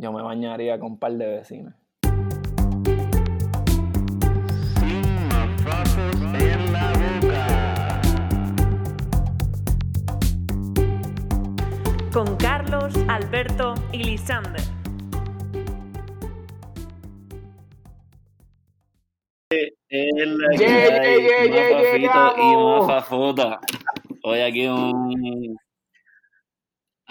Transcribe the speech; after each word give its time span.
yo 0.00 0.12
me 0.12 0.22
bañaría 0.22 0.78
con 0.78 0.92
un 0.92 0.98
par 0.98 1.12
de 1.12 1.26
vecinos. 1.26 1.74
en 6.38 6.72
la 6.72 6.92
boca. 7.20 8.00
Con 12.12 12.36
Carlos, 12.36 12.94
Alberto 13.08 13.74
y 13.92 14.04
Lisander. 14.04 14.62
En 19.90 20.38
la 20.38 20.56
Yeah, 20.56 20.68
yeah, 20.68 21.16
yeah, 21.18 21.44
yeah, 21.44 21.70
Mafafito 21.76 22.22
yeah, 22.36 22.80
y. 22.80 23.60
Hoy 24.22 24.40
aquí 24.40 24.66
un... 24.66 25.59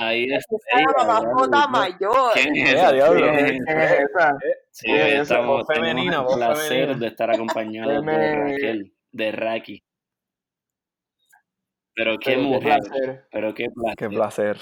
Ahí 0.02 0.24
es. 0.32 0.46
Esa 0.50 0.80
es 0.80 0.86
la 0.98 1.04
mamafota 1.06 1.68
mayor. 1.68 2.32
¿Quién 2.34 2.56
es 2.56 2.74
esa? 2.74 2.90
¿Quién 2.92 3.36
es 3.36 3.52
¿Quién 3.52 3.68
esa? 3.68 3.84
es 3.84 4.00
esa? 4.00 4.38
Sí, 4.71 4.92
estamos, 4.92 5.68
femenina, 5.68 6.18
el 6.18 6.24
voz 6.24 6.36
placer 6.38 6.68
femenina. 6.70 7.00
de 7.00 7.07
estar 7.07 7.30
acompañados 7.30 8.06
de 8.06 8.36
Raquel, 8.36 8.93
de 9.12 9.32
Raki. 9.32 9.84
Pero 11.96 12.18
qué 12.18 12.32
Pero 12.32 12.42
qué 12.42 12.48
mujer, 12.48 12.80
placer. 12.80 13.28
pero 13.32 13.54
qué 13.54 13.66
placer. 13.70 13.96
Qué 13.98 14.10
placer. 14.10 14.57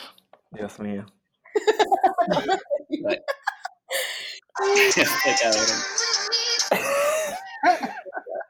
Dios 0.52 0.80
mío. 0.80 1.06
Este 4.98 5.36
cabrón. 5.42 5.80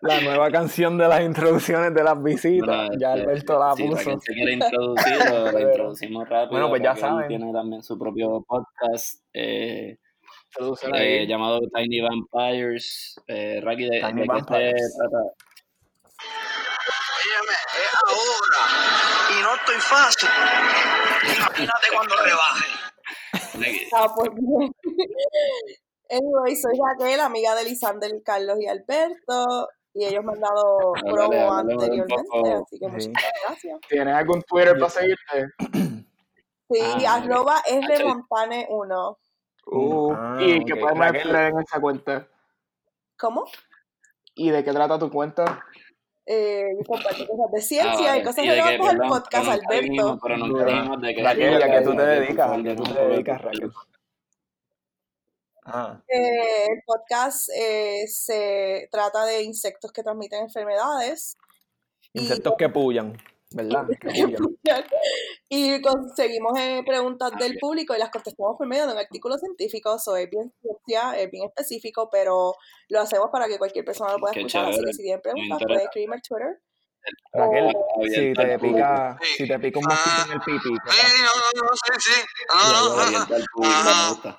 La 0.01 0.21
nueva 0.21 0.51
canción 0.51 0.97
de 0.97 1.07
las 1.07 1.21
introducciones 1.21 1.93
de 1.93 2.03
las 2.03 2.21
visitas. 2.21 2.67
Bueno, 2.67 2.99
ya 2.99 3.15
este, 3.15 3.21
Alberto 3.23 3.59
la 3.59 3.73
sí, 3.73 3.87
puso. 3.87 4.19
se 4.19 4.33
quiere 4.33 4.53
introducir, 4.53 5.17
lo, 5.29 5.51
lo 5.51 5.59
introducimos 5.59 6.29
rápido. 6.29 6.51
Bueno, 6.51 6.69
pues 6.69 6.83
ya 6.83 6.95
saben. 6.95 7.27
Tiene 7.27 7.51
también 7.51 7.81
su 7.81 7.97
propio 7.97 8.43
podcast 8.47 9.23
eh, 9.33 9.97
eh, 10.93 11.25
llamado 11.27 11.59
Tiny 11.73 12.01
Vampires. 12.01 13.19
Eh, 13.27 13.59
Raki, 13.63 13.89
¿de, 13.89 14.01
Tiny 14.01 14.21
de 14.21 14.27
Vampires. 14.27 14.97
trata? 14.97 15.17
Óyeme, 17.17 17.55
es 17.73 17.93
ahora. 18.05 18.63
Y 19.31 19.43
no 19.43 19.55
estoy 19.55 19.79
fácil. 19.79 20.29
Imagínate 21.37 21.87
cuando 21.93 22.15
rebaje. 22.23 22.67
Ah, 23.93 24.13
pues 24.15 24.29
bien. 24.35 24.71
Anyway, 26.09 26.55
soy 26.55 26.71
Raquel, 26.79 27.19
amiga 27.19 27.53
de 27.55 27.65
Lisander, 27.65 28.09
Carlos 28.23 28.57
y 28.61 28.67
Alberto. 28.67 29.67
Y 29.99 30.05
ellos 30.05 30.23
me 30.23 30.33
han 30.33 30.39
dado 30.41 30.93
Háblale, 30.95 31.11
promo 31.11 31.53
anteriormente, 31.53 32.53
así 32.53 32.79
que 32.79 32.85
Sí. 33.01 33.09
muchas 33.09 33.31
gracias. 33.47 33.79
¿Tienes 33.89 34.13
algún 34.15 34.43
Twitter 34.43 34.73
para 34.77 34.89
seguirte? 34.91 35.47
Sí, 36.69 37.05
Ah, 37.07 37.15
arroba 37.15 37.55
ok. 37.67 37.89
rmontane1. 37.99 39.17
Uh, 39.65 40.13
Ah, 40.13 40.37
¿Y 40.39 40.59
ok. 40.59 40.65
qué 40.67 40.75
podemos 40.75 40.99
Raquel. 41.07 41.21
esperar 41.21 41.51
en 41.51 41.59
esa 41.61 41.81
cuenta? 41.81 42.27
¿Cómo? 43.17 43.45
¿Y 44.35 44.51
de 44.51 44.63
qué 44.63 44.71
trata 44.71 44.99
tu 44.99 45.09
cuenta? 45.09 45.65
Eh, 46.27 46.63
yo 46.77 46.85
comparto 46.85 47.25
cosas 47.25 47.51
de 47.51 47.57
Ah, 47.57 47.61
ciencia 47.61 48.07
vale. 48.09 48.19
y 48.19 48.23
cosas 48.23 48.35
de 48.45 48.49
relevantes 48.51 48.87
al 48.89 48.97
podcast, 48.99 49.47
Alberto. 49.49 50.19
Pero 50.21 50.37
Dura. 50.45 50.65
dijimos 50.65 51.01
de 51.01 51.15
que 51.15 51.23
Raquel, 51.23 51.59
¿y 51.59 51.63
a 51.63 51.71
qué 51.71 51.81
tú 51.81 51.95
te 51.95 52.05
dedicas? 52.05 52.51
¿A 52.51 52.61
qué 52.63 52.75
tú 52.75 52.83
te 52.83 52.93
dedicas, 53.07 53.41
Raquel? 53.41 53.71
Ah, 55.69 56.01
Eh, 56.07 56.65
el 56.69 56.81
podcast 56.85 57.49
eh, 57.55 58.05
se 58.07 58.87
trata 58.89 59.25
de 59.25 59.43
insectos 59.43 59.91
que 59.91 60.01
transmiten 60.01 60.43
enfermedades. 60.43 61.35
Y- 62.13 62.21
insectos 62.21 62.53
que 62.57 62.69
pullan, 62.69 63.17
¿verdad? 63.51 63.85
Que 64.01 64.07
pullan. 64.09 64.83
Y 65.49 65.81
conseguimos 65.81 66.57
eh, 66.57 66.83
preguntas 66.85 67.31
del 67.37 67.57
público 67.59 67.93
y 67.95 67.99
las 67.99 68.11
contestamos 68.11 68.55
por 68.57 68.65
medio 68.67 68.87
de 68.87 68.93
un 68.93 68.97
artículo 68.99 69.37
científico. 69.37 69.95
Eso 69.95 70.15
es 70.15 70.29
bien 70.29 70.53
ciencia, 70.61 71.19
es 71.19 71.29
bien 71.29 71.45
específico, 71.47 72.09
pero 72.09 72.53
lo 72.87 73.01
hacemos 73.01 73.27
para 73.29 73.47
que 73.47 73.57
cualquier 73.57 73.83
persona 73.83 74.13
lo 74.13 74.19
pueda 74.19 74.33
Qué 74.33 74.39
escuchar. 74.39 74.69
Así 74.69 74.79
que 74.85 74.93
si 74.93 75.03
tienen 75.03 75.21
preguntas, 75.21 75.59
pueden 75.61 75.81
escribirme 75.81 76.15
al 76.15 76.21
Twitter. 76.21 76.61
Raquel, 77.33 77.75
si 78.13 78.33
te 78.33 78.59
pica, 78.59 79.17
si 79.37 79.47
te 79.47 79.59
pica 79.59 79.79
un 79.79 79.85
mosquito 79.85 80.25
en 80.25 80.31
el 80.33 80.39
pipí, 80.41 80.69
¿qué 80.85 80.91
Sí, 80.91 81.23
no, 81.23 81.61
no, 81.61 81.69
no, 81.69 81.75
sí, 81.75 81.93
sí. 81.99 82.21
No, 82.53 82.57
no, 84.25 84.37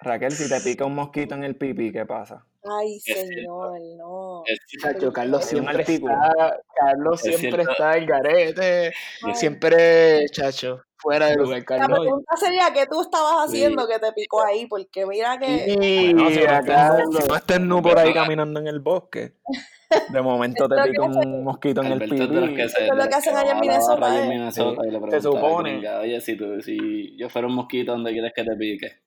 Raquel, 0.00 0.32
si 0.32 0.48
te 0.48 0.60
pica 0.60 0.84
un 0.84 0.94
mosquito 0.94 1.34
en 1.34 1.44
el 1.44 1.56
pipí, 1.56 1.92
¿qué 1.92 2.04
pasa? 2.04 2.44
Ay, 2.68 2.98
señor, 3.00 3.80
no. 3.96 4.42
Chacho, 4.80 5.12
Carlos 5.12 5.44
siempre 5.44 5.82
está, 5.82 6.60
Carlos 6.74 7.24
Es 7.24 7.36
siempre 7.38 7.62
está 7.62 7.96
en 7.96 8.06
garete, 8.06 8.92
Ay. 9.22 9.34
siempre, 9.34 10.26
chacho, 10.32 10.80
fuera 10.96 11.26
de 11.26 11.36
lugar, 11.36 11.60
La 11.60 11.64
Carlos. 11.64 12.00
pregunta 12.00 12.36
sería, 12.36 12.72
¿qué 12.74 12.86
tú 12.86 13.00
estabas 13.02 13.46
haciendo 13.46 13.86
que 13.86 13.98
te 13.98 14.12
picó 14.12 14.44
ahí? 14.44 14.66
Porque 14.66 15.06
mira 15.06 15.38
que... 15.38 15.76
Y 15.80 16.12
Bueno, 16.12 16.30
si 16.30 16.40
no 16.40 16.46
Carlos. 16.46 17.24
si 17.46 17.58
no 17.58 17.58
nu 17.76 17.82
por 17.82 17.98
ahí 17.98 18.12
caminando 18.12 18.58
en 18.60 18.66
el 18.66 18.80
bosque, 18.80 19.34
de 20.12 20.20
momento 20.20 20.68
te 20.68 20.82
pica 20.88 21.02
un 21.02 21.44
mosquito 21.44 21.82
en 21.82 21.92
el 21.92 22.00
pipí. 22.00 22.16
Eso 22.60 22.78
es 22.80 22.94
lo 22.94 23.08
que 23.08 23.14
hacen 23.14 23.36
allá 23.36 23.52
en 23.52 23.56
la 23.56 23.60
Minnesota, 23.60 24.24
¿eh? 24.24 24.50
Sí. 24.50 24.60
Se 24.60 25.16
la 25.16 25.20
supone. 25.20 25.88
Oye, 26.00 26.20
si, 26.20 26.36
tú, 26.36 26.60
si 26.60 27.16
yo 27.16 27.30
fuera 27.30 27.46
un 27.46 27.54
mosquito, 27.54 27.92
¿dónde 27.92 28.12
quieres 28.12 28.32
que 28.34 28.42
te 28.42 28.56
pique? 28.56 29.05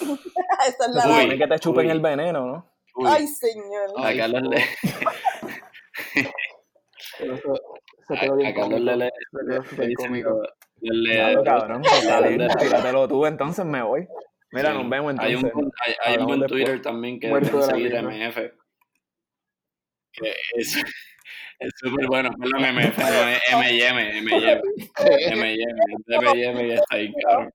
Esa 0.68 0.86
es 0.86 0.94
la 0.94 1.06
Uy, 1.24 1.38
que 1.38 1.46
te 1.46 1.58
chupen 1.58 1.86
uy. 1.86 1.92
el 1.92 2.00
veneno, 2.00 2.46
¿no? 2.46 2.72
Uy, 2.96 3.06
Ay, 3.10 3.26
señor. 3.26 3.90
a 3.98 4.16
Carlos 4.16 4.42
le, 4.42 4.58
a, 8.08 8.48
a 8.48 8.54
Carlos 8.54 8.80
le, 8.80 8.96
le, 8.96 9.10
le 9.86 9.94
cómico. 9.94 10.42
le- 10.80 11.42
cabrón, 11.44 11.82
pues, 11.82 12.56
tíratelo 12.58 13.08
tú, 13.08 13.26
entonces 13.26 13.64
me 13.64 13.82
voy. 13.82 14.06
Mira, 14.52 14.70
Sí. 14.70 14.78
nos 14.78 14.88
vemos 14.88 15.14
Hay 15.18 15.34
un, 15.34 15.46
entonces. 15.46 15.52
buen- 15.54 15.70
hay, 15.84 15.94
hay 16.04 16.18
un. 16.22 16.46
Twitter 16.46 16.80
también 16.82 17.18
que 17.18 17.28
Muerto 17.28 17.58
deben 17.66 17.70
seguir. 17.70 17.94
MF. 18.04 18.36
Que 20.12 20.32
es 20.56 20.76
es 21.58 21.72
súper 21.76 22.06
bueno. 22.06 22.30
Perdón, 22.38 22.62
MF, 22.62 22.98
M&M, 22.98 24.18
M&M. 24.18 24.60
M&M, 25.32 25.56
M&M 26.08 26.68
y 26.68 26.72
está 26.72 26.94
ahí, 26.96 27.12
cabrón. 27.22 27.50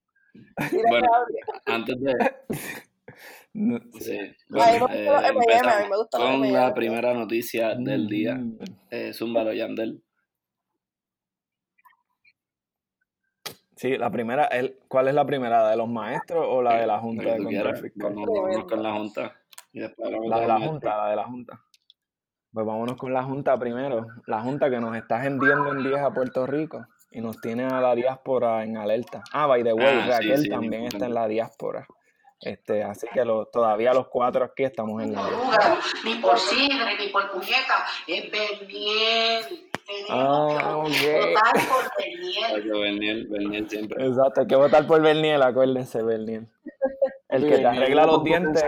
Bueno, 0.89 1.07
antes 1.65 1.95
de... 1.99 2.13
No, 3.53 3.79
Sí, 3.99 4.17
A 4.17 4.77
mí 4.77 4.85
eh, 4.91 5.09
a 5.09 5.33
mí 5.33 5.39
me 5.39 6.07
con 6.11 6.53
la 6.53 6.73
primera 6.73 7.13
noticia 7.13 7.75
del 7.75 8.07
día. 8.07 8.35
Mm. 8.35 8.57
Eh, 8.91 9.13
Zúmbalo, 9.13 9.51
Yandel. 9.53 10.03
Sí, 13.75 13.97
la 13.97 14.11
primera, 14.11 14.45
el, 14.45 14.77
¿cuál 14.87 15.07
es 15.07 15.13
la 15.13 15.25
primera? 15.25 15.63
¿La 15.63 15.69
de 15.71 15.77
los 15.77 15.89
maestros 15.89 16.45
o 16.47 16.61
la 16.61 16.75
de 16.79 16.85
la 16.85 16.99
Junta 16.99 17.23
de 17.23 17.43
Control. 17.43 17.77
Fiscal? 17.77 18.13
Vamos, 18.13 18.29
vámonos 18.29 18.65
con 18.65 18.83
la 18.83 18.93
Junta. 18.93 19.35
Y 19.71 19.79
después 19.79 20.05
hablamos 20.05 20.29
La 20.29 20.39
de 20.39 20.47
la 20.47 20.53
maestros. 20.53 20.71
Junta, 20.71 20.97
la 20.97 21.09
de 21.09 21.15
la 21.15 21.23
Junta. 21.23 21.61
Pues 22.51 22.65
vámonos 22.65 22.97
con 22.97 23.13
la 23.13 23.23
Junta 23.23 23.57
primero. 23.57 24.05
La 24.27 24.41
Junta 24.41 24.69
que 24.69 24.79
nos 24.79 24.95
está 24.95 25.25
hendiendo 25.25 25.71
en 25.71 25.83
10 25.83 25.97
a 25.97 26.13
Puerto 26.13 26.45
Rico 26.45 26.85
y 27.11 27.21
nos 27.21 27.39
tiene 27.41 27.65
a 27.65 27.81
la 27.81 27.95
diáspora 27.95 28.63
en 28.63 28.77
alerta. 28.77 29.23
Ah, 29.33 29.47
by 29.47 29.63
the 29.63 29.73
way, 29.73 29.85
Ah, 29.87 30.03
sí, 30.03 30.09
Raquel 30.09 30.37
sí, 30.43 30.49
también 30.49 30.73
importante. 30.73 30.95
está 30.97 31.05
en 31.07 31.13
la 31.13 31.27
diáspora. 31.27 31.87
Este, 32.41 32.83
así 32.83 33.05
que 33.13 33.25
lo- 33.25 33.47
todavía 33.47 33.93
los 33.93 34.07
cuatro 34.07 34.45
aquí 34.45 34.63
estamos 34.63 35.01
en 35.03 35.13
la 35.13 35.27
diáspora. 35.27 35.77
Ni 36.05 36.15
por 36.15 36.37
sidre, 36.37 36.97
ni 36.97 37.07
por 37.09 37.31
puñeta, 37.31 37.85
es 38.07 38.31
Berniel. 38.31 39.65
Ah, 40.09 40.83
que 40.85 41.15
ok. 41.15 41.25
votar 41.27 41.53
por 41.67 41.91
Berniel. 41.97 42.71
Berniel, 42.81 43.27
Berniel 43.27 43.69
siempre. 43.69 44.05
Exacto, 44.07 44.41
hay 44.41 44.47
que 44.47 44.55
votar 44.55 44.85
por 44.87 45.01
Berniel, 45.01 45.41
acuérdense, 45.41 46.01
Berniel. 46.03 46.47
El 47.27 47.47
que 47.47 47.57
te 47.57 47.65
arregla 47.65 48.05
los 48.05 48.23
dientes. 48.23 48.63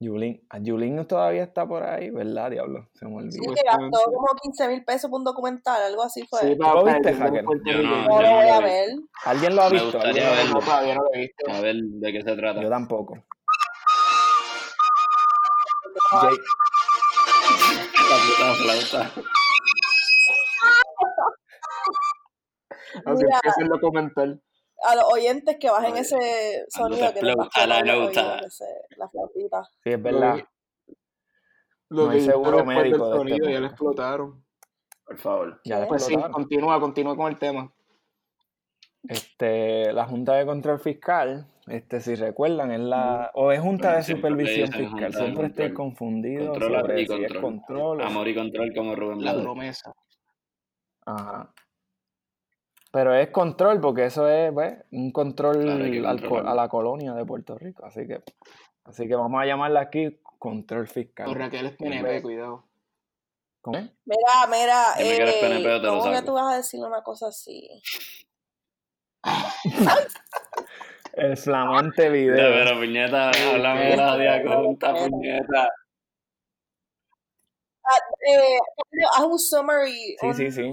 Yulín. 0.00 0.34
Yulín. 0.34 0.46
Ah, 0.50 0.58
Yulín 0.60 1.06
todavía 1.06 1.42
está 1.42 1.66
por 1.66 1.82
ahí, 1.82 2.10
¿verdad, 2.10 2.50
diablo? 2.50 2.88
Se 2.94 3.04
me 3.06 3.10
Sí, 3.30 3.38
olvidó. 3.40 3.54
que 3.54 3.62
gastó 3.66 4.10
como 4.12 4.26
15 4.40 4.68
mil 4.68 4.84
pesos 4.84 5.10
por 5.10 5.18
un 5.18 5.24
documental, 5.24 5.82
algo 5.82 6.02
así 6.04 6.24
fue. 6.28 6.40
Sí, 6.40 6.56
¿Tú 6.56 6.62
lo 6.62 6.84
viste, 6.84 7.08
el 7.10 7.18
Jacker? 7.18 7.44
Yo 7.64 7.82
no 7.82 8.06
lo 8.06 8.30
voy 8.30 8.48
a 8.48 8.60
ver. 8.60 8.88
¿Alguien 9.24 9.56
lo 9.56 9.62
ha 9.62 9.70
Me 9.70 9.72
visto? 9.72 9.98
gustaría 9.98 10.08
¿Alguien 10.08 10.26
lo 10.26 10.30
ha 10.32 10.36
verlo. 10.36 10.54
No, 10.54 10.60
todavía 10.64 10.94
no 10.94 11.02
lo 11.02 11.08
he 11.14 11.18
visto. 11.18 11.50
A 11.52 11.60
ver 11.60 11.76
de 11.76 12.12
qué 12.12 12.22
se 12.22 12.36
trata. 12.36 12.62
Yo 12.62 12.68
tampoco. 12.70 13.14
Jay- 16.10 16.38
La 18.10 18.16
puta 18.24 18.54
flauta. 18.62 19.12
Así 23.04 23.22
empieza 23.24 23.60
el 23.62 23.68
documental. 23.68 24.42
A 24.84 24.94
los 24.94 25.04
oyentes 25.12 25.56
que 25.58 25.70
bajen 25.70 25.92
Oye, 25.92 26.00
ese 26.00 26.64
sonido 26.68 27.12
que 27.12 27.20
flauta, 27.20 27.66
la 27.66 27.82
la 28.96 29.08
flautita. 29.08 29.64
Sí, 29.82 29.90
es 29.90 30.02
verdad. 30.02 30.38
Lo 31.88 32.04
No 32.06 32.10
hay 32.10 32.20
seguro 32.20 32.58
del 32.58 32.66
médico 32.66 32.98
de 32.98 33.04
este 33.04 33.16
sonido 33.18 33.50
ya 33.50 33.60
le 33.60 33.66
explotaron. 33.66 34.44
Por 35.04 35.18
favor. 35.18 35.60
Ya 35.64 35.86
Pues 35.88 36.04
sí, 36.04 36.14
continúa, 36.30 36.78
continúa 36.78 37.16
con 37.16 37.32
el 37.32 37.38
tema. 37.38 37.72
Este, 39.08 39.92
la 39.92 40.06
Junta 40.06 40.34
de 40.34 40.44
Control 40.44 40.78
Fiscal, 40.80 41.46
este, 41.66 42.00
si 42.00 42.14
recuerdan, 42.14 42.72
es 42.72 42.80
la. 42.80 43.30
O 43.34 43.52
es 43.52 43.60
Junta 43.60 43.88
Bueno, 43.88 43.96
de 43.98 44.14
Supervisión 44.14 44.70
Fiscal. 44.70 45.14
Siempre 45.14 45.46
estoy 45.46 45.66
Control. 45.68 45.74
confundido 45.74 46.50
Control 46.50 46.80
sobre 46.80 47.02
y 47.02 47.06
si 47.06 47.24
es 47.24 47.34
control. 47.34 48.02
Amor 48.02 48.28
y 48.28 48.34
control 48.34 48.72
como 48.74 48.94
Rubén 48.94 49.24
La 49.24 49.34
promesa. 49.40 49.92
Ajá. 51.06 51.52
Pero 52.98 53.14
es 53.14 53.28
control, 53.28 53.80
porque 53.80 54.06
eso 54.06 54.28
es 54.28 54.52
pues, 54.52 54.74
un 54.90 55.12
control, 55.12 55.62
Claro, 55.62 56.08
al 56.08 56.48
a 56.48 56.54
la 56.56 56.68
colonia 56.68 57.14
de 57.14 57.24
Puerto 57.24 57.56
Rico. 57.56 57.86
Así 57.86 58.08
que, 58.08 58.24
así 58.82 59.06
que 59.06 59.14
vamos 59.14 59.40
a 59.40 59.46
llamarla 59.46 59.82
aquí 59.82 60.18
control 60.40 60.86
Con 60.86 60.94
fiscal. 60.94 61.32
Raquel 61.32 61.66
es 61.66 61.76
PNP, 61.76 62.22
cuidado. 62.22 62.64
¿Cómo? 63.60 63.78
Mira, 63.78 64.46
mira, 64.50 64.84
Dime 64.98 65.10
que 65.10 65.22
eres 65.22 65.34
eh, 65.36 65.40
PNP 65.40 65.74
o 65.74 65.80
te 65.80 65.86
lo 65.86 65.98
¿cómo 66.00 66.12
que 66.12 66.22
tú 66.22 66.32
vas 66.32 66.52
a 66.52 66.56
decir 66.56 66.84
una 66.84 67.04
cosa 67.04 67.28
así? 67.28 67.70
El 71.12 71.36
flamante 71.36 72.02
Ya, 72.02 72.08
video. 72.08 72.34
pero 72.34 72.80
puñeta, 72.80 73.30
háblame 73.30 73.90
de 73.90 73.96
la 73.96 74.16
diaconta, 74.16 74.92
puñeta. 74.92 75.70
Eh, 78.26 78.58
haz 79.14 79.24
un 79.24 79.38
summary. 79.38 80.16
Sí, 80.20 80.34
sí, 80.34 80.50
sí. 80.50 80.72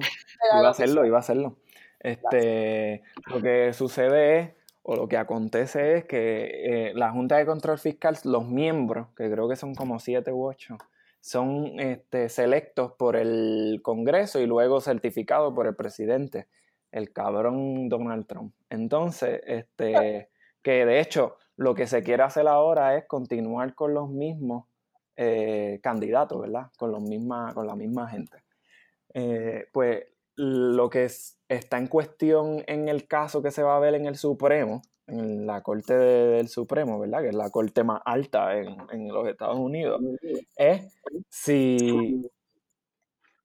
Iba 0.58 0.70
a 0.70 0.72
hacerlo, 0.72 1.06
iba 1.06 1.18
a 1.18 1.20
hacerlo. 1.20 1.60
Este, 2.00 3.04
lo 3.28 3.42
que 3.42 3.74
sucede 3.74 4.40
es, 4.40 4.50
o 4.84 4.96
lo 4.96 5.08
que 5.08 5.18
acontece 5.18 5.98
es 5.98 6.06
que 6.06 6.90
eh, 6.90 6.94
la 6.94 7.12
Junta 7.12 7.38
de 7.38 7.46
Control 7.46 7.80
Fiscal, 7.80 8.18
los 8.24 8.48
miembros, 8.48 9.08
que 9.16 9.30
creo 9.32 9.50
que 9.50 9.56
son 9.56 9.74
como 9.74 10.00
siete 10.00 10.32
u 10.32 10.46
ocho, 10.46 10.78
son 11.22 11.80
este, 11.80 12.30
selectos 12.30 12.92
por 12.92 13.16
el 13.16 13.80
Congreso 13.82 14.40
y 14.40 14.46
luego 14.46 14.80
certificados 14.82 15.56
por 15.56 15.66
el 15.66 15.76
presidente, 15.76 16.48
el 16.92 17.12
cabrón 17.12 17.90
Donald 17.90 18.28
Trump. 18.28 18.54
Entonces, 18.70 19.42
este, 19.48 20.30
que 20.62 20.86
de 20.86 21.00
hecho 21.00 21.38
lo 21.58 21.74
que 21.74 21.88
se 21.88 22.04
quiere 22.04 22.22
hacer 22.22 22.48
ahora 22.48 22.96
es 22.96 23.06
continuar 23.06 23.74
con 23.74 23.94
los 23.94 24.10
mismos 24.10 24.66
eh, 25.16 25.80
candidatos, 25.82 26.42
¿verdad? 26.42 26.68
Con, 26.78 26.92
los 26.92 27.02
misma, 27.02 27.54
con 27.54 27.66
la 27.66 27.76
misma 27.76 28.08
gente. 28.10 28.44
Eh, 29.14 29.68
pues 29.72 30.06
lo 30.36 30.90
que 30.90 31.06
es- 31.06 31.38
está 31.50 31.78
en 31.78 31.88
cuestión 31.88 32.64
en 32.68 32.88
el 32.90 33.08
caso 33.08 33.42
que 33.42 33.52
se 33.52 33.64
va 33.64 33.78
a 33.78 33.80
ver 33.80 33.94
en 33.96 34.06
el 34.06 34.16
Supremo, 34.18 34.82
en 35.08 35.46
la 35.46 35.62
Corte 35.62 35.94
de- 35.96 36.28
del 36.38 36.48
Supremo, 36.50 37.00
¿verdad? 37.00 37.22
Que 37.22 37.30
es 37.30 37.36
la 37.36 37.50
corte 37.52 37.84
más 37.84 38.02
alta 38.06 38.58
en, 38.58 38.76
en 38.92 39.08
los 39.14 39.28
Estados 39.28 39.58
Unidos, 39.58 40.02
es 40.58 40.98
si 41.30 42.22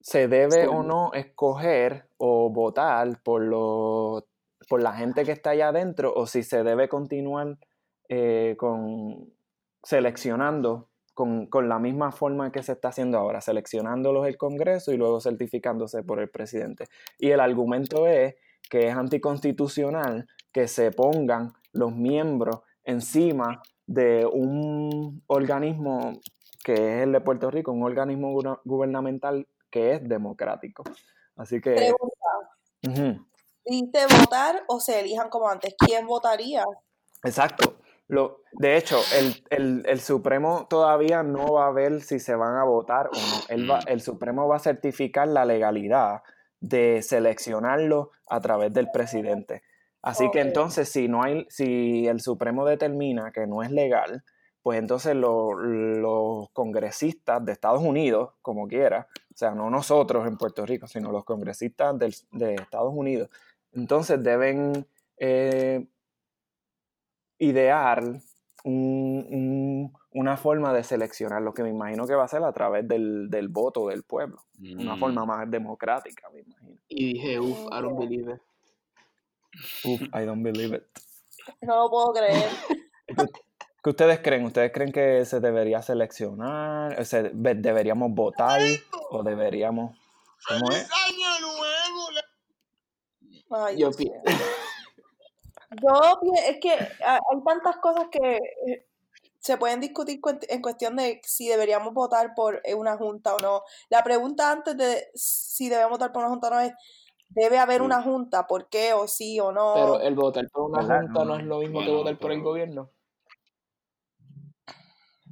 se 0.01 0.29
debe 0.29 0.67
o 0.67 0.83
no 0.83 1.13
escoger 1.13 2.07
o 2.17 2.49
votar 2.51 3.23
por, 3.23 4.25
por 4.69 4.83
la 4.83 4.93
gente 4.95 5.25
que 5.25 5.33
está 5.33 5.51
allá 5.51 5.69
adentro 5.69 6.13
o 6.15 6.27
si 6.27 6.43
se 6.43 6.63
debe 6.65 6.89
continuar 6.89 7.59
eh, 8.09 8.55
con 8.59 9.31
seleccionando 9.83 10.89
con, 11.21 11.49
con 11.49 11.69
la 11.69 11.79
misma 11.79 12.13
forma 12.13 12.51
que 12.51 12.63
se 12.63 12.73
está 12.73 12.89
haciendo 12.89 13.19
ahora, 13.19 13.43
seleccionándolos 13.43 14.27
el 14.27 14.39
Congreso 14.39 14.91
y 14.91 14.97
luego 14.97 15.21
certificándose 15.21 16.03
por 16.03 16.19
el 16.19 16.31
presidente. 16.31 16.87
Y 17.19 17.31
el 17.31 17.41
argumento 17.41 18.07
es 18.07 18.37
que 18.71 18.89
es 18.89 18.97
anticonstitucional 18.97 20.27
que 20.51 20.67
se 20.67 20.93
pongan 20.93 21.53
los 21.73 21.95
miembros 21.95 22.61
encima 22.85 23.61
de 23.87 24.25
un 24.25 25.23
organismo 25.27 26.19
que 26.65 26.73
es 26.73 27.03
el 27.03 27.13
de 27.13 27.21
Puerto 27.21 27.51
Rico, 27.51 27.71
un 27.71 27.83
organismo 27.83 28.33
guberna- 28.33 28.61
gubernamental 28.65 29.47
que 29.71 29.93
es 29.93 30.09
democrático. 30.09 30.85
Así 31.37 31.61
que... 31.61 31.93
¿dice 33.63 34.07
votar 34.19 34.65
o 34.69 34.81
se 34.81 35.01
elijan 35.01 35.29
como 35.29 35.51
antes? 35.51 35.75
¿Quién 35.79 36.07
votaría? 36.07 36.65
Exacto. 37.23 37.77
Lo, 38.11 38.43
de 38.53 38.77
hecho, 38.77 38.99
el, 39.19 39.45
el- 39.51 39.83
el 39.87 40.01
Supremo 40.01 40.67
todavía 40.69 41.23
no 41.23 41.53
va 41.53 41.67
a 41.69 41.71
ver 41.73 42.01
si 42.03 42.19
se 42.19 42.35
van 42.35 42.57
a 42.57 42.65
votar 42.65 43.07
o 43.09 43.11
no. 43.17 43.37
Él 43.49 43.71
va- 43.71 43.79
Mm. 43.81 43.89
el 43.89 44.01
Supremo 44.03 44.49
va 44.49 44.57
a 44.57 44.61
certificar 44.61 45.29
la 45.29 45.45
legalidad 45.45 46.23
de 46.61 47.01
seleccionarlo 47.03 48.11
a 48.27 48.41
través 48.41 48.73
del 48.73 48.91
presidente. 48.93 49.63
Así 50.03 50.31
que 50.31 50.41
entonces, 50.41 50.89
si 50.89 51.09
no 51.09 51.23
hay, 51.23 51.47
si 51.51 52.07
el 52.07 52.21
Supremo 52.21 52.65
determina 52.67 53.33
que 53.33 53.47
no 53.47 53.63
es 53.63 53.71
legal, 53.71 54.25
pues 54.63 54.79
entonces 54.79 55.15
lo- 55.15 55.55
los 55.55 56.51
congresistas 56.51 57.45
de 57.45 57.53
Estados 57.53 57.83
Unidos, 57.83 58.31
como 58.43 58.67
quiera, 58.67 59.07
o 59.33 59.37
sea, 59.37 59.53
no 59.53 59.71
nosotros 59.71 60.27
en 60.27 60.37
Puerto 60.37 60.67
Rico, 60.67 60.87
sino 60.87 61.11
los 61.13 61.25
congresistas 61.25 61.99
del- 61.99 62.15
de 62.33 62.55
Estados 62.57 62.93
Unidos, 62.95 63.31
entonces 63.73 64.23
deben 64.23 64.87
eh, 65.23 65.87
idear 67.41 68.03
un- 68.63 69.27
un- 69.31 69.93
una 70.13 70.37
forma 70.37 70.73
de 70.73 70.85
seleccionar, 70.85 71.43
lo 71.43 71.53
que 71.55 71.63
me 71.63 71.71
imagino 71.71 72.07
que 72.07 72.15
va 72.15 72.25
a 72.25 72.29
ser 72.29 72.43
a 72.45 72.53
través 72.53 72.87
del, 72.87 73.29
del 73.31 73.49
voto 73.49 73.89
del 73.89 74.03
pueblo, 74.05 74.43
una 74.79 74.95
Mm. 74.97 75.01
forma 75.01 75.25
más 75.27 75.51
democrática, 75.51 76.29
me 76.31 76.41
imagino. 76.41 76.77
Y 76.89 77.15
dije, 77.15 77.41
uff, 77.41 77.59
I 77.73 77.81
don't 77.83 77.99
believe 77.99 78.33
it. 78.35 78.41
Uf, 79.85 80.03
I 80.15 80.25
don't 80.27 80.43
believe 80.43 80.77
it. 80.77 80.83
No 81.63 81.77
lo 81.85 81.91
puedo 81.91 82.13
creer. 82.13 82.49
¿Qué 83.83 83.91
ustedes 83.91 84.21
creen? 84.21 84.45
¿Ustedes 84.45 84.71
creen 84.73 84.93
que 84.93 85.25
se 85.25 85.41
debería 85.41 85.81
seleccionar? 85.81 87.01
O 87.01 87.05
sea, 87.05 87.23
¿Deberíamos 87.33 88.13
votar? 88.13 88.61
¿O 89.11 89.23
deberíamos...? 89.23 89.97
¿Cómo 90.49 90.71
es? 90.71 90.89
año 91.09 91.41
nuevo! 91.41 92.09
Ay, 93.67 93.79
Yo 93.79 93.89
Dios 93.91 93.97
pi- 93.97 94.05
mío. 94.11 94.21
Yo 95.71 96.21
es 96.49 96.59
que 96.61 96.73
ah, 97.05 97.21
hay 97.31 97.45
tantas 97.45 97.77
cosas 97.77 98.07
que 98.11 98.37
eh, 98.37 98.87
se 99.39 99.57
pueden 99.57 99.81
discutir 99.81 100.21
en 100.49 100.63
cuestión 100.63 100.97
de 100.97 101.21
si 101.25 101.49
deberíamos 101.49 101.95
votar 101.95 102.35
por 102.35 102.61
eh, 102.65 102.75
una 102.75 102.97
junta 102.97 103.35
o 103.35 103.39
no. 103.39 103.63
La 103.89 104.03
pregunta 104.03 104.51
antes 104.51 104.77
de 104.77 105.09
si 105.15 105.69
debemos 105.69 105.93
votar 105.93 106.13
por 106.13 106.23
una 106.23 106.31
junta 106.31 106.49
o 106.49 106.51
no 106.51 106.61
es, 106.61 106.73
¿debe 107.29 107.59
haber 107.59 107.83
una 107.83 108.03
junta? 108.03 108.47
¿Por 108.47 108.69
qué? 108.69 108.93
¿O 108.93 109.07
sí 109.07 109.39
o 109.39 109.53
no? 109.53 109.75
Pero 109.75 110.01
el 110.01 110.15
votar 110.15 110.49
por 110.51 110.71
una 110.71 110.83
junta 110.83 111.25
no 111.25 111.25
No, 111.25 111.37
es 111.37 111.45
lo 111.45 111.59
mismo 111.61 111.81
que 111.81 111.91
votar 111.91 112.19
por 112.19 112.33
el 112.33 112.43
gobierno. 112.43 112.91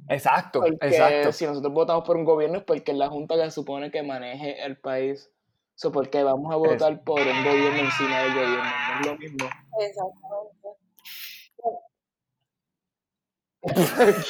Exacto, 0.07 0.61
Porque 0.61 0.87
exacto. 0.87 1.31
si 1.31 1.45
nosotros 1.45 1.71
votamos 1.71 2.03
por 2.03 2.17
un 2.17 2.25
gobierno 2.25 2.57
es 2.57 2.63
porque 2.63 2.93
es 2.93 2.97
la 2.97 3.09
junta 3.09 3.35
que 3.35 3.43
se 3.43 3.51
supone 3.51 3.91
que 3.91 4.01
maneje 4.01 4.65
el 4.65 4.79
país. 4.79 5.29
So, 5.81 5.93
porque 5.93 6.21
vamos 6.23 6.51
a 6.53 6.57
votar 6.57 7.01
por 7.05 7.21
un 7.21 7.41
gobierno 7.45 7.79
encima 7.79 8.19
del 8.19 8.33
gobierno. 8.33 8.63
No 8.63 8.99
es 8.99 9.05
lo 9.07 9.17
mismo. 9.17 9.49
Exactamente. 9.79 10.69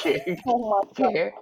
¿Qué? 0.00 0.36
¿Qué? 0.94 1.34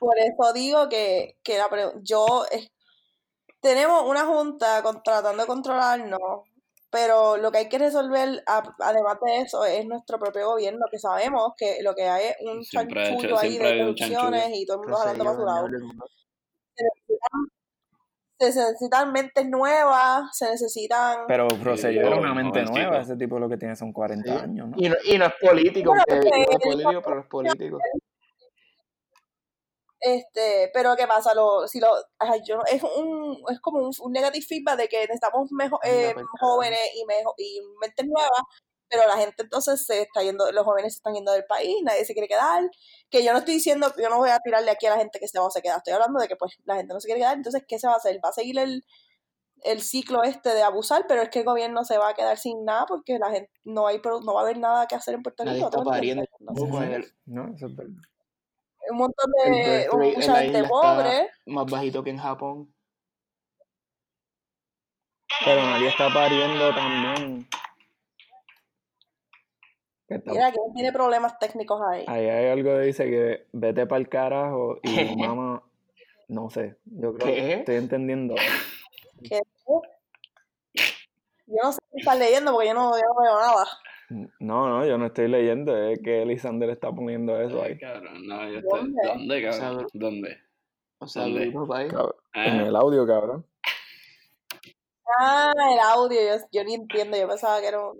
Por 0.00 0.18
eso 0.18 0.52
digo 0.54 0.88
que, 0.88 1.36
que 1.42 1.58
la 1.58 1.68
yo 2.02 2.46
es- 2.50 2.72
tenemos 3.60 4.04
una 4.08 4.24
junta 4.24 4.82
con- 4.82 5.02
tratando 5.02 5.42
de 5.42 5.46
controlarnos, 5.46 6.18
pero 6.88 7.36
lo 7.36 7.52
que 7.52 7.58
hay 7.58 7.68
que 7.68 7.78
resolver, 7.78 8.42
a- 8.46 8.62
además 8.78 9.18
de 9.26 9.40
eso, 9.40 9.66
es 9.66 9.84
nuestro 9.84 10.18
propio 10.18 10.46
gobierno, 10.52 10.86
que 10.90 10.98
sabemos 10.98 11.52
que 11.54 11.82
lo 11.82 11.94
que 11.94 12.04
hay 12.08 12.28
es 12.28 12.36
un 12.46 12.62
chanchullo 12.62 13.36
ahí 13.38 13.58
de 13.58 13.64
corrupciones 14.08 14.48
y 14.54 14.64
todo 14.64 14.76
el 14.76 14.80
mundo 14.84 14.96
jalando 14.96 15.24
para 15.24 15.36
su 15.36 15.44
lado. 15.44 15.68
Se 18.38 18.46
necesitan, 18.46 19.12
mentes 19.12 19.48
nuevas, 19.48 20.36
se 20.36 20.48
necesitan... 20.50 21.26
Pero 21.26 21.48
proceder 21.48 22.04
joven, 22.04 22.20
una 22.20 22.34
mente 22.34 22.60
jovencito. 22.60 22.78
nueva, 22.88 23.02
ese 23.02 23.16
tipo 23.16 23.38
lo 23.38 23.48
que 23.48 23.56
tiene 23.56 23.74
son 23.74 23.92
40 23.92 24.32
Sí. 24.32 24.38
años, 24.44 24.68
¿no? 24.68 24.76
Y 24.78 24.88
no, 24.88 24.94
y 25.04 25.18
no 25.18 25.26
es 25.26 25.32
político, 25.40 25.90
Bueno, 25.90 26.04
porque 26.06 26.30
no 26.30 26.36
es 26.36 26.58
político, 26.62 27.02
pero 27.02 27.20
es 27.20 27.26
político. 27.26 27.78
Este, 30.00 30.70
pero 30.72 30.94
¿qué 30.96 31.08
pasa? 31.08 31.34
Lo, 31.34 31.66
si 31.66 31.80
lo, 31.80 31.88
ay, 32.20 32.40
yo, 32.46 32.60
es 32.70 32.80
un, 32.84 33.36
es 33.50 33.58
como 33.60 33.80
un, 33.80 33.90
un 34.00 34.12
negative 34.12 34.44
feedback 34.46 34.76
de 34.78 34.88
que 34.88 35.00
necesitamos 35.00 35.50
mejor, 35.50 35.80
eh, 35.82 36.14
jóvenes 36.40 36.78
y 36.94 37.04
mejor, 37.04 37.34
y 37.36 37.60
mentes 37.80 38.06
nuevas, 38.06 38.42
pero 38.88 39.06
la 39.06 39.16
gente 39.16 39.42
entonces 39.42 39.84
se 39.84 40.02
está 40.02 40.22
yendo, 40.22 40.50
los 40.52 40.64
jóvenes 40.64 40.94
se 40.94 40.98
están 40.98 41.14
yendo 41.14 41.32
del 41.32 41.44
país, 41.44 41.76
nadie 41.82 42.04
se 42.04 42.12
quiere 42.12 42.28
quedar, 42.28 42.70
que 43.10 43.24
yo 43.24 43.32
no 43.32 43.38
estoy 43.38 43.54
diciendo, 43.54 43.92
yo 43.96 44.08
no 44.08 44.18
voy 44.18 44.30
a 44.30 44.38
tirarle 44.38 44.70
aquí 44.70 44.86
a 44.86 44.90
la 44.90 44.96
gente 44.96 45.18
que 45.18 45.28
se 45.28 45.38
va 45.38 45.46
o 45.46 45.50
se 45.50 45.62
queda, 45.62 45.76
estoy 45.76 45.92
hablando 45.92 46.20
de 46.20 46.28
que 46.28 46.36
pues 46.36 46.56
la 46.64 46.76
gente 46.76 46.94
no 46.94 47.00
se 47.00 47.06
quiere 47.06 47.20
quedar, 47.20 47.36
entonces 47.36 47.62
¿qué 47.66 47.78
se 47.78 47.86
va 47.86 47.94
a 47.94 47.96
hacer? 47.96 48.18
Va 48.24 48.30
a 48.30 48.32
seguir 48.32 48.58
el, 48.58 48.84
el 49.64 49.82
ciclo 49.82 50.22
este 50.22 50.50
de 50.50 50.62
abusar, 50.62 51.04
pero 51.08 51.22
es 51.22 51.28
que 51.30 51.40
el 51.40 51.44
gobierno 51.44 51.84
se 51.84 51.98
va 51.98 52.10
a 52.10 52.14
quedar 52.14 52.38
sin 52.38 52.64
nada 52.64 52.86
porque 52.86 53.18
la 53.18 53.30
gente, 53.30 53.50
no 53.64 53.86
hay, 53.86 54.00
no 54.04 54.34
va 54.34 54.40
a 54.40 54.44
haber 54.44 54.58
nada 54.58 54.86
que 54.86 54.94
hacer 54.94 55.14
en 55.14 55.22
Puerto 55.22 55.44
Rico. 55.44 55.70
No 55.74 55.82
eso 57.54 57.66
es 57.66 57.76
verdad. 57.76 58.02
un 58.90 58.96
montón 58.96 59.30
de, 59.44 59.88
mucha 59.92 60.36
gente 60.36 60.64
pobre, 60.64 61.30
más 61.46 61.66
bajito 61.66 62.02
que 62.02 62.10
en 62.10 62.18
Japón. 62.18 62.74
Pero 65.44 65.62
nadie 65.62 65.88
está 65.88 66.12
pariendo 66.12 66.74
también. 66.74 67.48
Mira 70.08 70.50
que 70.52 70.58
tiene 70.74 70.92
problemas 70.92 71.38
técnicos 71.38 71.80
ahí. 71.90 72.04
Ahí 72.08 72.26
hay 72.28 72.46
algo 72.50 72.70
que 72.70 72.80
dice 72.80 73.04
que 73.10 73.46
vete 73.52 73.86
para 73.86 74.00
el 74.00 74.08
carajo 74.08 74.78
y 74.82 75.16
mamá, 75.16 75.62
no 76.28 76.48
sé, 76.50 76.76
yo 76.86 77.12
creo 77.14 77.26
que 77.26 77.34
¿Qué? 77.40 77.52
estoy 77.54 77.76
entendiendo. 77.76 78.34
que 79.28 79.40
yo 81.46 81.56
no 81.62 81.72
sé 81.72 81.78
qué 81.92 81.98
estás 81.98 82.18
leyendo 82.18 82.52
porque 82.52 82.68
yo 82.68 82.74
no, 82.74 82.90
yo 82.96 83.02
no 83.02 83.20
veo 83.22 83.38
nada. 83.40 83.66
No, 84.40 84.68
no, 84.68 84.86
yo 84.86 84.96
no 84.96 85.06
estoy 85.06 85.28
leyendo, 85.28 85.76
es 85.76 86.00
que 86.02 86.22
Elisander 86.22 86.70
está 86.70 86.90
poniendo 86.90 87.38
eso 87.40 87.62
Ay, 87.62 87.72
ahí. 87.72 87.78
cabrón, 87.78 88.26
no, 88.26 88.48
yo 88.50 88.58
estoy... 88.60 88.80
¿Dónde? 88.80 89.02
¿Dónde, 89.04 89.42
cabrón? 89.42 89.86
¿Dónde? 89.92 90.38
O 91.00 91.06
sea, 91.06 91.22
¿Dónde? 91.24 91.52
país. 91.68 91.92
Cab- 91.92 92.14
En 92.34 92.60
Ah, 92.60 92.66
el 92.66 92.76
audio, 92.76 93.06
cabrón. 93.06 93.44
Ah, 95.20 95.52
el 95.72 95.78
audio, 95.80 96.18
yo, 96.20 96.44
yo 96.52 96.64
ni 96.64 96.74
entiendo, 96.74 97.16
yo 97.18 97.28
pensaba 97.28 97.60
que 97.60 97.66
era 97.68 97.80
un... 97.80 97.98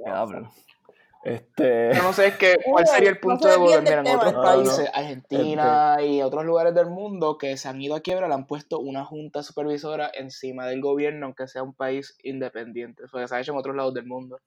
Este. 1.25 1.91
Yo 1.95 2.03
no 2.03 2.13
sé 2.13 2.29
es 2.29 2.37
que, 2.37 2.57
cuál 2.65 2.87
sería 2.87 3.11
el 3.11 3.17
no 3.17 3.21
punto 3.21 3.49
de 3.49 3.57
volver. 3.57 3.83
Mira, 3.83 4.01
en 4.01 4.17
otros 4.17 4.33
no, 4.33 4.43
países, 4.43 4.91
no. 4.93 5.01
Argentina 5.01 5.97
y 6.03 6.23
otros 6.23 6.45
lugares 6.45 6.75
del 6.75 6.87
mundo 6.87 7.39
que 7.39 7.57
se 7.57 7.69
han 7.69 7.81
ido 7.81 7.97
a 7.97 8.01
quiebra, 8.01 8.29
le 8.29 8.35
han 8.35 8.47
puesto 8.47 8.79
una 8.79 9.05
junta 9.05 9.43
supervisora 9.43 10.11
encima 10.15 10.67
del 10.67 10.81
gobierno, 10.81 11.27
aunque 11.27 11.49
sea 11.49 11.63
un 11.63 11.75
país 11.75 12.17
independiente. 12.23 13.05
Eso 13.05 13.27
se 13.27 13.35
ha 13.35 13.41
hecho 13.41 13.53
en 13.53 13.59
otros 13.59 13.75
lados 13.75 13.95
del 13.95 14.07
mundo. 14.07 14.41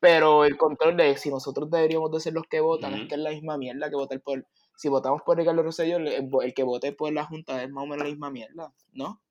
Pero 0.00 0.44
el 0.44 0.56
control 0.56 0.96
de 0.96 1.16
si 1.16 1.30
nosotros 1.30 1.70
deberíamos 1.70 2.10
de 2.10 2.20
ser 2.20 2.32
los 2.32 2.44
que 2.48 2.60
votan, 2.60 2.94
es 2.94 3.08
que 3.08 3.14
es 3.14 3.20
la 3.20 3.30
misma 3.30 3.56
mierda 3.56 3.88
que 3.88 3.96
votar 3.96 4.20
por... 4.20 4.46
Si 4.78 4.90
votamos 4.90 5.22
por 5.22 5.38
Ricardo 5.38 5.62
Rosselló, 5.62 5.96
el, 5.96 6.28
el 6.42 6.54
que 6.54 6.62
vote 6.62 6.92
por 6.92 7.10
la 7.10 7.24
junta 7.24 7.62
es 7.62 7.70
más 7.70 7.84
o 7.84 7.86
menos 7.86 8.04
la 8.04 8.10
misma 8.10 8.30
mierda, 8.30 8.74
¿no? 8.92 9.22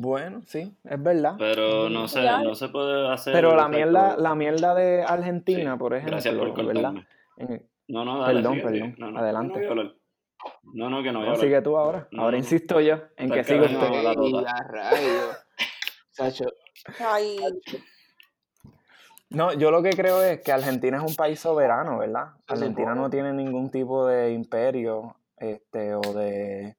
Bueno, 0.00 0.42
sí, 0.46 0.72
es 0.84 1.02
verdad. 1.02 1.34
Pero 1.38 1.88
no 1.90 2.06
sé, 2.06 2.22
Ya. 2.22 2.40
no 2.40 2.54
se 2.54 2.68
puede 2.68 3.12
hacer. 3.12 3.32
Pero 3.32 3.56
la 3.56 3.66
mierda, 3.66 4.16
la 4.16 4.36
mierda 4.36 4.72
de 4.72 5.02
Argentina, 5.02 5.72
Sí, 5.72 5.78
por 5.78 5.90
Gracias 6.00 6.26
ejemplo, 6.26 6.54
por 6.54 6.66
¿verdad? 6.66 6.92
cortarme. 7.36 7.62
No, 7.88 8.04
no, 8.04 8.20
dale. 8.20 8.34
Perdón, 8.34 8.52
sigue, 8.54 8.64
perdón. 8.64 8.90
sigue. 8.90 8.94
No, 9.00 9.10
no, 9.10 9.18
Adelante. 9.18 9.48
No, 9.48 9.54
no 9.54 9.58
voy 9.58 9.66
a 9.66 9.70
hablar. 9.70 9.94
No, 10.62 11.02
que 11.02 11.12
no 11.12 11.18
voy 11.18 11.26
a 11.28 11.30
hablar. 11.32 11.36
sigue 11.44 11.62
tú 11.62 11.76
ahora. 11.76 12.08
No, 12.12 12.22
ahora 12.22 12.32
no. 12.32 12.38
insisto 12.38 12.80
yo 12.80 12.94
en 13.16 13.28
que 13.30 13.42
carajo. 13.42 14.24
usted. 14.24 14.46
Sacho, 16.12 16.44
Ay, 17.04 17.36
No, 19.30 19.52
yo 19.54 19.72
lo 19.72 19.82
que 19.82 19.90
creo 19.90 20.22
es 20.22 20.40
que 20.40 20.52
Argentina 20.52 20.98
es 20.98 21.02
un 21.02 21.16
país 21.16 21.40
soberano, 21.40 21.98
¿verdad? 21.98 22.34
Se 22.46 22.52
Argentina 22.54 22.94
no 22.94 23.10
tiene 23.10 23.32
ningún 23.32 23.68
tipo 23.70 24.06
de 24.06 24.32
imperio 24.32 25.16
este, 25.38 25.94
o 25.96 26.00
de, 26.00 26.76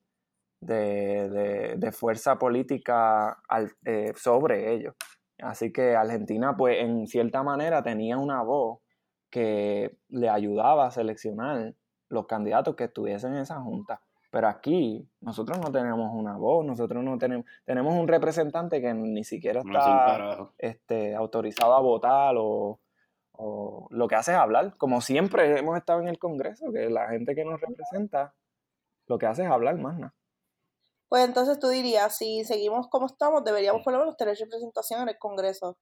de, 0.62 1.30
de- 1.30 1.75
de 1.78 1.92
fuerza 1.92 2.38
política 2.38 3.39
al- 3.48 3.72
eh, 3.86 4.13
sobre 4.16 4.74
ellos. 4.74 4.96
Así 5.42 5.72
que 5.72 5.96
Argentina, 5.96 6.56
pues, 6.58 6.80
en 6.80 7.08
cierta 7.08 7.44
manera 7.44 7.82
tenía 7.82 8.18
una 8.18 8.42
voz 8.44 8.80
que 9.30 9.96
le 10.10 10.30
ayudaba 10.30 10.88
a 10.88 10.92
seleccionar 10.92 11.74
los 12.10 12.25
candidatos 12.28 12.75
que 12.75 12.86
estuviesen 12.86 13.36
en 13.36 13.42
esa 13.42 13.62
junta. 13.62 14.01
Pero 14.32 14.48
aquí 14.48 15.08
nosotros 15.22 15.60
no 15.60 15.72
tenemos 15.72 16.12
una 16.13 16.36
voz, 16.38 16.66
nosotros 16.66 17.04
no 17.04 17.18
tenemos, 17.18 17.46
tenemos 17.66 17.94
un 17.96 18.08
representante 18.08 18.82
que 18.82 18.94
ni 18.94 19.24
siquiera 19.24 19.62
No 19.63 19.70
es 19.80 19.86
un 19.86 19.92
está 19.92 20.18
este, 20.58 21.16
autorizado 21.16 21.74
a 21.74 21.80
votar 21.80 22.36
o, 22.38 22.80
o 23.32 23.88
lo 23.89 24.08
que 24.08 24.16
hace 24.16 24.32
es 24.34 24.38
hablar, 24.38 24.75
como 24.78 25.01
siempre 25.01 25.58
hemos 25.58 25.78
estado 25.78 26.01
en 26.01 26.10
el 26.10 26.20
Congreso, 26.20 26.72
que 26.72 26.89
la 26.89 27.08
gente 27.10 27.34
que 27.34 27.44
nos 27.46 27.60
representa 27.62 28.34
lo 29.08 29.18
que 29.18 29.25
hace 29.25 29.44
es 29.46 29.50
hablar 29.50 29.78
más 29.78 29.98
nada. 29.98 30.13
Pues 31.10 31.25
entonces 31.25 31.60
tú 31.60 31.68
dirías, 31.70 32.16
si 32.16 32.44
seguimos 32.44 32.88
como 32.88 33.08
estamos, 33.08 33.44
deberíamos 33.44 33.82
por 33.84 33.94
lo 33.94 34.00
menos 34.00 34.16
tener 34.16 34.38
representación 34.38 35.01
en 35.01 35.10
el 35.10 35.18
Congreso. 35.18 35.78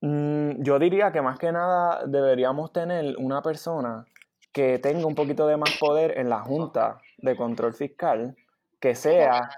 Mm, 0.00 0.62
yo 0.62 0.78
diría 0.78 1.10
que 1.10 1.20
más 1.20 1.38
que 1.38 1.50
nada 1.52 2.04
deberíamos 2.06 2.72
tener 2.72 3.16
una 3.18 3.42
persona 3.42 4.06
que 4.52 4.78
tenga 4.78 5.06
un 5.06 5.14
poquito 5.14 5.46
de 5.46 5.56
más 5.56 5.76
poder 5.78 6.18
en 6.18 6.30
la 6.30 6.40
Junta 6.40 6.98
de 7.18 7.36
Control 7.36 7.74
Fiscal, 7.74 8.36
que 8.80 8.94
sea 8.94 9.50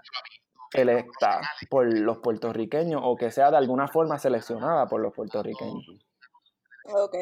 electa 0.73 1.41
por 1.71 1.93
los 1.93 2.19
puertorriqueños 2.19 3.01
o 3.05 3.17
que 3.17 3.31
sea 3.31 3.51
de 3.51 3.57
alguna 3.59 3.89
forma 3.89 4.19
seleccionada 4.19 4.87
por 4.87 5.01
los 5.01 5.15
puertorriqueños. 5.15 5.85
Ok. 6.85 7.15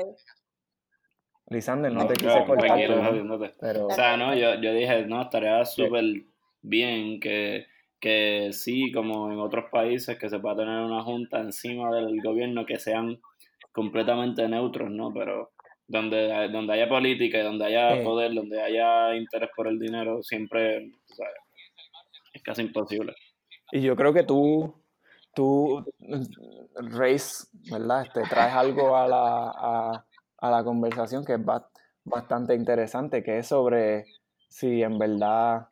Lisander, 1.48 1.92
no 1.92 2.02
No, 2.02 2.06
te 2.08 2.14
quise 2.14 2.26
claro, 2.26 2.46
cortar, 2.46 2.70
jodiéndote. 2.70 3.54
pero 3.60 3.86
O 3.86 3.90
sea, 3.90 4.16
no, 4.16 4.34
yo, 4.34 4.54
yo 4.54 4.72
dije, 4.72 5.06
no, 5.06 5.22
estaría 5.22 5.64
súper 5.64 6.04
bien 6.68 7.20
que, 7.20 7.66
que 8.00 8.50
sí, 8.52 8.92
como 8.92 9.32
en 9.32 9.38
otros 9.38 9.66
países, 9.70 10.18
que 10.18 10.28
se 10.28 10.38
pueda 10.38 10.56
tener 10.56 10.80
una 10.82 11.02
junta 11.02 11.40
encima 11.40 11.94
del 11.94 12.20
gobierno 12.22 12.66
que 12.66 12.78
sean 12.78 13.18
completamente 13.72 14.48
neutros, 14.48 14.90
¿no? 14.90 15.12
Pero 15.12 15.52
donde, 15.86 16.48
donde 16.50 16.72
haya 16.72 16.88
política 16.88 17.38
y 17.38 17.42
donde 17.42 17.66
haya 17.66 18.02
poder, 18.02 18.34
donde 18.34 18.60
haya 18.60 19.14
interés 19.16 19.50
por 19.54 19.68
el 19.68 19.78
dinero, 19.78 20.22
siempre, 20.22 20.78
o 21.10 21.14
sea, 21.14 21.26
es 22.32 22.42
casi 22.42 22.62
imposible. 22.62 23.14
Y 23.72 23.82
yo 23.82 23.96
creo 23.96 24.12
que 24.12 24.22
tú, 24.24 24.74
tú, 25.34 25.84
Reis, 26.74 27.48
¿verdad? 27.70 28.02
Este, 28.06 28.22
traes 28.22 28.54
algo 28.54 28.96
a 28.96 29.08
la, 29.08 29.50
a, 29.54 30.06
a 30.38 30.50
la 30.50 30.64
conversación 30.64 31.24
que 31.24 31.34
es 31.34 31.44
ba- 31.44 31.68
bastante 32.04 32.54
interesante, 32.54 33.22
que 33.22 33.38
es 33.38 33.46
sobre 33.48 34.04
si 34.48 34.82
en 34.82 34.98
verdad, 34.98 35.68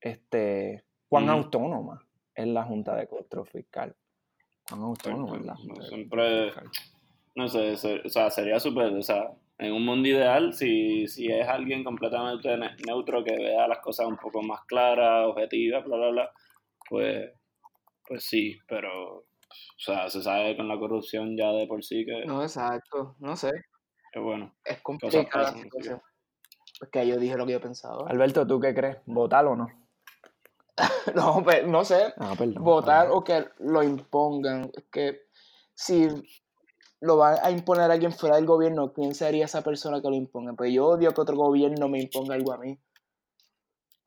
este, 0.00 0.84
cuán 1.08 1.24
Ujú. 1.24 1.32
autónoma 1.32 2.02
es 2.34 2.46
la 2.46 2.64
Junta 2.64 2.94
de 2.96 3.06
Control 3.08 3.46
Fiscal. 3.46 3.96
Cuán 4.68 4.82
autónoma 4.82 5.36
es 5.36 5.44
la 5.44 5.52
no, 5.54 5.58
Junta 5.58 5.82
de 5.82 5.88
siempre- 5.88 6.08
Control 6.08 6.52
Fiscal. 6.52 6.70
No 7.34 7.48
sé, 7.48 7.72
o 8.04 8.08
sea, 8.08 8.30
sería 8.30 8.58
súper, 8.58 8.92
o 8.94 9.02
sea, 9.02 9.30
en 9.58 9.72
un 9.72 9.84
mundo 9.84 10.08
ideal, 10.08 10.52
si, 10.54 11.06
si 11.06 11.30
es 11.30 11.46
alguien 11.48 11.84
completamente 11.84 12.56
ne- 12.56 12.76
neutro 12.86 13.22
que 13.22 13.36
vea 13.36 13.68
las 13.68 13.78
cosas 13.78 14.06
un 14.06 14.16
poco 14.16 14.42
más 14.42 14.60
claras, 14.66 15.26
objetivas, 15.26 15.84
bla, 15.84 15.96
bla, 15.96 16.08
bla, 16.10 16.30
pues, 16.88 17.30
pues 18.06 18.24
sí, 18.24 18.58
pero, 18.66 19.18
o 19.18 19.24
sea, 19.78 20.08
se 20.10 20.20
sabe 20.22 20.56
con 20.56 20.66
la 20.68 20.78
corrupción 20.78 21.36
ya 21.36 21.52
de 21.52 21.66
por 21.68 21.84
sí 21.84 22.04
que, 22.04 22.24
no, 22.24 22.42
exacto. 22.42 23.14
No 23.20 23.36
sé. 23.36 23.52
que 24.12 24.18
bueno, 24.18 24.54
Es 24.64 24.80
complicada 24.80 25.22
la 25.22 25.28
pasan, 25.30 25.62
situación. 25.62 26.02
Es 26.80 26.88
que 26.90 27.06
yo 27.06 27.16
dije 27.18 27.36
lo 27.36 27.46
que 27.46 27.52
yo 27.52 27.60
pensaba. 27.60 28.08
Alberto, 28.08 28.46
¿tú 28.46 28.58
qué 28.60 28.74
crees? 28.74 28.98
¿Votar 29.06 29.44
o 29.46 29.54
no? 29.56 29.68
No, 31.14 31.42
pero 31.44 31.66
no 31.66 31.84
sé. 31.84 32.14
Ah, 32.16 32.34
perdón. 32.36 32.62
Votar 32.64 33.08
o 33.10 33.22
que 33.24 33.46
lo 33.58 33.82
impongan. 33.82 34.70
Es 34.74 34.84
que 34.90 35.20
si 35.74 36.08
lo 37.00 37.16
va 37.16 37.38
a 37.42 37.50
imponer 37.50 37.90
alguien 37.90 38.12
fuera 38.12 38.36
del 38.36 38.46
gobierno, 38.46 38.92
¿quién 38.92 39.14
sería 39.14 39.44
esa 39.44 39.62
persona 39.62 40.00
que 40.02 40.08
lo 40.08 40.14
imponga? 40.14 40.52
Pues 40.54 40.72
yo 40.72 40.86
odio 40.86 41.12
que 41.12 41.20
otro 41.20 41.36
gobierno 41.36 41.88
me 41.88 42.00
imponga 42.00 42.34
algo 42.34 42.52
a 42.52 42.58
mí. 42.58 42.78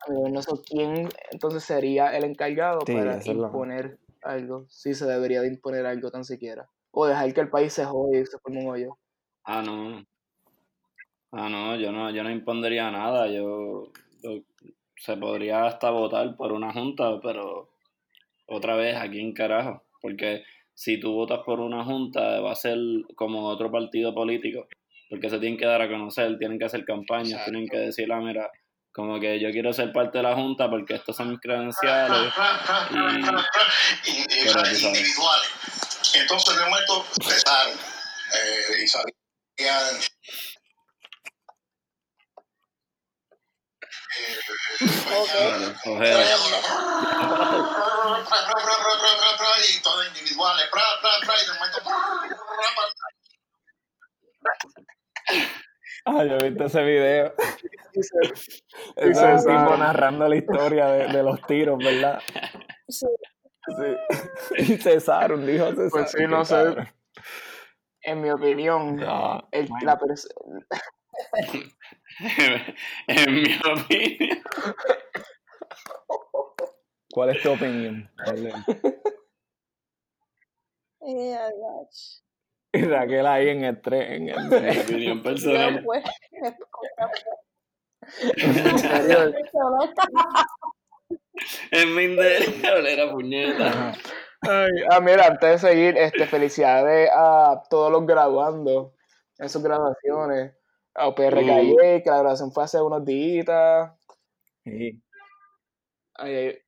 A 0.06 0.10
mí 0.12 0.30
no 0.32 0.42
sé 0.42 0.50
quién 0.66 1.08
entonces 1.30 1.62
sería 1.64 2.16
el 2.16 2.24
encargado 2.24 2.80
Sí, 2.86 2.92
para 2.92 3.16
la- 3.16 3.22
imponer 3.24 3.98
algo. 4.22 4.66
Si 4.68 4.94
se 4.94 5.06
debería 5.06 5.40
de 5.42 5.48
imponer 5.48 5.86
algo 5.86 6.10
tan 6.10 6.24
siquiera. 6.24 6.68
O 6.90 7.06
dejar 7.06 7.32
que 7.32 7.40
el 7.40 7.50
país 7.50 7.72
se 7.72 7.84
jode 7.84 8.20
y 8.20 8.26
se 8.26 8.38
forme 8.38 8.64
un 8.64 8.70
hoyo. 8.70 8.98
ah, 9.44 9.62
no, 9.62 10.04
ah, 11.32 11.48
no, 11.48 11.76
yo 11.76 11.90
no, 11.92 12.10
yo 12.10 12.22
no 12.22 12.30
impondría 12.30 12.90
nada, 12.90 13.26
yo, 13.28 13.90
yo- 14.22 14.42
se 15.02 15.16
podría 15.16 15.66
hasta 15.66 15.90
votar 15.90 16.36
por 16.36 16.52
una 16.52 16.72
junta, 16.72 17.18
pero 17.20 17.68
otra 18.46 18.76
vez, 18.76 18.96
aquí 18.96 19.18
en 19.20 19.32
carajo, 19.32 19.82
porque 20.00 20.44
si 20.74 21.00
tú 21.00 21.12
votas 21.12 21.40
por 21.44 21.58
una 21.58 21.84
junta 21.84 22.40
va 22.40 22.52
a 22.52 22.56
ser 22.56 22.78
como 23.16 23.48
otro 23.48 23.72
partido 23.72 24.14
político, 24.14 24.68
porque 25.10 25.28
se 25.28 25.40
tienen 25.40 25.58
que 25.58 25.66
dar 25.66 25.82
a 25.82 25.88
conocer, 25.88 26.38
tienen 26.38 26.56
que 26.56 26.66
hacer 26.66 26.84
campañas, 26.84 27.44
tienen 27.44 27.66
que 27.66 27.78
decir, 27.78 28.12
ah, 28.12 28.20
mira, 28.20 28.48
como 28.92 29.18
que 29.18 29.40
yo 29.40 29.50
quiero 29.50 29.72
ser 29.72 29.92
parte 29.92 30.18
de 30.18 30.24
la 30.24 30.36
junta 30.36 30.70
porque 30.70 30.94
estas 30.94 31.16
son 31.16 31.30
mis 31.30 31.40
credenciales. 31.40 32.32
y, 34.06 34.10
individuales. 34.86 35.50
Entonces 36.14 36.56
de 36.56 36.64
momento 36.64 37.04
eh, 38.34 38.84
y 38.84 38.86
salían 38.86 40.00
Y 49.64 49.82
todas 49.82 50.06
individuales, 50.08 50.66
y 51.42 51.46
de 51.46 51.52
momento 51.54 51.78
Ah, 56.04 56.24
yo 56.24 56.36
he 56.38 56.50
visto 56.50 56.64
ese 56.64 56.82
video. 56.82 57.32
Ese 58.96 59.34
es 59.34 59.44
tipo 59.44 59.76
narrando 59.76 60.28
la 60.28 60.36
historia 60.36 60.86
de, 60.86 61.08
de 61.12 61.22
los 61.22 61.40
tiros, 61.46 61.78
¿verdad? 61.78 62.20
Sí. 62.88 63.06
Sí. 63.78 63.96
Y 64.72 64.76
cesaron, 64.78 65.46
dijo 65.46 65.68
César. 65.70 65.88
Pues 65.90 66.10
sí, 66.10 66.24
no 66.26 66.44
sé. 66.44 66.74
en 68.02 68.20
mi 68.20 68.30
opinión, 68.30 69.00
Ah, 69.06 69.46
el- 69.52 69.68
bueno. 69.68 69.86
la 69.86 69.98
pers- 70.00 70.26
en 73.08 73.34
mi 73.34 73.58
opinión. 73.58 74.42
¿Cuál 77.12 77.30
es 77.30 77.42
tu 77.42 77.52
opinión? 77.52 78.10
Eh, 81.00 81.34
adiós. 81.36 82.18
Y 82.74 82.84
Raquel 82.86 83.26
ahí 83.26 83.50
en 83.50 83.64
el 83.64 83.82
tren. 83.82 84.28
En 84.28 84.28
el 84.30 84.44
Mi 84.48 84.48
tren. 84.48 84.80
opinión 84.80 85.16
No, 85.18 85.22
personal. 85.22 85.82
pues, 85.84 86.04
interior. 88.36 89.34
en 91.70 91.94
mi 91.94 92.04
interior 92.04 92.86
era 92.86 93.10
puñeta. 93.12 93.92
Ay, 94.40 94.70
ah, 94.90 95.00
mira, 95.00 95.26
antes 95.26 95.60
de 95.62 95.68
seguir, 95.68 95.98
este, 95.98 96.26
felicidades 96.26 97.10
a 97.14 97.62
todos 97.68 97.92
los 97.92 98.06
graduandos 98.06 98.92
en 99.38 99.48
sus 99.50 99.62
graduaciones. 99.62 100.54
A 100.94 101.08
UPR 101.08 101.38
Uh. 101.38 101.46
Calle, 101.46 102.02
que 102.02 102.10
la 102.10 102.18
graduación 102.18 102.52
fue 102.52 102.64
hace 102.64 102.80
unos 102.80 103.04
días. 103.04 103.90
Sí. 104.64 105.02
Ay, 106.14 106.34
ay, 106.34 106.58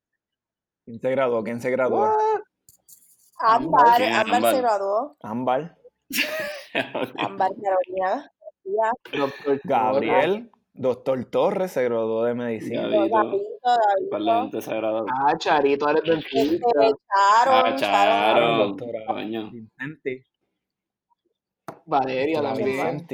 ¿Quién 0.84 1.00
se 1.00 1.10
graduó? 1.10 1.42
¿Quién 1.44 1.60
se 1.60 1.70
graduó? 1.70 2.08
Ámbar, 3.40 3.96
¿Quién 3.96 4.12
es 4.12 4.18
Ámbar 4.18 4.54
se 4.54 4.60
graduó. 4.60 5.16
Ámbar, 5.22 5.78
Ámbar 7.18 7.50
Carolina. 7.62 8.30
Doctor 9.12 9.60
Gabriel, 9.64 10.50
Doctor 10.72 11.24
Torres 11.26 11.72
se 11.72 11.84
graduó 11.84 12.24
de 12.24 12.34
medicina. 12.34 12.88
Gabito, 12.88 13.38
¿Cuál 14.08 14.24
la 14.24 14.32
Gabito. 14.34 14.42
gente 14.52 14.62
se 14.62 14.70
ha 14.72 14.76
graduado? 14.76 15.06
Ah, 15.10 15.36
Charito, 15.38 15.88
eres 15.90 16.02
dentista. 16.04 16.66
Este, 16.80 16.96
Ah, 17.14 17.74
Charon, 17.76 18.76
Charon. 18.76 18.76
Valeria 21.86 22.42
también. 22.42 23.06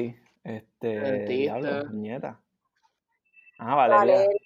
Este, 0.45 1.27
diablo, 1.27 1.91
nieta. 1.91 2.41
Ah, 3.59 3.75
Valeria 3.75 3.99
Valeria. 4.17 4.41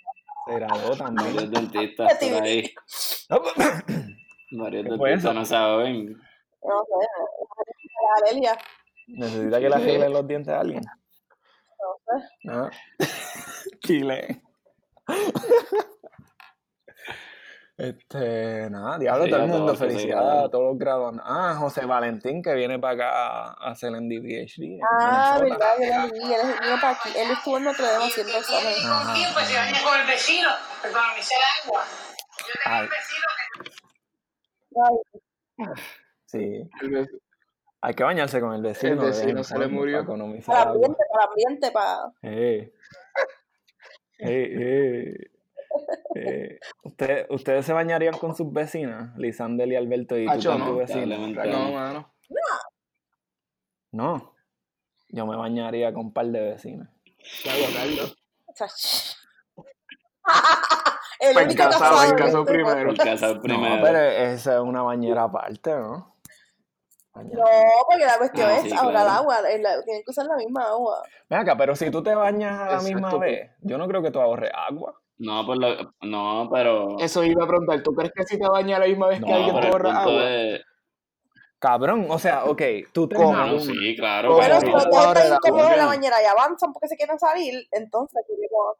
se 0.46 0.54
graduó 0.54 0.96
Varios 0.96 0.98
también. 0.98 1.50
dentistas 1.50 2.18
por 2.20 2.42
ahí. 2.42 2.74
Varios 4.50 4.86
¿Qué 4.86 4.96
fue 4.96 5.10
dentistas 5.10 5.34
no 5.34 5.44
saben. 5.44 6.08
No 6.62 6.84
sé, 6.84 7.06
Valeria. 8.24 8.58
¿Necesita 9.06 9.60
que 9.60 9.68
le 9.68 9.74
arreglen 9.74 10.12
los 10.12 10.26
dientes 10.26 10.52
a 10.52 10.60
alguien? 10.60 10.82
No 11.78 12.18
sé. 12.18 12.26
No. 12.44 12.70
Chile. 13.80 14.42
Este, 17.76 18.70
nada, 18.70 18.98
diablo, 18.98 19.24
Sí, 19.24 19.30
todo 19.30 19.42
el 19.42 19.48
mundo, 19.48 19.74
felicidades 19.74 20.44
a 20.44 20.48
todos 20.48 20.64
los 20.64 20.78
graduados. 20.78 21.20
Ah, 21.24 21.56
José 21.58 21.84
Valentín, 21.84 22.40
que 22.40 22.54
viene 22.54 22.78
para 22.78 22.94
acá 22.94 23.10
a, 23.10 23.70
hacer 23.70 23.92
el 23.92 24.02
MD-PhD 24.02 24.78
Ah, 25.00 25.38
verdad, 25.40 25.74
vi. 25.78 25.84
Él 25.84 26.40
es 26.40 26.60
mío 26.60 26.76
para 26.80 26.90
aquí. 26.90 27.08
Él 27.16 27.32
estuvo 27.32 27.58
en 27.58 27.64
Notre 27.64 27.86
Dame 27.86 28.04
haciendo 28.04 28.32
examen. 28.32 28.74
Tiempo 29.14 29.40
se 29.40 29.56
baña 29.56 29.82
con 29.82 30.00
el 30.00 30.06
vecino 30.06 30.48
para 30.82 31.14
mecer 31.16 31.38
agua. 31.64 31.82
Yo 32.38 32.54
tenía 32.62 32.78
Ay, 32.78 32.84
un 32.84 32.90
vecino 32.90 33.26
que 33.46 33.70
Ay, 34.80 35.76
sí. 36.26 36.70
El 36.80 37.08
Hay 37.80 37.94
que 37.94 38.04
bañarse 38.04 38.40
con 38.40 38.54
el 38.54 38.62
vecino. 38.62 39.02
vez 39.02 39.20
vecino 39.20 39.42
se 39.42 39.58
le 39.58 39.66
murió. 39.66 39.96
Para 39.96 40.04
economizar 40.04 40.54
para 40.54 40.62
el 40.62 40.68
agua. 40.68 40.86
ambiente, 40.86 41.04
para 41.10 41.24
el 41.24 41.28
ambiente, 41.28 41.70
para... 41.72 42.12
Eh. 42.22 42.72
Eh, 44.20 45.18
eh. 45.18 45.33
Eh, 46.14 46.58
¿Usted- 46.84 47.26
¿Ustedes 47.30 47.66
se 47.66 47.72
bañarían 47.72 48.16
con 48.18 48.34
sus 48.36 48.52
vecinas? 48.52 49.16
Lisandel 49.18 49.72
y 49.72 49.76
Alberto, 49.76 50.16
¿y 50.16 50.26
tú 50.26 50.48
con 50.48 50.58
tu 50.58 50.70
no, 50.70 50.76
vecina? 50.76 51.06
lamentablemente 51.06 51.50
No, 51.58 51.66
no. 51.68 51.72
mano. 51.72 52.14
No. 53.92 54.34
Yo 55.08 55.26
me 55.26 55.36
bañaría 55.36 55.92
con 55.92 56.06
un 56.06 56.12
par 56.12 56.26
de 56.26 56.40
vecinas. 56.40 56.88
El 61.20 61.32
Pues 61.34 61.46
único 61.46 61.62
casado, 61.70 62.16
caso 62.16 62.44
primero. 62.44 62.94
Casar 62.96 63.36
No, 63.36 63.42
primero. 63.42 63.82
pero 63.82 63.98
esa 63.98 64.54
es 64.54 64.60
una 64.60 64.82
bañera 64.82 65.24
aparte, 65.24 65.70
¿no? 65.70 66.14
No, 67.14 67.44
porque 67.88 68.04
la 68.04 68.18
cuestión 68.18 68.50
Ah, 68.50 68.56
es 68.56 68.62
sí, 68.62 68.72
ahora 68.76 69.02
el 69.02 69.08
agua, 69.08 69.38
tienen 69.42 70.02
que 70.04 70.10
usar 70.10 70.26
la 70.26 70.36
misma 70.36 70.64
agua. 70.64 71.00
Ven 71.30 71.38
acá, 71.40 71.56
pero 71.56 71.76
si 71.76 71.88
tú 71.90 72.02
te 72.02 72.12
bañas 72.14 72.52
a 72.58 72.64
la 72.66 72.72
Exacto, 72.78 72.92
misma 72.92 73.18
vez, 73.18 73.52
yo 73.60 73.78
no 73.78 73.86
creo 73.86 74.02
que 74.02 74.10
tú 74.10 74.20
ahorres 74.20 74.50
agua. 74.52 75.00
No, 75.18 75.46
por 75.46 75.56
lo, 75.58 75.92
no, 76.02 76.48
pero. 76.52 76.96
Eso 76.98 77.22
iba 77.24 77.44
a 77.44 77.46
preguntar. 77.48 77.82
¿Tú 77.82 77.94
crees 77.94 78.12
que 78.14 78.24
si 78.24 78.38
te 78.38 78.48
bañas 78.48 78.80
la 78.80 78.86
misma 78.86 79.06
vez 79.08 79.20
No, 79.20 79.26
que 79.28 79.32
alguien 79.32 79.60
te 79.60 79.70
punto 79.70 79.88
agua? 79.90 80.24
Cabrón, 81.60 82.06
o 82.10 82.18
sea, 82.18 82.44
ok, 82.44 82.62
tú 82.92 83.08
te 83.08 83.16
bañas- 83.16 83.64
sí, 83.64 83.96
claro. 83.96 84.36
Pero 84.38 84.54
si 84.60 84.66
pero- 84.66 84.72
los 84.72 84.84
¿Cómo 84.84 84.96
dos 84.96 85.06
ahorra 85.06 85.20
están 85.22 85.38
incómodos 85.44 85.70
en 85.72 85.78
la 85.78 85.86
bañera 85.86 86.22
y 86.22 86.26
avanzan 86.26 86.72
porque 86.72 86.88
se 86.88 86.96
quieren 86.96 87.18
salir, 87.18 87.54
entonces 87.72 88.22
tú 88.26 88.34
digo, 88.40 88.76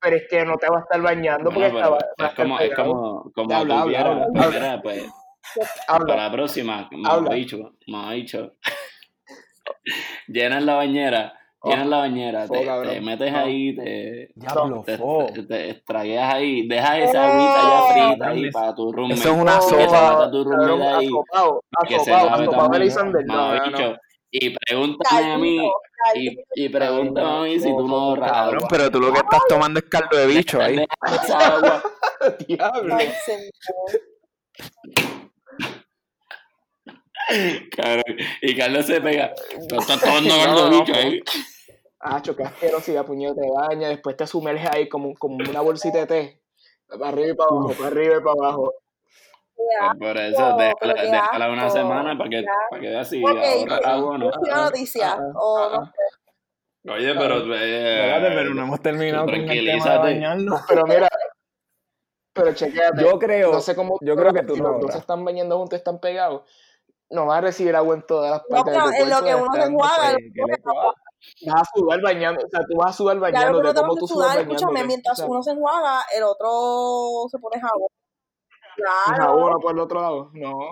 Pero 0.00 0.14
es 0.16 0.28
que 0.30 0.44
no 0.44 0.56
te 0.58 0.68
va 0.68 0.76
a 0.76 0.80
estar 0.82 1.02
bañando 1.02 1.50
porque 1.50 1.70
Bueno, 1.70 1.78
está- 1.96 1.98
pero 2.16 2.20
va 2.20 2.26
a 2.26 2.28
es 2.28 2.34
como, 2.36 2.60
es 2.60 2.74
como, 2.76 3.32
como 3.34 3.54
Habla, 3.56 3.80
habla, 3.80 4.00
habla, 4.36 4.80
pues, 4.80 5.02
Habla. 5.88 6.06
para 6.06 6.22
la 6.28 6.32
próxima, 6.32 6.88
me 6.92 7.08
Habla. 7.08 7.30
ha 7.32 7.34
dicho, 7.34 7.72
me 7.88 7.96
ha 8.06 8.10
dicho. 8.12 8.52
Llenas 10.28 10.62
la 10.62 10.74
bañera, 10.76 11.32
llenas 11.64 11.86
la 11.86 11.96
bañera, 11.98 12.46
Oh, 12.48 12.82
te, 12.82 13.00
metes 13.00 13.34
ahí, 13.34 13.74
te, 13.74 14.30
Diablo, 14.34 14.82
te, 14.86 14.96
fo. 14.96 15.26
te, 15.34 15.42
te 15.42 15.70
extragueas 15.70 16.34
ahí, 16.34 16.66
dejas 16.68 16.98
esa 16.98 17.28
agüita 17.28 17.62
ya 17.62 17.92
frita 18.08 18.28
ahí 18.28 18.50
para 18.50 18.74
tu 18.74 18.92
roommate. 18.92 19.20
eso 19.20 19.32
es 19.32 19.38
una 19.40 19.60
sopa. 19.60 20.30
tu 20.30 20.52
ahí, 20.82 21.06
asopado, 21.06 21.62
que 21.88 21.98
se 22.00 22.14
asopado, 22.14 22.52
lave 22.70 22.86
asopado 22.88 23.12
no. 23.26 23.96
Y 24.30 24.50
pregúntame 24.50 25.32
a 25.32 25.38
mí, 25.38 25.58
caldito, 26.04 26.42
y, 26.54 26.64
y 26.64 26.68
pregúntame 26.68 27.28
a 27.28 27.40
mí 27.42 27.58
si 27.60 27.68
tú 27.74 27.88
no 27.88 27.96
ahorras 27.96 28.30
Cabrón, 28.30 28.56
agua. 28.56 28.68
pero 28.70 28.90
tú 28.90 29.00
lo 29.00 29.10
que 29.12 29.18
estás 29.20 29.40
tomando 29.48 29.78
es 29.80 29.86
caldo 29.86 30.16
de 30.18 30.26
bicho 30.26 30.60
ahí. 30.60 30.76
Deja 30.76 31.24
esa 31.24 31.38
agua. 31.56 31.82
Diablo. 32.46 32.98
Y 38.42 38.56
Carlos 38.56 38.86
se 38.86 39.00
pega. 39.00 39.32
No 39.70 39.80
estás 39.80 40.00
tomando 40.00 40.34
No, 40.46 40.70
no, 40.70 40.80
bicho 40.80 40.94
ahí. 40.98 41.20
Ah, 42.00 42.22
qué 42.22 42.42
asquerosidad, 42.42 43.04
puño, 43.04 43.34
te 43.34 43.40
baña, 43.50 43.88
después 43.88 44.16
te 44.16 44.26
sumerges 44.26 44.70
ahí 44.70 44.88
como, 44.88 45.14
como 45.14 45.36
una 45.36 45.60
bolsita 45.60 45.98
de 45.98 46.06
té. 46.06 46.42
Para 46.88 47.08
arriba 47.08 47.28
y 47.28 47.34
para 47.34 47.50
abajo, 47.50 47.72
para 47.74 47.86
arriba 47.88 48.16
y 48.16 48.20
para 48.20 48.32
abajo. 48.34 48.74
Pues 49.56 49.98
por 49.98 50.16
eso, 50.16 50.56
déjala, 50.56 51.50
una 51.50 51.68
semana 51.68 52.16
para 52.16 52.30
que, 52.30 52.44
para 52.70 52.80
que 52.80 52.88
veas 52.88 53.08
si 53.10 53.22
Ok, 53.22 53.28
ahorras 53.28 53.64
pues, 53.66 53.86
agua 53.86 54.10
o 54.14 54.18
no. 54.18 54.30
próxima 54.30 54.62
noticia. 54.64 55.12
ah, 55.14 55.32
o 55.34 55.58
ah, 55.58 55.70
no 55.72 55.82
ah. 56.90 56.94
Oye, 56.94 57.14
pero. 57.16 57.36
Espérate, 57.38 58.26
Eh, 58.28 58.32
pero 58.34 58.54
no 58.54 58.62
hemos 58.62 58.80
terminado 58.80 59.24
con 59.26 59.34
el 59.34 59.40
tema 59.40 59.52
de 59.54 59.62
tranquilízate. 59.64 59.98
bañarnos. 59.98 60.60
Pero 60.68 60.86
mira, 60.86 61.08
pero 62.32 62.52
chequéate. 62.54 63.02
Yo 63.02 63.18
creo, 63.18 63.52
no 63.52 63.60
sé 63.60 63.74
cómo 63.74 63.98
yo 64.00 64.14
creo 64.14 64.32
que 64.32 64.44
tú 64.44 64.56
no 64.56 64.70
los 64.70 64.80
dos 64.82 64.92
se 64.92 64.98
están 64.98 65.24
bañando 65.24 65.58
juntos, 65.58 65.76
están 65.76 65.98
pegados. 66.00 66.42
No 67.10 67.26
vas 67.26 67.38
a 67.38 67.40
recibir 67.42 67.74
agua 67.74 67.94
en 67.94 68.02
todas 68.06 68.30
las 68.30 68.42
No, 68.48 68.56
partes 68.56 68.74
pero 68.74 68.88
de 68.90 68.96
tu 68.96 69.02
en 69.04 69.10
lo 69.10 69.24
que 69.24 69.34
uno 69.34 69.52
se 69.52 69.62
enjuaga, 69.62 70.16
Pues. 70.36 70.58
Vas 71.46 71.62
a 71.62 71.64
sudar 71.74 72.00
bañando, 72.00 72.44
o 72.44 72.48
sea, 72.48 72.60
tú 72.60 72.76
vas 72.76 72.90
a 72.90 72.92
sudar 72.92 73.18
Claro, 73.18 73.32
bañándote, 73.32 73.68
pero 73.68 73.80
como 73.80 73.96
tú 73.96 74.06
sudas 74.06 74.30
sudar, 74.32 74.42
escúchame, 74.42 74.84
mientras 74.84 75.18
uno 75.20 75.42
se 75.42 75.50
enjuaga, 75.50 76.02
el 76.14 76.22
otro 76.22 77.26
se 77.30 77.38
pone 77.38 77.60
jabón. 77.60 77.88
¿y 78.76 78.80
Claro. 78.82 79.22
jabón 79.24 79.60
por 79.60 79.72
el 79.72 79.78
otro 79.80 80.00
lado? 80.00 80.30
No. 80.34 80.70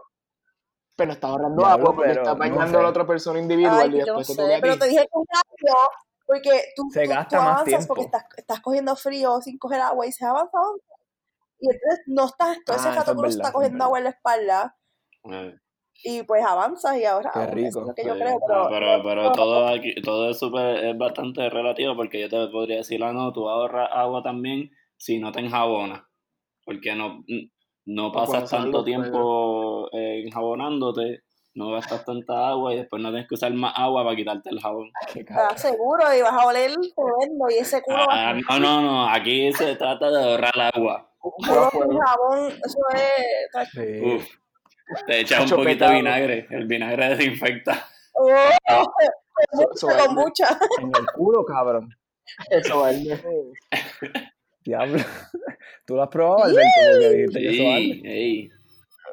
Pero 0.95 1.13
estás 1.13 1.31
ahorrando 1.31 1.67
agua 1.67 1.93
porque 1.95 2.09
pero 2.11 2.21
estás 2.23 2.35
no 2.35 2.39
bañando 2.39 2.79
a 2.79 2.83
la 2.83 2.89
sé. 2.89 2.91
otra 2.91 3.07
persona 3.07 3.39
individual 3.41 3.81
Ay, 3.81 3.89
y 3.89 3.93
yo 3.93 3.99
no 3.99 4.19
después 4.19 4.27
te 4.29 4.35
sé, 4.35 4.55
a 4.55 4.61
pero 4.61 4.79
te 4.79 4.85
dije 4.89 5.01
que 5.01 5.21
es 5.21 5.29
rápido, 5.43 5.89
porque 6.27 6.65
tú, 6.77 6.83
Se 6.93 7.03
tú, 7.05 7.11
gasta 7.11 7.37
tú 7.39 7.43
más 7.43 7.53
avanzas 7.61 7.87
porque 7.87 8.03
tiempo. 8.03 8.17
estás, 8.19 8.39
estás 8.39 8.61
cogiendo 8.61 8.97
frío 8.97 9.41
sin 9.43 9.59
coger 9.59 9.81
agua 9.81 10.07
y 10.07 10.13
se 10.13 10.25
avanza, 10.25 10.57
avanza. 10.57 10.95
Y 11.59 11.67
entonces 11.71 12.05
no 12.07 12.25
estás, 12.27 12.59
todo 12.65 12.77
ese 12.77 12.89
Ah, 12.89 12.95
rato 12.95 13.11
es 13.11 13.15
que 13.15 13.19
uno 13.19 13.29
está 13.29 13.53
cogiendo 13.53 13.85
agua 13.85 13.99
en 13.99 14.05
la 14.05 14.11
espalda 14.11 14.77
Eh, 15.25 15.55
y 16.05 16.23
pues 16.23 16.45
avanzas 16.45 16.97
y 16.99 17.05
ahora 17.05 17.31
Qué 17.33 17.41
eso 17.41 17.49
es 17.49 17.55
rico. 17.55 17.81
lo 17.81 17.95
que 17.95 18.05
yo 18.05 18.15
sí. 18.15 18.21
creo, 18.21 18.39
No, 18.49 18.69
pero, 18.69 18.71
pero, 18.71 19.03
pero 19.03 19.33
todo 19.33 19.67
aquí, 19.69 19.95
todo 20.03 20.31
es 20.31 20.39
súper, 20.39 20.85
es 20.85 20.99
bastante 20.99 21.49
relativo 21.51 21.97
porque 21.97 22.21
yo 22.21 22.29
te 22.29 22.47
podría 22.49 22.79
decir, 22.79 23.03
ah, 23.03 23.13
no, 23.13 23.33
tú 23.33 23.49
ahorras 23.49 23.89
agua 23.93 24.23
también 24.23 24.71
si 24.97 25.19
no 25.19 25.33
te 25.33 25.41
enjabonas. 25.41 26.03
Porque 26.65 26.95
no, 26.95 27.25
no 27.87 28.13
pasas 28.13 28.51
tanto 28.51 28.79
los 28.79 28.85
tiempo 28.85 29.89
eh, 29.93 30.23
enjabonándote, 30.27 31.23
no 31.55 31.71
gastas 31.71 32.05
tanta 32.05 32.49
agua 32.49 32.75
y 32.75 32.79
después 32.79 33.03
no 33.03 33.11
tienes 33.11 33.29
que 33.29 33.35
usar 33.35 33.53
más 33.55 33.73
agua 33.77 34.05
para 34.05 34.17
quitarte 34.17 34.51
el 34.51 34.61
jabón. 34.61 34.91
Estás 35.15 35.61
seguro 35.61 36.03
y 36.17 36.23
vas 36.23 36.33
a 36.33 36.47
oler 36.47 36.73
y 36.73 37.55
ese 37.55 37.83
culo 37.83 37.99
Ah, 38.11 38.35
no, 38.35 38.61
no, 38.61 38.83
no, 38.83 39.09
aquí 39.09 39.53
se 39.53 39.77
trata 39.77 40.11
de 40.11 40.23
ahorrar 40.23 40.73
agua. 40.75 41.11
sin 41.73 41.99
jabón, 41.99 42.49
eso 42.49 42.79
es... 42.95 43.69
Sí. 43.73 44.01
Uf, 44.05 44.27
te 45.07 45.21
echas 45.21 45.51
un 45.51 45.59
poquito 45.63 45.89
de 45.89 45.95
vinagre, 45.95 46.47
el 46.51 46.67
vinagre 46.67 47.17
desinfecta. 47.17 47.89
¡Oh! 48.15 48.29
Eso- 49.53 49.71
eso 49.75 49.89
con 49.89 50.15
mucha. 50.15 50.59
En 50.81 50.87
el 50.97 51.07
culo, 51.15 51.45
cabrón. 51.45 51.95
Eso 52.51 52.81
vale. 52.81 53.21
Diablo. 54.65 54.99
¿Tú 55.85 55.95
lo 55.95 56.03
has 56.03 56.09
probado, 56.09 56.45
Alberto? 56.45 57.09
Dijiste 57.11 57.39
que 57.39 57.47
eso 57.47 57.57
Sí, 57.57 57.65
vale. 58.03 58.15
ey. 58.15 58.51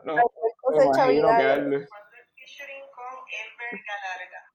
No, 0.05 0.15
Cosecha 0.61 1.05
me 1.05 1.13
que 1.13 1.87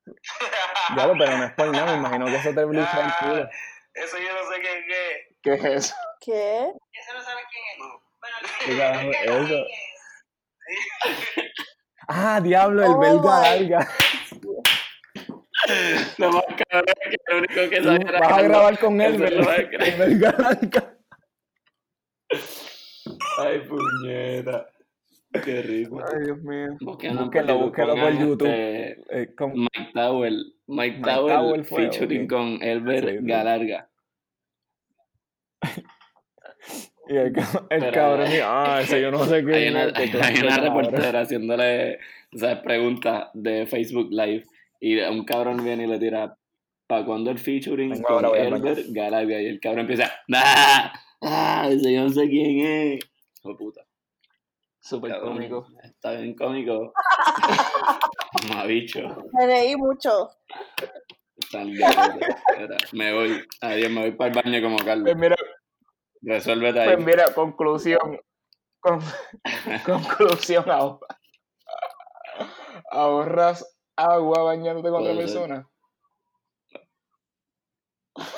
pero 1.19 1.37
no 1.39 1.45
es 1.45 1.53
por 1.53 1.69
nada. 1.69 1.93
Me 1.93 1.99
imagino 1.99 2.27
que 2.27 2.37
eso 2.37 2.55
te 2.55 2.65
blecha 2.65 3.05
el 3.05 3.29
culo. 3.29 3.49
Eso 3.95 4.17
yo 4.19 4.33
no 4.35 4.51
sé 4.51 4.61
qué 4.61 4.85
qué. 4.87 5.37
¿Qué 5.43 5.55
es 5.55 5.65
eso? 5.65 5.95
¿Qué? 6.21 6.59
Eso 6.61 7.15
no 7.15 7.21
sabe 7.23 7.41
quién 7.51 7.65
es. 7.73 7.79
Bueno, 8.21 8.37
¿Qué 8.65 8.77
carajo 8.79 9.11
es 9.11 9.51
eso? 9.51 9.65
Ah, 12.11 12.41
diablo, 12.41 12.83
el 12.85 12.93
Oh 12.93 12.99
belga 12.99 13.41
larga. 13.43 13.89
Lo 16.19 16.31
más 16.33 16.45
cabrón 16.47 16.85
es 17.05 17.11
que 17.11 17.17
lo 17.29 17.39
único 17.39 17.55
que 17.69 17.83
sabía 17.83 18.09
era 18.09 18.21
Vas 18.21 18.33
a 18.33 18.43
grabar 18.43 18.79
con 18.79 19.01
él, 19.01 19.19
¿verdad? 19.19 19.59
El 19.73 19.99
belga 19.99 20.35
larga. 20.39 20.97
Ay, 23.39 23.61
puñeta. 23.61 24.71
Qué 25.45 25.63
rico. 25.63 26.01
Ay, 26.03 26.25
Dios 26.25 26.39
mío. 26.39 26.77
Búsquenlo, 26.81 27.25
Búsquenlo, 27.25 27.59
búsquenlo 27.59 27.95
por 27.97 28.13
YouTube. 28.19 28.47
este 28.49 29.23
Eh, 29.23 29.35
con- 29.35 29.53
Mike 29.55 29.91
Tower. 29.93 30.33
Mike, 30.67 30.99
Mike 31.01 31.65
fue, 31.65 31.91
featuring 31.91 32.25
ok. 32.25 32.31
con 32.31 32.63
Elber 32.63 33.05
sí. 33.11 33.19
Galarga. 33.21 33.91
Y 37.09 37.16
el, 37.16 37.27
el 37.27 37.35
Pero, 37.68 37.92
cabrón 37.92 38.27
dice, 38.27 38.42
ah, 38.44 38.81
ese 38.83 39.01
yo 39.01 39.11
no 39.11 39.25
sé 39.25 39.44
qué. 39.44 39.55
Hay 39.55 39.68
una, 39.68 39.92
qué 39.92 40.03
hay 40.03 40.11
clase 40.11 40.42
una 40.44 40.57
de 40.57 40.62
cabrón". 40.62 40.85
reportera 40.85 41.21
haciéndole 41.21 41.99
¿sabes? 42.37 42.59
preguntas 42.59 43.29
de 43.35 43.66
Facebook 43.66 44.09
Live 44.11 44.44
y 44.81 45.01
un 45.01 45.25
cabrón 45.25 45.64
viene 45.64 45.85
y 45.85 45.87
le 45.87 45.99
tira 45.99 46.37
¿para 46.87 47.05
cuándo 47.05 47.31
el 47.31 47.38
featuring 47.38 47.90
Vengo 47.90 48.07
con. 48.07 48.37
Elber 48.37 48.85
Galavia? 48.90 49.40
Y 49.42 49.47
el 49.47 49.61
cabrón 49.61 49.81
empieza 49.81 50.12
¡Ah! 50.35 50.92
¡Ah! 51.23 51.68
Ese 51.71 51.92
yo 51.92 52.03
no 52.03 52.11
sé 52.11 52.29
quién 52.29 52.61
es. 52.61 53.01
Hijo 53.40 53.57
puta. 53.57 53.83
Súper 54.81 55.11
cabrón. 55.12 55.35
cómico. 55.35 55.66
Está 55.83 56.12
bien 56.12 56.35
cómico. 56.35 56.92
Mamabicho. 58.49 59.01
Me 59.33 59.47
reí 59.47 59.77
mucho. 59.77 60.29
Espera, 61.38 62.77
Me 62.92 63.12
voy. 63.12 63.42
Adiós, 63.61 63.90
me 63.90 64.01
voy 64.03 64.11
para 64.12 64.31
el 64.31 64.42
baño 64.42 64.62
como 64.62 64.77
Carlos. 64.79 65.05
Pues 65.05 65.16
mira, 65.16 65.37
Resuélvete 66.23 66.81
ahí. 66.81 66.87
pues 66.95 67.07
mira, 67.07 67.33
conclusión. 67.35 68.21
Con- 68.81 69.01
conclusión 69.87 70.69
ahora. 70.71 71.07
¿Ahorras 72.91 73.77
agua 73.97 74.43
bañándote 74.45 74.89
con 74.91 75.03
otra 75.03 75.15
persona? 75.17 75.69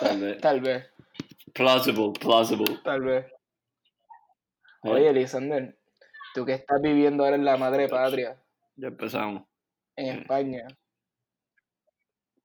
Tal 0.00 0.20
vez. 0.20 0.40
Tal 0.42 0.60
vez, 0.60 0.86
Plausible, 1.54 2.12
plausible. 2.20 2.78
tal 2.84 3.00
vez. 3.02 3.26
Eh, 4.84 4.90
Oye, 4.90 5.12
Lisander, 5.12 5.78
tú 6.34 6.44
que 6.46 6.52
estás 6.54 6.80
viviendo 6.80 7.24
ahora 7.24 7.36
en 7.36 7.44
la 7.44 7.56
madre 7.56 7.88
patria, 7.88 8.40
Ya 8.76 8.88
empezamos. 8.88 9.44
en 9.96 10.06
Mm. 10.16 10.20
España, 10.20 10.66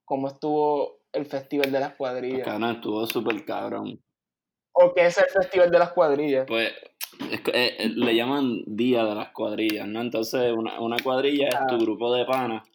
¿cómo 0.05 0.27
estuvo 0.27 1.01
el 1.11 1.25
Festival 1.25 1.71
de 1.71 1.79
las 1.79 1.95
Cuadrillas? 1.95 2.43
Cabrón, 2.45 2.71
estuvo 2.75 3.05
súper 3.05 3.45
cabrón. 3.45 4.01
¿O 4.77 4.93
qué 4.93 5.05
es 5.05 5.17
el 5.17 5.29
Festival 5.29 5.71
de 5.71 5.79
las 5.79 5.93
Cuadrillas? 5.93 6.45
Pues 6.47 6.73
es 7.31 7.39
eh, 7.53 7.75
eh, 7.79 7.89
le 7.95 8.15
llaman 8.15 8.61
Día 8.67 9.05
de 9.05 9.15
las 9.15 9.29
Cuadrillas, 9.29 9.87
¿no? 9.87 10.01
Entonces, 10.01 10.51
una, 10.51 10.79
una 10.81 10.97
cuadrilla 11.01 11.47
es 11.47 11.55
tu 11.67 11.75
Ah. 11.75 11.77
grupo 11.79 12.13
de 12.13 12.25
panas 12.25 12.67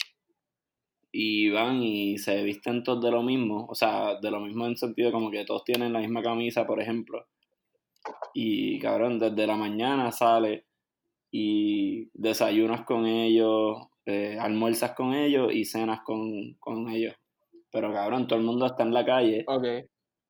y 1.13 1.51
van 1.51 1.83
y 1.83 2.19
se 2.19 2.43
visten 2.43 2.83
todos 2.83 3.03
de 3.05 3.11
lo 3.11 3.23
mismo. 3.23 3.67
O 3.69 3.75
sea, 3.75 4.19
de 4.21 4.31
lo 4.31 4.41
mismo 4.41 4.67
en 4.67 4.77
sentido 4.77 5.13
como 5.13 5.31
que 5.31 5.45
todos 5.45 5.65
tienen 5.65 5.93
la 5.93 5.99
misma 6.01 6.23
camisa, 6.23 6.67
por 6.67 6.81
ejemplo. 6.81 7.27
Y 8.33 8.79
cabrón, 8.79 9.19
desde 9.19 9.47
la 9.47 9.57
mañana 9.57 10.11
sale 10.11 10.65
y 11.31 12.09
desayunas 12.15 12.83
con 12.87 13.05
ellos, 13.07 13.77
eh, 14.07 14.39
almuerzas 14.41 14.93
con 14.93 15.13
ellos 15.13 15.53
y 15.53 15.65
cenas 15.67 16.01
con, 16.03 16.55
con 16.55 16.89
ellos. 16.89 17.15
Pero 17.71 17.93
cabrón, 17.93 18.27
todo 18.27 18.39
el 18.39 18.45
mundo 18.45 18.67
está 18.67 18.85
en 18.85 18.95
la 18.95 19.05
calle 19.05 19.45
Ok. 19.47 19.67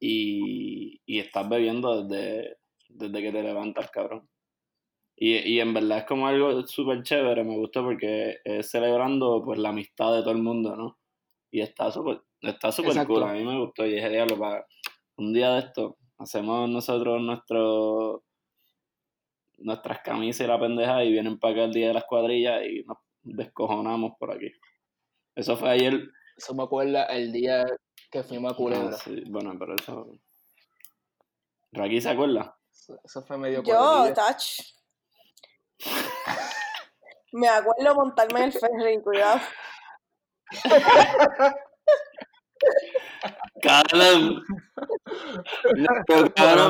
Y, 0.01 1.01
y 1.07 1.19
estás 1.19 1.49
bebiendo 1.49 2.03
desde, 2.03 2.57
desde 2.89 3.23
que 3.23 3.33
te 3.33 3.43
levantas, 3.43 3.91
cabrón. 3.91 4.29
Y, 5.15 5.37
y 5.37 5.61
en 5.61 5.75
verdad 5.75 5.99
es 5.99 6.05
como 6.05 6.27
algo 6.27 6.67
súper 6.67 7.03
chévere, 7.03 7.45
me 7.45 7.59
gusta 7.59 7.83
porque 7.83 8.39
es 8.43 8.71
celebrando 8.71 9.43
pues 9.45 9.59
la 9.59 9.69
amistad 9.69 10.15
de 10.17 10.23
todo 10.23 10.33
el 10.33 10.43
mundo, 10.43 10.75
¿no? 10.75 10.99
Y 11.51 11.61
está 11.61 11.91
súper 11.93 12.23
está 12.43 12.69
Exacto. 12.69 13.15
cool, 13.15 13.23
a 13.25 13.33
mí 13.33 13.45
me 13.45 13.59
gustó 13.59 13.85
y 13.85 13.95
dije, 13.95 14.09
diablo, 14.09 14.39
para 14.39 14.67
un 15.17 15.33
día 15.33 15.53
de 15.53 15.61
esto, 15.61 15.99
hacemos 16.19 16.69
nosotros 16.71 17.21
nuestro 17.21 18.25
nuestras 19.59 20.01
camisas 20.01 20.47
y 20.47 20.49
la 20.49 20.59
pendeja 20.59 21.05
y 21.05 21.13
vienen 21.13 21.39
para 21.39 21.53
acá 21.53 21.65
el 21.65 21.73
día 21.75 21.89
de 21.89 21.95
las 21.95 22.05
cuadrillas 22.07 22.65
y 22.67 22.83
nos 22.85 22.97
descojonamos 23.23 24.13
por 24.19 24.33
aquí. 24.33 24.51
Eso 25.35 25.57
fue 25.57 25.71
ayer. 25.71 26.09
Eso 26.37 26.55
me 26.55 26.63
acuerda 26.63 27.05
el 27.05 27.31
día 27.31 27.67
que 28.11 28.23
fuimos 28.23 28.53
a 28.53 28.57
Culebra. 28.57 28.91
Ah, 28.95 28.99
sí, 29.03 29.25
bueno, 29.29 29.55
pero 29.59 29.75
eso... 29.77 30.07
¿Raki 31.73 32.01
se 32.01 32.11
acuerda? 32.11 32.57
Eso, 32.73 33.01
eso 33.05 33.23
fue 33.23 33.39
medio 33.39 33.63
Yo, 33.63 33.77
cuadrilla. 33.77 34.15
touch. 34.15 34.61
Me 37.33 37.49
acuerdo 37.49 37.95
montarme 37.95 38.41
en 38.41 38.47
el 38.47 38.53
ferry, 38.53 39.01
cuidado. 39.03 39.41
¡Cabrón! 43.63 44.43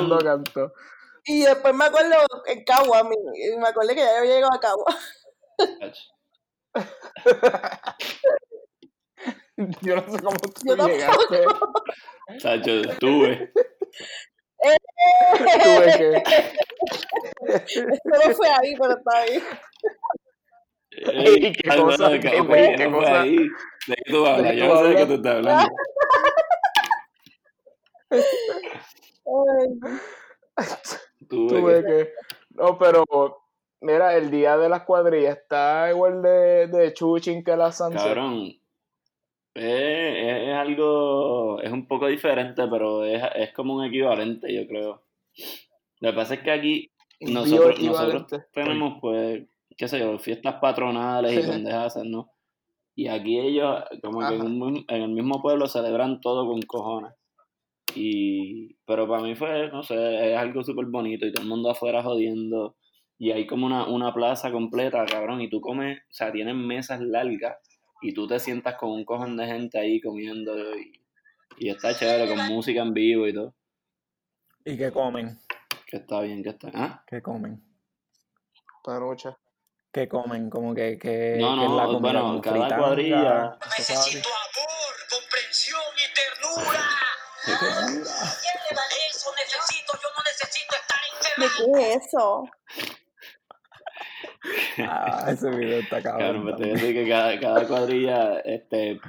No, 0.09 0.19
canto. 0.19 0.73
Y 1.25 1.43
después 1.43 1.75
me 1.75 1.85
acuerdo 1.87 2.15
en 2.47 2.65
Cagua, 2.65 3.03
me 3.05 3.69
acuerdo 3.69 3.91
que 3.91 3.97
ya 4.01 4.13
yo 4.13 4.19
había 4.19 4.35
llegado 4.35 4.55
a 4.55 4.61
Cagua. 4.61 4.97
Yo 9.83 9.97
no 9.97 10.03
sé 10.11 10.23
cómo 10.23 10.37
tú 10.39 10.51
Yo 10.65 10.77
llegaste. 10.87 11.45
Chacho, 12.39 12.71
estuve. 12.81 13.53
Tuve 15.65 15.99
que... 15.99 16.23
Eso 17.47 17.85
no 18.07 18.35
fue 18.35 18.49
ahí, 18.49 18.75
pero 18.79 18.97
está 18.97 19.25
bien. 19.25 19.43
Ey, 20.93 21.53
qué 21.53 21.71
Ay, 21.71 21.81
cosa, 21.81 22.09
bueno, 22.09 22.21
qué 22.23 22.31
que- 22.31 22.41
güey, 22.41 22.77
qué 22.77 22.89
no 22.89 22.99
cosa. 22.99 23.23
ahí. 23.23 23.37
¿De 23.37 23.95
qué 23.97 24.13
tú 24.13 24.27
hablas? 24.27 24.53
qué 24.53 24.59
Yo 24.59 24.67
no 24.67 24.77
sé 24.83 24.89
de 24.89 24.97
qué 24.97 25.07
tú 25.07 25.15
estás 25.15 25.35
hablando. 25.37 25.69
Tuve 31.29 31.49
Tuve 31.61 31.85
que- 31.85 31.87
que... 31.87 32.13
No, 32.51 32.79
pero... 32.79 33.05
Mira, 33.83 34.15
el 34.15 34.31
día 34.31 34.59
de 34.59 34.69
las 34.69 34.83
cuadrillas 34.83 35.39
está 35.39 35.89
igual 35.89 36.21
de, 36.21 36.67
de 36.67 36.93
chuchín 36.93 37.43
que 37.43 37.57
la 37.57 37.73
Sunset. 37.73 38.03
Cabrón. 38.03 38.60
Es, 39.55 40.49
es 40.49 40.55
algo. 40.55 41.61
Es 41.61 41.73
un 41.73 41.87
poco 41.87 42.07
diferente, 42.07 42.63
pero 42.71 43.05
es, 43.05 43.23
es 43.35 43.53
como 43.53 43.75
un 43.77 43.85
equivalente, 43.85 44.53
yo 44.55 44.67
creo. 44.67 45.03
Lo 46.01 46.11
que 46.11 46.17
pasa 46.17 46.35
es 46.35 46.41
que 46.41 46.51
aquí 46.51 46.91
nosotros, 47.21 48.27
tenemos, 48.53 48.99
pues, 49.01 49.47
qué 49.77 49.89
sé 49.89 49.99
yo, 49.99 50.19
fiestas 50.19 50.57
patronales 50.61 51.45
y 51.45 51.49
pendejas, 51.49 51.97
¿no? 52.05 52.31
Y 52.95 53.09
aquí 53.09 53.39
ellos, 53.39 53.83
como 54.03 54.21
que 54.21 54.35
en, 54.35 54.63
un 54.63 54.85
en 54.89 55.03
el 55.03 55.11
mismo 55.11 55.43
pueblo 55.43 55.67
celebran 55.67 56.21
todo 56.21 56.47
con 56.47 56.61
cojones. 56.63 57.13
Y, 57.95 58.75
pero 58.87 59.09
para 59.09 59.23
mí 59.23 59.35
fue, 59.35 59.69
no 59.71 59.83
sé, 59.83 60.33
es 60.33 60.39
algo 60.39 60.63
súper 60.63 60.87
bonito 60.87 61.27
y 61.27 61.33
todo 61.33 61.43
el 61.43 61.49
mundo 61.49 61.71
afuera 61.71 62.03
jodiendo. 62.03 62.77
Y 63.19 63.33
hay 63.33 63.47
como 63.47 63.67
una, 63.67 63.87
una 63.87 64.15
plaza 64.15 64.51
completa, 64.51 65.05
cabrón, 65.05 65.41
y 65.43 65.51
tú 65.51 65.61
comes, 65.61 65.99
o 65.99 66.13
sea, 66.13 66.33
tienen 66.33 66.67
mesas 66.67 67.01
largas 67.01 67.57
y 68.03 68.15
tú 68.15 68.27
te 68.27 68.39
sientas 68.41 68.77
con 68.77 68.91
un 68.91 69.05
cojón 69.05 69.37
de 69.37 69.47
gente 69.47 69.79
ahí 69.79 70.01
comiendo 70.01 70.57
y, 70.79 71.01
y 71.59 71.71
está 71.71 71.95
chévere, 71.95 72.29
con 72.29 72.47
música 72.49 72.83
en 72.83 72.95
vivo 72.95 73.27
y 73.27 73.35
todo. 73.35 73.55
¿Y 74.65 74.77
qué 74.77 74.91
comen? 74.91 75.39
Que 75.87 75.99
está 75.99 76.21
bien, 76.21 76.43
que 76.43 76.51
está. 76.51 76.71
¿Ah? 76.75 77.05
¿Qué 77.07 77.21
comen? 77.23 77.63
Panucha. 78.85 79.37
¿Qué 79.93 80.09
comen? 80.09 80.49
Como 80.51 80.75
que, 80.75 80.99
que, 80.99 81.37
No, 81.41 81.57
que 81.59 81.65
es 81.65 81.71
la 81.71 81.85
no, 81.85 81.93
comida 81.95 81.99
bueno, 82.01 82.21
como 82.23 82.41
cada 82.41 82.57
fritanga, 82.57 82.79
cuadrilla. 82.79 83.59
Necesito 83.77 84.29
amor, 84.29 84.95
comprensión 85.11 85.81
y 85.97 86.15
ternura. 86.15 86.81
Qué 87.45 87.53
ternura. 87.59 88.11
Eso 89.11 89.31
necesito, 89.37 89.93
yo 90.01 90.09
no 90.17 90.23
necesito 90.25 90.77
estar 90.77 91.01
¿De 91.37 91.47
encerrado. 91.47 91.73
qué 91.75 91.93
es 91.95 92.07
eso? 92.07 92.45
Ah, 94.79 95.27
ese 95.31 95.51
video 95.51 95.81
está 95.81 96.01
Claro, 96.03 96.19
cabrón. 96.19 96.43
pues 96.45 96.57
te 96.57 96.63
voy 96.63 96.71
a 96.71 96.75
también. 96.75 96.75
decir 96.75 96.95
que 96.95 97.09
cada, 97.09 97.41
cada 97.41 97.67
cuadrilla 97.69 98.41
este, 98.41 99.01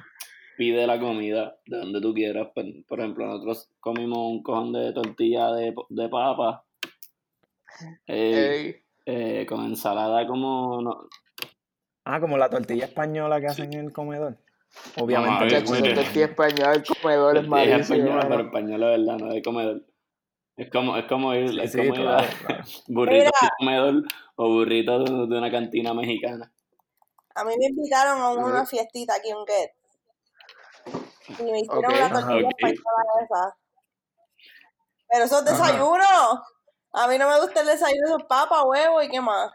pide 0.58 0.86
la 0.88 1.00
comida 1.00 1.58
de 1.66 1.78
donde 1.78 2.02
tú 2.02 2.14
quieras. 2.14 2.50
Por, 2.54 2.66
por 2.88 3.00
ejemplo, 3.00 3.26
nosotros 3.26 3.70
comimos 3.80 4.18
un 4.20 4.44
cojón 4.44 4.74
de 4.74 4.92
tortilla 4.94 5.52
de, 5.54 5.74
de 5.90 6.10
papa 6.10 6.66
eh, 8.08 8.84
eh, 9.06 9.46
con 9.48 9.66
ensalada 9.66 10.28
como... 10.28 10.82
No, 10.82 11.08
Ah, 12.04 12.20
como 12.20 12.36
la 12.36 12.50
tortilla 12.50 12.86
española 12.86 13.40
que 13.40 13.46
hacen 13.48 13.72
en 13.74 13.86
el 13.86 13.94
comedor. 13.94 14.36
Obviamente. 15.00 15.56
es 15.58 15.64
esa 15.72 15.94
tortilla 15.94 16.26
española, 16.26 16.74
el 16.74 16.84
comedor 16.84 17.38
es 17.38 17.44
es 17.44 17.48
malísimo. 17.50 17.80
española, 17.82 18.26
pero 18.28 18.42
española 18.42 18.88
verdad, 18.88 19.18
no 19.20 19.34
de 19.34 19.42
comedor. 19.44 19.86
Es 20.58 20.70
como, 20.72 20.98
es 20.98 21.06
como 21.06 21.36
ir, 21.36 21.50
Sí, 21.52 21.60
es 21.62 21.72
sí, 21.72 21.78
como 21.78 21.94
ir 21.94 22.02
claro, 22.02 22.24
a 22.24 22.46
claro. 22.48 22.64
burrito 22.88 23.32
Mira. 23.40 23.54
comedor 23.60 24.04
o 24.44 24.48
burrito 24.50 25.00
de, 25.04 25.28
de 25.28 25.38
una 25.38 25.52
cantina 25.52 25.94
mexicana. 25.94 26.52
A 27.36 27.44
mí 27.46 27.54
me 27.58 27.66
invitaron 27.68 28.20
a 28.20 28.30
una 28.32 28.58
Ujú. 28.62 28.66
fiestita 28.66 29.16
aquí 29.16 29.30
en 29.30 29.38
Get. 29.46 29.72
Y 31.40 31.44
me 31.52 31.60
hicieron 31.60 31.94
Ajá. 31.94 32.10
tortilla 32.10 32.48
Ok. 32.48 32.54
española 32.60 33.12
esa. 33.24 33.58
Pero 35.10 35.26
eso 35.26 35.40
es 35.40 35.48
Ajá. 35.48 35.52
desayuno. 35.68 36.44
A 36.94 37.08
mí 37.08 37.18
no 37.18 37.30
me 37.30 37.40
gusta 37.40 37.62
el 37.62 37.68
desayuno, 37.68 38.18
es 38.18 38.26
papa, 38.26 38.64
huevo 38.66 39.02
y 39.02 39.10
qué 39.10 39.22
más. 39.22 39.52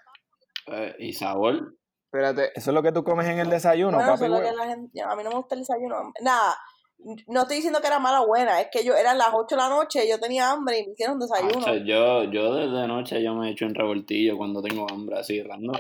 Eh, 0.68 0.94
y 1.00 1.12
sabor. 1.12 1.74
Espérate, 2.04 2.52
Eso 2.58 2.70
es 2.70 2.74
lo 2.74 2.82
que 2.82 2.92
tú 2.92 3.04
comes 3.04 3.26
en 3.26 3.40
el 3.40 3.50
desayuno, 3.50 3.98
Bueno, 3.98 4.12
papi. 4.12 4.24
eso 4.24 4.24
es 4.24 4.30
lo 4.30 4.36
que 4.38 4.52
huevo. 4.54 4.58
la 4.58 4.66
gente. 4.66 5.02
A 5.02 5.16
mí 5.16 5.22
no 5.24 5.30
me 5.30 5.36
gusta 5.36 5.54
el 5.54 5.60
desayuno. 5.62 6.12
Nada, 6.22 6.56
no 6.98 7.42
estoy 7.42 7.56
diciendo 7.56 7.80
que 7.80 7.86
era 7.86 7.98
mala 7.98 8.22
o 8.22 8.26
buena, 8.26 8.60
es 8.60 8.68
que 8.70 8.84
yo 8.84 8.94
eran 8.94 9.18
las 9.18 9.28
8 9.32 9.54
de 9.54 9.62
la 9.62 9.68
noche, 9.68 10.08
yo 10.08 10.18
tenía 10.18 10.50
hambre 10.50 10.78
y 10.80 10.86
me 10.86 10.92
hicieron 10.92 11.18
desayuno. 11.18 11.74
Yo, 11.84 12.24
yo 12.24 12.54
desde 12.54 12.88
noche 12.88 13.22
yo 13.22 13.34
me 13.34 13.50
echo 13.50 13.66
un 13.66 13.74
revoltillo 13.74 14.36
cuando 14.36 14.60
tengo 14.62 14.86
hambre, 14.90 15.18
así, 15.18 15.42
random. 15.42 15.76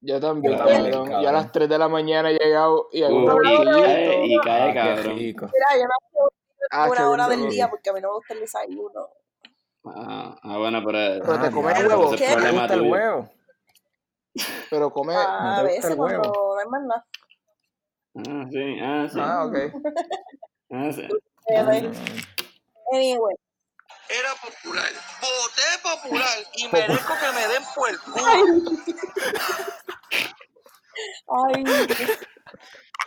yo 0.00 0.20
también, 0.20 0.52
Yo 0.52 0.58
también, 0.58 0.90
cabrón. 0.92 1.22
Yo 1.22 1.28
a 1.28 1.32
las 1.32 1.52
3 1.52 1.68
de 1.68 1.78
la 1.78 1.88
mañana 1.88 2.30
he 2.30 2.34
llegado 2.38 2.88
y 2.92 3.02
hago 3.02 3.16
un 3.16 3.30
Uh, 3.30 3.42
y 3.42 3.82
cae, 3.82 4.26
y 4.26 4.38
cae, 4.40 4.70
Ah, 4.70 4.74
cabrón. 4.74 5.16
rico. 5.18 5.46
Mira, 5.52 5.82
yo 5.82 5.84
no 5.84 6.10
puedo 6.12 6.32
Ah, 6.70 6.88
una 6.90 7.10
hora 7.10 7.28
del 7.28 7.50
día 7.50 7.68
porque 7.68 7.90
a 7.90 7.92
mí 7.92 8.00
no 8.00 8.08
me 8.08 8.14
gusta 8.14 8.34
el 8.34 8.40
desayuno. 8.40 9.08
Ah, 9.84 10.38
ah, 10.42 10.58
bueno, 10.58 10.80
pero. 10.86 11.24
Pero 11.24 11.40
te 11.40 11.46
Ah, 11.48 11.50
comes 11.50 11.74
diablo, 11.74 11.98
huevo. 11.98 12.10
¿Qué? 12.12 12.26
¿Te 12.36 12.50
gusta 12.52 12.74
el 12.74 12.80
huevo? 12.82 13.28
Pero 14.70 14.90
come. 14.92 15.14
Ah, 15.16 15.38
¿No 15.42 15.50
a 15.50 15.62
veces 15.64 15.90
el 15.90 15.96
cuando 15.96 16.22
no 16.22 16.58
hay 16.58 16.66
más 16.68 16.82
nada. 16.82 17.06
Ah, 18.14 18.46
sí, 18.50 18.78
ah, 18.80 19.08
sí. 19.10 19.18
Ah, 19.20 19.44
ok. 19.46 19.56
Ah, 20.70 20.90
sí. 20.92 21.08
Anyway. 22.92 23.34
Era 24.08 24.34
popular. 24.34 24.90
Voté 25.20 25.62
popular 25.82 26.38
y 26.54 26.68
merezco 26.68 27.14
que 27.18 27.32
me 27.32 27.48
den 27.48 27.62
por 27.74 27.88
el 27.90 27.98
culo. 28.00 28.26
Ay, 31.28 31.64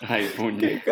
Ay, 0.10 0.28
puñe. 0.36 0.84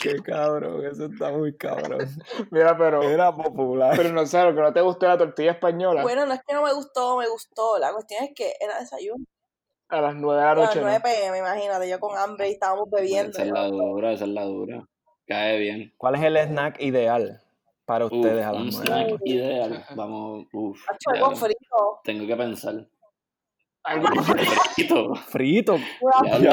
Qué 0.00 0.22
cabrón, 0.22 0.86
eso 0.86 1.06
está 1.06 1.30
muy 1.30 1.56
cabrón. 1.56 2.08
Mira, 2.50 2.78
pero. 2.78 3.02
Era 3.02 3.34
popular. 3.34 3.94
Pero 3.96 4.12
no 4.12 4.24
sé, 4.26 4.42
lo 4.42 4.54
que 4.54 4.60
no 4.60 4.72
te 4.72 4.80
gustó 4.80 5.08
la 5.08 5.18
tortilla 5.18 5.52
española. 5.52 6.02
bueno, 6.02 6.24
no 6.24 6.34
es 6.34 6.40
que 6.46 6.54
no 6.54 6.62
me 6.62 6.72
gustó, 6.72 7.18
me 7.18 7.28
gustó. 7.28 7.78
La 7.78 7.92
cuestión 7.92 8.24
es 8.24 8.30
que 8.34 8.54
era 8.60 8.78
desayuno. 8.78 9.24
A 9.90 10.00
las 10.02 10.14
9 10.16 10.38
de 10.40 10.44
la 10.46 10.52
A 10.52 10.54
las 10.54 10.66
noche. 10.68 10.80
9 10.82 10.98
¿no? 10.98 11.02
pm, 11.02 11.38
imagínate, 11.38 11.88
yo 11.88 11.98
con 12.00 12.16
hambre 12.18 12.48
y 12.48 12.52
estábamos 12.52 12.90
bebiendo. 12.90 13.30
Esa 13.30 13.42
es 13.44 13.50
la 13.50 13.64
dura, 13.66 14.12
esa 14.12 14.24
es 14.24 14.30
la 14.30 14.44
dura. 14.44 14.86
Cae 15.26 15.58
bien. 15.58 15.94
¿Cuál 15.96 16.14
es 16.16 16.22
el 16.22 16.36
snack 16.36 16.80
ideal 16.80 17.42
para 17.86 18.06
Uf, 18.06 18.12
ustedes 18.12 18.44
a 18.44 18.52
las 18.52 18.62
un 18.62 18.70
nueve? 18.70 18.86
snack 18.86 19.20
ideal. 19.24 19.84
Vamos, 19.94 20.46
uf. 20.52 20.78
Hacho, 20.88 21.10
algo 21.10 21.36
frito. 21.36 22.00
Tengo 22.04 22.26
que 22.26 22.36
pensar. 22.36 22.74
Algo 23.84 24.08
Frito. 24.74 25.14
Frito. 25.14 25.78
Una 26.00 26.38
Ya. 26.38 26.52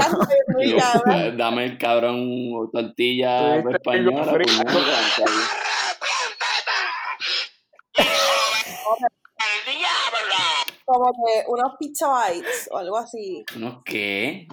Eh, 1.13 1.33
Dame 1.37 1.65
el 1.65 1.77
cabrón 1.77 2.69
tortilla 2.71 3.61
Tuviste 3.61 3.89
algo 3.89 4.11
española. 4.21 4.39
Como 10.85 11.11
que 11.13 11.43
unos 11.47 11.73
pizza 11.79 12.07
bites 12.31 12.69
o 12.71 12.77
algo 12.77 12.97
así. 12.97 13.43
¿No 13.57 13.81
qué? 13.83 14.47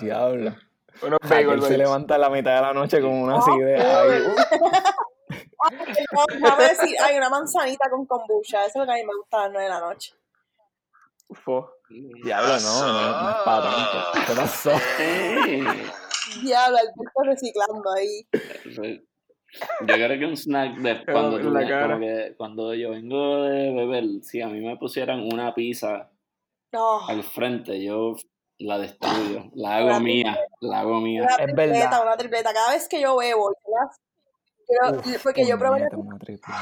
Diablo. 0.00 0.56
unos 1.02 1.18
bagel 1.28 1.62
se 1.62 1.76
levanta 1.78 2.14
a 2.14 2.18
la 2.18 2.30
mitad 2.30 2.56
de 2.56 2.60
la 2.62 2.72
noche 2.72 3.00
con 3.00 3.10
unas 3.10 3.46
Ah, 3.46 3.56
ideas 3.56 3.84
ahí. 3.96 4.22
No, 6.12 6.24
Déjame 6.32 6.62
decir, 6.68 6.96
hay 7.02 7.16
una 7.18 7.28
manzanita 7.28 7.90
con 7.90 8.06
kombucha. 8.06 8.64
Eso 8.64 8.80
es 8.82 8.86
lo 8.86 8.86
que 8.86 8.92
a 8.92 8.94
mí 8.94 9.04
me 9.04 9.14
gusta 9.14 9.38
a 9.38 9.42
las 9.42 9.50
9 9.52 9.64
de 9.64 9.70
la 9.70 9.80
noche. 9.80 10.14
Uf. 11.28 11.66
Diablo, 12.24 12.58
no, 12.60 12.86
no, 12.92 13.22
no 13.22 13.30
es 13.30 13.36
para 13.44 13.62
tanto. 13.62 14.26
¿Qué 14.26 14.34
pasó? 14.40 14.70
Diablo, 16.42 16.78
Alberto 16.78 17.22
reciclando 17.24 17.92
ahí. 17.92 18.26
Yo 19.80 19.94
creo 19.94 20.18
que 20.18 20.26
un 20.26 20.36
snack 20.36 20.76
de 20.78 21.04
cuando, 21.12 21.40
tú 21.40 21.50
la 21.50 21.60
ves- 21.60 21.68
cara. 21.68 21.94
como 21.94 22.00
que 22.06 22.34
cuando 22.36 22.74
yo 22.74 22.90
vengo 22.90 23.42
de 23.44 23.72
beber, 23.72 24.04
si 24.22 24.40
a 24.40 24.48
mí 24.48 24.60
me 24.60 24.76
pusieran 24.76 25.20
una 25.32 25.54
pizza 25.54 26.10
No, 26.72 27.06
al 27.08 27.22
frente, 27.24 27.82
yo 27.82 28.14
la 28.58 28.78
destruyo, 28.78 29.50
la 29.54 29.76
hago 29.78 29.86
Una 29.88 30.00
mía, 30.00 30.38
la 30.60 30.80
hago 30.80 31.00
mía. 31.00 31.22
una 31.22 31.30
Es 31.30 31.36
tripleta, 31.44 31.72
verdad. 31.90 32.02
una 32.02 32.16
tripleta. 32.16 32.52
Cada 32.52 32.70
vez 32.72 32.88
que 32.88 33.00
yo 33.00 33.16
bebo, 33.16 33.50
yo 33.66 34.92
yo- 34.92 35.18
porque 35.22 35.46
yo 35.46 35.58
probé 35.58 35.86
una 35.92 36.18
triple. 36.18 36.54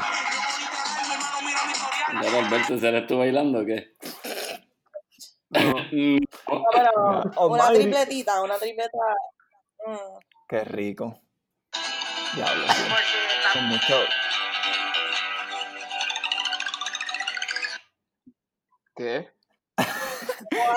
Ya 2.23 2.39
Alberto, 2.39 2.79
¿se 2.79 2.91
le 2.91 2.99
estuvo 3.01 3.19
bailando 3.19 3.61
o 3.61 3.65
qué? 3.67 3.95
No. 5.51 5.61
No, 5.61 6.65
pero 6.73 7.23
Oh, 7.37 7.49
una 7.49 7.69
tripletita, 7.71 8.43
una 8.43 8.57
tripleta. 8.57 8.99
mm. 9.87 10.19
Qué 10.49 10.65
rico. 10.65 11.21
Diablo, 12.35 12.67
sí. 12.69 12.83
Con 13.53 13.65
mucho. 13.65 14.05
¿Qué? 18.97 19.31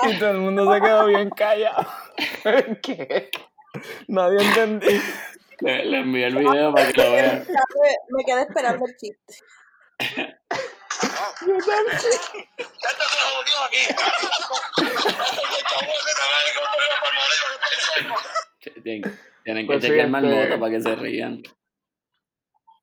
Y 0.04 0.18
todo 0.18 0.30
el 0.30 0.38
mundo 0.38 0.72
se 0.72 0.80
quedó 0.80 1.06
bien 1.06 1.30
callado. 1.30 1.86
¿Qué? 2.82 3.30
Nadie 4.08 4.44
entendió. 4.44 5.00
Le, 5.60 5.84
le 5.84 5.98
envié 5.98 6.26
el 6.26 6.36
video 6.36 6.74
para 6.74 6.92
que 6.92 7.02
lo 7.02 7.12
vean. 7.12 7.46
Me, 8.10 8.24
quedé 8.24 8.42
esperando 8.42 8.84
el 8.86 8.96
chiste. 8.96 9.34
Ya 10.00 10.38
te 12.98 13.04
se 13.08 13.20
jodió 13.30 13.56
aquí. 13.64 13.82
Tienen, 18.82 19.18
tienen 19.44 19.64
que 19.64 19.72
Pues 19.72 19.82
sí, 19.82 19.88
chequear 19.88 20.06
este- 20.06 20.20
marmota 20.20 20.58
para 20.60 20.72
que 20.72 20.80
se 20.80 20.94
rían. 20.96 21.42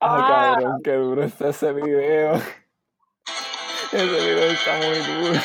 Ah. 0.00 0.54
cabrón, 0.56 0.80
qué 0.82 0.92
duro 0.92 1.22
está 1.24 1.48
ese 1.48 1.72
video. 1.72 2.34
Ese 3.92 4.06
video 4.06 4.50
está 4.52 4.76
muy 4.78 4.98
duro. 4.98 5.40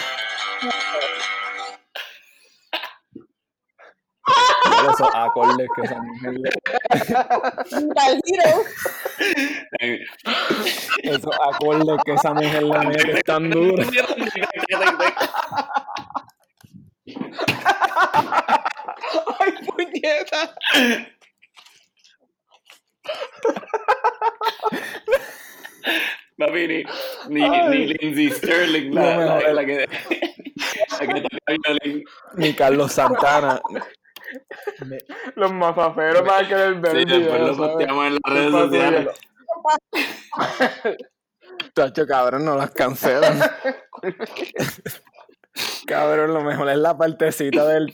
Esos 4.94 5.10
acordes 5.16 5.68
que 5.76 5.82
esa 5.82 6.02
mujer 6.02 6.34
le- 6.34 6.50
Guitar 7.80 8.12
Hero. 8.24 8.64
Esos 11.04 11.36
acordes 11.54 11.98
que 12.06 12.14
esa 12.14 12.34
mujer 12.34 12.64
le 12.64 12.80
mete 12.80 13.12
están 13.18 13.50
duros. 13.50 13.88
¡Ay, 19.40 19.54
puñeta! 19.66 20.56
Papi, 26.38 26.68
ni, 26.68 26.84
ni, 27.30 27.50
ni 27.70 27.88
Lindsay 27.94 28.30
Sterling, 28.32 28.94
la, 28.94 29.02
No 29.02 29.20
me 29.20 29.26
la, 29.44 29.54
la 29.54 29.66
que, 29.66 29.78
la 29.78 29.88
que 31.14 31.22
toca 31.22 31.54
violín. 31.64 32.04
Ni 32.36 32.54
Carlos 32.54 32.92
Santana. 32.92 33.62
Los 35.36 35.54
mafaferos 35.54 36.26
van 36.26 36.46
a 36.46 36.48
querer 36.48 36.74
ver 36.76 36.92
Sí, 36.92 36.98
el 36.98 37.06
después 37.08 37.26
video, 37.34 37.48
lo 37.48 37.56
¿sabes? 37.56 37.70
posteamos 37.70 38.08
en 38.08 38.14
las 38.14 38.34
redes 38.34 38.52
sociales. 38.52 39.08
Tacho, 41.74 42.08
cabrón, 42.08 42.44
no 42.46 42.56
las 42.58 42.72
cancelan. 42.72 43.40
cabrón, 45.86 46.34
lo 46.34 46.42
mejor 46.42 46.70
es 46.70 46.78
la 46.78 46.98
partecita 46.98 47.66
del. 47.68 47.94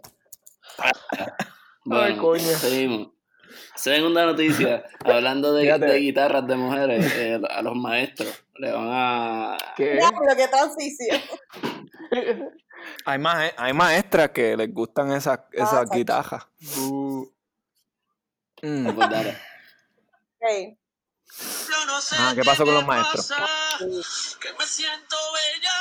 Bueno, 1.85 2.21
coño. 2.21 2.39
seguimos. 2.41 3.09
Segunda 3.75 4.25
noticia, 4.25 4.83
hablando 5.05 5.53
de, 5.53 5.77
de 5.77 5.97
guitarras 5.99 6.47
de 6.47 6.55
mujeres, 6.55 7.13
eh, 7.15 7.39
a 7.49 7.61
los 7.61 7.75
maestros 7.75 8.43
le 8.55 8.71
van 8.71 8.87
a... 8.89 9.57
¿Qué? 9.75 9.93
Diablo, 9.93 10.19
qué 10.35 10.47
transición. 10.47 11.21
Hay, 13.05 13.19
ma- 13.19 13.51
hay 13.55 13.73
maestras 13.73 14.31
que 14.31 14.57
les 14.57 14.73
gustan 14.73 15.11
esas, 15.11 15.39
esas 15.51 15.85
tacho. 15.85 15.93
guitarras. 15.97 16.47
Bu- 16.75 17.31
Mm. 18.63 18.89
Pues 18.95 19.09
dale. 19.11 19.37
Ok. 20.39 20.77
Yo 21.69 21.85
no 21.87 21.99
sé 22.01 22.15
Ah, 22.19 22.31
¿qué 22.35 22.41
pasó 22.43 22.63
con 22.63 22.73
los 22.75 22.85
maestros? 22.85 23.27
pasa, 23.27 23.45
Que 24.41 24.53
me 24.57 24.65
siento 24.65 25.15
bella. 25.33 25.75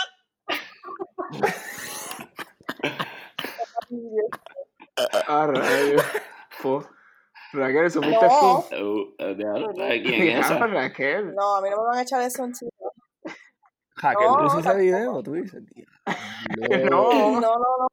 Ah, 5.29 5.47
rayos. 5.47 6.03
Raquel, 7.53 7.85
¿eso 7.87 8.03
fuiste 8.03 8.27
No, 8.27 8.65
tú? 8.69 8.77
Uh, 8.77 9.15
eh, 9.19 9.35
déjalo, 9.37 9.75
¿sabes 9.75 10.03
quién 10.03 10.23
es 10.39 10.45
esa? 10.45 10.67
Raquel. 10.67 11.35
no, 11.35 11.57
a 11.57 11.63
mí 11.63 11.71
no 11.71 11.77
me 11.77 11.89
van 11.89 11.99
a 11.99 12.03
echar 12.03 12.21
eso 12.23 12.45
encima. 12.45 12.71
Jaquel 13.97 14.27
No, 14.27 14.37
puso 14.39 14.59
ese 14.59 14.75
video, 14.77 15.23
tú 15.23 15.33
dices. 15.35 15.63
No, 16.91 17.41
no, 17.41 17.41
no. 17.41 17.57
no. 17.59 17.89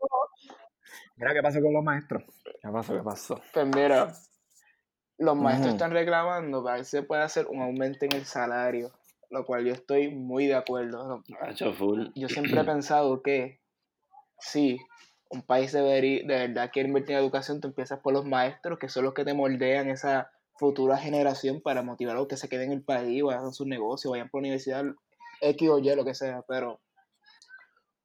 Mira 1.16 1.34
qué 1.34 1.42
pasó 1.42 1.62
con 1.62 1.74
los 1.74 1.84
maestros. 1.84 2.24
¿Qué 2.62 2.70
pasó? 2.72 2.94
¿Qué 2.94 3.04
pasó? 3.04 3.42
Pues 3.54 3.66
mira, 3.68 4.14
los 5.18 5.36
maestros 5.36 5.74
están 5.74 5.92
reclamando 5.92 6.64
para 6.64 6.78
que 6.78 6.86
se 6.86 7.04
pueda 7.04 7.24
hacer 7.24 7.48
un 7.48 7.62
aumento 7.62 8.06
en 8.06 8.14
el 8.14 8.26
salario, 8.26 8.92
lo 9.30 9.46
cual 9.46 9.66
yo 9.66 9.74
estoy 9.74 10.10
muy 10.10 10.48
de 10.48 10.56
acuerdo. 10.56 11.24
Yo 12.16 12.30
siempre 12.30 12.60
he 12.60 12.64
pensado 12.64 13.22
que 13.22 13.60
sí, 14.40 14.80
un 15.30 15.42
país 15.42 15.72
debería, 15.72 16.20
de 16.20 16.48
verdad 16.48 16.70
quiere 16.72 16.90
invertir 16.90 17.16
en 17.16 17.22
educación, 17.22 17.62
tú 17.62 17.68
empiezas 17.68 18.00
por 18.00 18.14
los 18.14 18.26
maestros, 18.26 18.80
que 18.80 18.90
son 18.90 19.04
los 19.04 19.14
que 19.14 19.26
te 19.26 19.34
moldean 19.34 19.90
esa 19.90 20.32
futura 20.58 20.98
generación 20.98 21.62
para 21.62 21.82
motivar 21.82 22.16
a 22.16 22.20
los 22.20 22.28
que 22.28 22.38
se 22.38 22.50
queden 22.50 22.72
en 22.72 22.78
el 22.80 22.84
país, 22.84 23.24
vayan 23.24 23.46
a 23.46 23.52
sus 23.52 23.68
negocios, 23.68 24.12
vayan 24.12 24.30
por 24.30 24.42
la 24.42 24.46
universidad 24.46 24.86
X 25.42 25.70
o 25.70 25.80
Y, 25.80 25.96
lo 25.96 26.06
que 26.06 26.14
sea, 26.14 26.44
pero 26.48 26.80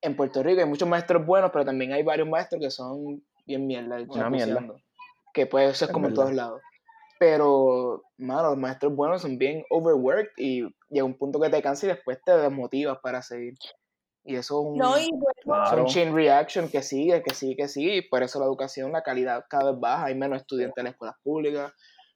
en 0.01 0.17
Puerto 0.17 0.43
Rico 0.43 0.61
hay 0.61 0.67
muchos 0.67 0.89
maestros 0.89 1.25
buenos, 1.27 1.51
pero 1.53 1.65
también 1.65 1.93
hay 1.93 2.03
varios 2.03 2.29
maestros 2.29 2.61
que 2.61 2.71
son 2.71 3.23
bien 3.47 3.67
mierda, 3.67 4.01
Una 4.09 4.31
mierda. 4.31 4.65
que 5.33 5.47
puede 5.47 5.75
ser 5.75 5.89
Es 5.89 5.93
como 5.93 6.09
en 6.09 6.15
todos 6.15 6.33
lados. 6.33 6.63
Pero, 7.19 8.03
mano, 8.17 8.51
los 8.51 8.59
maestros 8.59 8.95
buenos 8.95 9.23
son 9.23 9.39
bien 9.39 9.65
overworked 9.71 10.31
y 10.37 10.63
llega 10.89 11.05
un 11.05 11.19
punto 11.19 11.41
que 11.41 11.51
te 11.51 11.63
cansas 11.63 11.85
y 11.85 11.89
después 11.89 12.19
te 12.25 12.37
desmotivas 12.37 12.99
para 13.03 13.23
seguir. 13.23 13.55
Y 14.25 14.37
eso 14.37 14.61
es 14.61 14.67
un, 14.67 14.79
No, 14.79 14.99
y 14.99 15.11
bueno, 15.11 15.33
es 15.65 15.73
un 15.73 15.79
Claro. 15.79 15.87
chain 15.87 16.15
reaction 16.15 16.69
que 16.69 16.83
sigue, 16.83 17.23
que 17.23 17.35
sigue, 17.35 17.57
que 17.57 17.69
sigue, 17.69 17.97
y 17.97 18.03
por 18.03 18.23
eso 18.23 18.39
la 18.39 18.47
educación, 18.47 18.93
la 18.93 19.03
calidad 19.03 19.45
cada 19.49 19.73
vez 19.73 19.81
baja, 19.81 20.05
hay 20.07 20.15
menos 20.15 20.41
estudiantes 20.41 20.77
en 20.79 20.85
las 20.85 20.93
escuelas 20.93 21.17
públicas, 21.23 21.73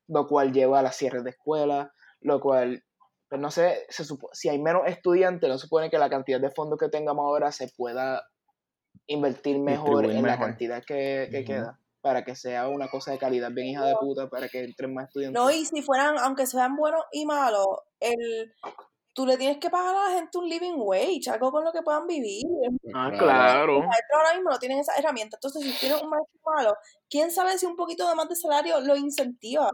lo 0.08 0.26
cual 0.28 0.52
lleva 0.52 0.80
a 0.80 0.82
la 0.82 0.92
cierre 0.92 1.22
de 1.22 1.30
escuelas, 1.30 1.88
lo 2.20 2.40
cual, 2.40 2.84
pues 3.28 3.40
no 3.40 3.50
sé, 3.50 3.86
se 3.88 4.04
supo- 4.04 4.28
si 4.32 4.48
hay 4.50 4.60
menos 4.60 4.82
estudiantes, 4.86 5.48
no 5.48 5.56
supone 5.58 5.90
que 5.90 5.98
la 5.98 6.10
cantidad 6.10 6.40
de 6.40 6.50
fondos 6.50 6.78
que 6.78 6.88
tengamos 6.90 7.24
ahora 7.24 7.50
se 7.50 7.68
pueda 7.76 8.22
invertir 9.06 9.58
mejor 9.58 10.04
en 10.04 10.22
la 10.26 10.38
cantidad 10.38 10.82
que, 10.84 11.28
que 11.30 11.44
queda, 11.44 11.78
para 12.02 12.24
que 12.24 12.34
sea 12.36 12.68
una 12.68 12.88
cosa 12.88 13.12
de 13.12 13.18
calidad 13.18 13.50
bien 13.52 13.68
hija 13.68 13.86
de 13.86 13.94
puta, 13.98 14.28
para 14.28 14.48
que 14.48 14.64
entren 14.64 14.92
más 14.92 15.06
estudiantes. 15.06 15.40
no, 15.40 15.50
y 15.50 15.64
si 15.64 15.80
fueran, 15.82 16.18
aunque 16.18 16.46
sean 16.46 16.76
buenos 16.76 17.02
y 17.12 17.24
malos, 17.24 17.66
el, 18.00 18.52
tú 19.14 19.24
le 19.24 19.36
tienes 19.38 19.58
que 19.58 19.70
pagar 19.70 19.94
a 19.94 20.08
la 20.08 20.14
gente 20.16 20.36
un 20.36 20.48
living 20.48 20.74
wage, 20.76 21.30
algo 21.30 21.50
con 21.52 21.64
lo 21.64 21.72
que 21.72 21.80
puedan 21.82 22.06
vivir. 22.06 22.42
Ah, 22.94 23.10
Claro. 23.16 23.74
Los 23.78 23.86
maestros 23.86 24.18
ahora 24.20 24.34
mismo 24.34 24.50
no 24.50 24.58
tienen 24.58 24.78
esa 24.80 24.94
herramienta. 24.96 25.36
Entonces, 25.36 25.62
si 25.62 25.78
tienes 25.78 26.02
un 26.02 26.10
maestro 26.10 26.40
malo, 26.44 26.74
quién 27.08 27.30
sabe 27.30 27.56
si 27.56 27.66
un 27.66 27.76
poquito 27.76 28.08
de 28.08 28.14
más 28.16 28.28
de 28.28 28.34
salario 28.36 28.80
lo 28.80 28.96
incentiva. 28.96 29.70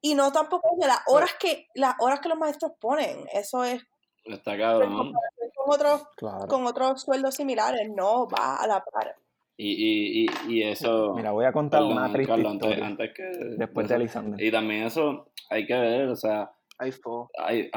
Y 0.00 0.14
no 0.14 0.30
tampoco 0.32 0.68
de 0.78 0.86
las 0.86 1.00
horas 1.06 1.30
que, 1.38 1.66
las 1.74 1.94
horas 2.00 2.20
que 2.20 2.28
los 2.28 2.38
maestros 2.38 2.72
ponen. 2.80 3.26
Eso 3.32 3.62
es 3.64 3.82
Está 4.24 4.56
cabrón. 4.56 5.12
con 5.12 5.74
otros, 5.74 6.02
Claro. 6.16 6.46
con 6.48 6.66
otros 6.66 7.02
sueldos 7.02 7.34
similares, 7.34 7.88
no 7.94 8.26
va 8.28 8.56
a 8.56 8.66
la 8.66 8.82
par. 8.84 9.16
Y, 9.58 9.72
y, 9.72 10.26
y, 10.48 10.54
y 10.54 10.62
eso. 10.64 11.14
Mira, 11.14 11.30
voy 11.32 11.46
a 11.46 11.52
contar 11.52 11.80
perdón, 11.80 11.96
una 11.96 12.12
triste 12.12 12.30
Carlos, 12.32 12.52
antes, 12.52 12.68
historia. 12.68 12.86
antes 12.86 13.14
que. 13.14 13.22
Después 13.56 13.88
de 13.88 13.94
eso. 13.94 14.02
Elisander. 14.02 14.42
Y 14.46 14.50
también 14.50 14.82
eso 14.84 15.30
hay 15.48 15.66
que 15.66 15.74
ver, 15.74 16.08
o 16.08 16.16
sea, 16.16 16.50
hay, 16.78 16.90
hay, 17.38 17.70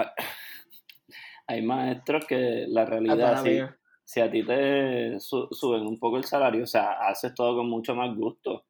hay 1.48 1.62
maestros 1.62 2.26
que 2.26 2.66
la 2.68 2.86
realidad, 2.86 3.44
si, 3.44 3.60
si 4.04 4.20
a 4.22 4.30
ti 4.30 4.44
te 4.46 5.20
su- 5.20 5.48
suben 5.52 5.88
un 5.88 5.98
poco 6.00 6.18
el 6.18 6.26
salario, 6.26 6.64
o 6.64 6.68
sea, 6.68 6.92
haces 7.08 7.34
todo 7.34 7.56
con 7.56 7.70
mucho 7.70 7.96
más 7.96 8.14
gusto. 8.16 8.66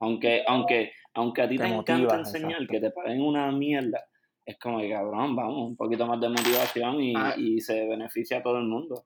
Aunque, 0.00 0.42
aunque, 0.46 0.92
aunque 1.14 1.42
a 1.42 1.48
ti 1.48 1.56
Te 1.56 1.64
te, 1.64 1.68
encanta 1.74 2.16
enseñar, 2.16 2.50
exacto. 2.62 2.72
que 2.72 2.80
te 2.80 2.90
paguen 2.90 3.20
una 3.22 3.50
mierda, 3.52 4.04
es 4.46 4.58
como 4.58 4.78
que 4.80 4.90
cabrón, 4.90 5.34
vamos, 5.36 5.68
un 5.70 5.76
poquito 5.76 6.06
más 6.06 6.20
de 6.20 6.28
motivación 6.28 7.00
y, 7.02 7.14
Ah. 7.16 7.34
y 7.36 7.60
se 7.60 7.86
beneficia 7.86 8.38
a 8.38 8.42
todo 8.42 8.58
el 8.58 8.64
mundo. 8.66 9.04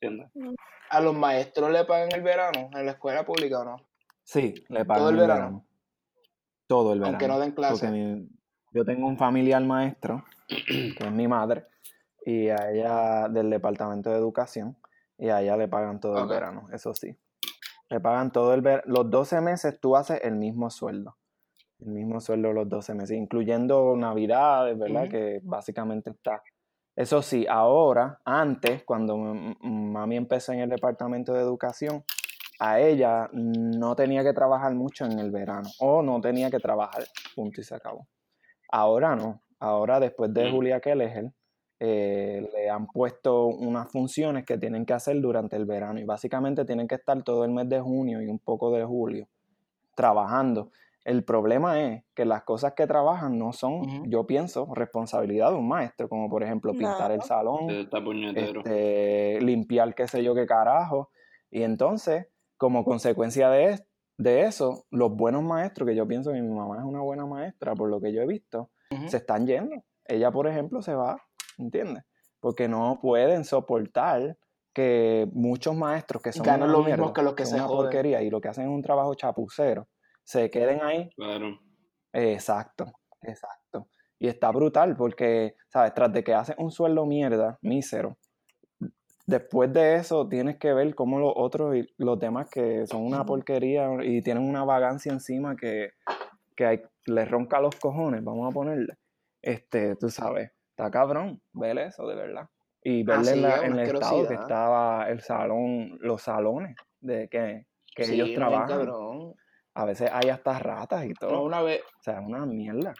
¿Entiendes? 0.00 0.30
¿A 0.90 1.00
los 1.00 1.14
maestros 1.14 1.70
le 1.70 1.84
pagan 1.84 2.08
el 2.12 2.22
verano 2.22 2.70
en 2.72 2.86
la 2.86 2.92
escuela 2.92 3.24
pública 3.24 3.60
o 3.60 3.64
no? 3.64 3.76
Sí, 4.24 4.54
le 4.68 4.84
pagan 4.84 5.02
¿Todo 5.02 5.10
el 5.10 5.16
verano? 5.16 5.66
Todo 6.66 6.92
el 6.92 7.00
verano. 7.00 7.18
Aunque 7.18 7.28
no 7.28 7.38
den 7.38 7.52
clase. 7.52 7.86
Porque 7.86 7.88
mi- 7.96 8.28
yo 8.72 8.84
tengo 8.84 9.06
un 9.06 9.16
familiar 9.16 9.62
maestro, 9.64 10.24
que 10.48 10.94
es 10.98 11.12
mi 11.12 11.28
madre, 11.28 11.66
y 12.24 12.48
a 12.48 12.70
ella 12.70 13.28
del 13.28 13.48
departamento 13.50 14.10
de 14.10 14.16
educación, 14.18 14.76
y 15.18 15.28
a 15.28 15.40
ella 15.40 15.56
le 15.56 15.68
pagan 15.68 16.00
todo 16.00 16.18
el 16.22 16.28
verano, 16.28 16.68
eso 16.72 16.92
sí. 16.92 17.16
Le 17.88 18.00
pagan 18.00 18.32
todo 18.32 18.52
el 18.52 18.62
verano. 18.62 18.82
Los 18.86 19.10
12 19.10 19.40
meses 19.40 19.78
tú 19.80 19.96
haces 19.96 20.20
el 20.24 20.34
mismo 20.34 20.68
sueldo. 20.70 21.16
El 21.78 21.88
mismo 21.88 22.20
sueldo 22.20 22.52
los 22.52 22.68
12 22.68 22.94
meses, 22.94 23.16
incluyendo 23.16 23.94
Navidades, 23.96 24.76
¿verdad? 24.78 25.08
Que 25.08 25.40
básicamente 25.44 26.10
está. 26.10 26.42
Eso 26.96 27.20
sí, 27.20 27.46
ahora, 27.48 28.20
antes, 28.24 28.82
cuando 28.84 29.16
mami 29.18 30.16
empezó 30.16 30.52
en 30.52 30.60
el 30.60 30.70
departamento 30.70 31.34
de 31.34 31.42
educación, 31.42 32.02
a 32.58 32.80
ella 32.80 33.28
no 33.32 33.94
tenía 33.94 34.24
que 34.24 34.32
trabajar 34.32 34.74
mucho 34.74 35.04
en 35.04 35.18
el 35.18 35.30
verano, 35.30 35.68
o 35.78 36.00
no 36.00 36.22
tenía 36.22 36.50
que 36.50 36.58
trabajar, 36.58 37.04
punto 37.34 37.60
y 37.60 37.64
se 37.64 37.74
acabó. 37.74 38.06
Ahora 38.72 39.14
no, 39.14 39.42
ahora 39.60 40.00
después 40.00 40.32
de 40.32 40.48
Mm. 40.48 40.52
Julia 40.52 40.80
Kelleher, 40.80 41.32
eh, 41.78 42.48
le 42.54 42.70
han 42.70 42.86
puesto 42.86 43.48
unas 43.48 43.90
funciones 43.92 44.46
que 44.46 44.56
tienen 44.56 44.86
que 44.86 44.94
hacer 44.94 45.20
durante 45.20 45.56
el 45.56 45.66
verano 45.66 46.00
y 46.00 46.04
básicamente 46.04 46.64
tienen 46.64 46.88
que 46.88 46.94
estar 46.94 47.22
todo 47.22 47.44
el 47.44 47.50
mes 47.50 47.68
de 47.68 47.78
junio 47.80 48.22
y 48.22 48.28
un 48.28 48.38
poco 48.38 48.70
de 48.70 48.82
julio 48.82 49.28
trabajando. 49.94 50.70
El 51.06 51.22
problema 51.22 51.80
es 51.82 52.02
que 52.16 52.24
las 52.24 52.42
cosas 52.42 52.72
que 52.74 52.84
trabajan 52.88 53.38
no 53.38 53.52
son, 53.52 53.80
yo 54.10 54.26
pienso, 54.26 54.66
responsabilidad 54.74 55.50
de 55.50 55.56
un 55.56 55.68
maestro, 55.68 56.08
como 56.08 56.28
por 56.28 56.42
ejemplo 56.42 56.72
pintar 56.72 57.12
el 57.12 57.22
salón, 57.22 57.68
este, 58.64 59.40
limpiar 59.40 59.94
qué 59.94 60.08
sé 60.08 60.24
yo 60.24 60.34
qué 60.34 60.46
carajo. 60.46 61.10
Y 61.48 61.62
entonces, 61.62 62.26
como 62.56 62.84
consecuencia 62.84 63.48
de, 63.50 63.64
es- 63.70 63.86
de 64.18 64.42
eso, 64.46 64.84
los 64.90 65.14
buenos 65.14 65.44
maestros, 65.44 65.88
que 65.88 65.94
yo 65.94 66.08
pienso 66.08 66.32
que 66.32 66.42
mi 66.42 66.48
mamá 66.52 66.78
es 66.78 66.84
una 66.84 67.02
buena 67.02 67.24
maestra, 67.24 67.74
por 67.76 67.88
lo 67.88 68.00
que 68.00 68.12
yo 68.12 68.22
he 68.22 68.26
visto, 68.26 68.70
se 69.08 69.18
están 69.18 69.46
yendo. 69.46 69.84
Ella, 70.06 70.32
por 70.32 70.48
ejemplo, 70.48 70.82
se 70.82 70.94
va, 70.94 71.20
¿entiendes? 71.58 72.02
Porque 72.40 72.66
no 72.66 72.98
pueden 73.00 73.44
soportar 73.44 74.36
que 74.72 75.28
muchos 75.32 75.74
maestros 75.76 76.20
que 76.22 76.32
son 76.32 76.44
Ganan 76.46 76.72
lo 76.72 76.82
mismo 76.82 77.12
que 77.12 77.22
los 77.22 77.34
que 77.34 77.44
son 77.44 77.50
se 77.50 77.56
una 77.58 77.66
joden. 77.68 77.82
porquería 77.84 78.22
y 78.22 78.30
lo 78.30 78.40
que 78.40 78.48
hacen 78.48 78.64
es 78.64 78.70
un 78.70 78.82
trabajo 78.82 79.14
chapucero, 79.14 79.86
se 80.26 80.50
queden 80.50 80.82
ahí 80.82 81.08
Claro. 81.16 81.58
Exacto, 82.12 82.86
exacto. 83.22 83.88
Y 84.18 84.28
está 84.28 84.50
brutal 84.50 84.96
porque, 84.96 85.54
¿sabes? 85.68 85.94
Tras 85.94 86.12
de 86.12 86.24
que 86.24 86.34
haces 86.34 86.56
un 86.58 86.70
sueldo 86.70 87.04
mierda, 87.06 87.58
mísero, 87.62 88.16
después 89.26 89.72
de 89.72 89.96
eso 89.96 90.26
tienes 90.28 90.56
que 90.58 90.72
ver 90.72 90.94
cómo 90.94 91.18
los 91.18 91.32
otros 91.36 91.76
y 91.76 91.86
los 91.98 92.18
demás 92.18 92.48
que 92.50 92.86
son 92.86 93.02
una 93.04 93.24
porquería 93.24 93.88
y 94.02 94.22
tienen 94.22 94.48
una 94.48 94.64
vagancia 94.64 95.12
encima 95.12 95.54
que, 95.56 95.90
que 96.56 96.64
hay, 96.66 96.82
les 97.06 97.30
ronca 97.30 97.60
los 97.60 97.76
cojones, 97.76 98.24
vamos 98.24 98.50
a 98.50 98.54
ponerle. 98.54 98.94
Este, 99.42 99.94
tú 99.96 100.08
sabes, 100.10 100.50
está 100.70 100.90
cabrón 100.90 101.40
ver 101.52 101.78
eso 101.78 102.06
de 102.06 102.14
verdad. 102.16 102.48
Y 102.82 103.02
Ah, 103.02 103.04
verle 103.18 103.30
en, 103.32 103.36
sí, 103.36 103.42
la- 103.42 103.56
es 103.56 103.62
en 103.64 103.72
una 103.72 103.82
el 103.84 103.90
estado 103.94 104.28
que 104.28 104.34
estaba 104.34 105.08
el 105.10 105.20
salón, 105.20 105.98
los 106.00 106.22
salones 106.22 106.76
de 107.00 107.28
que, 107.28 107.66
que 107.94 108.04
Sí, 108.04 108.14
ellos 108.14 108.30
trabajan. 108.34 108.68
cabrón. 108.78 109.34
A 109.76 109.84
veces 109.84 110.08
hay 110.12 110.30
hasta 110.30 110.58
ratas 110.58 111.04
y 111.04 111.12
todo. 111.12 111.30
No, 111.32 111.42
una 111.42 111.60
vez, 111.62 111.82
O 112.00 112.02
sea, 112.02 112.20
es 112.20 112.26
una 112.26 112.46
mierda. 112.46 112.94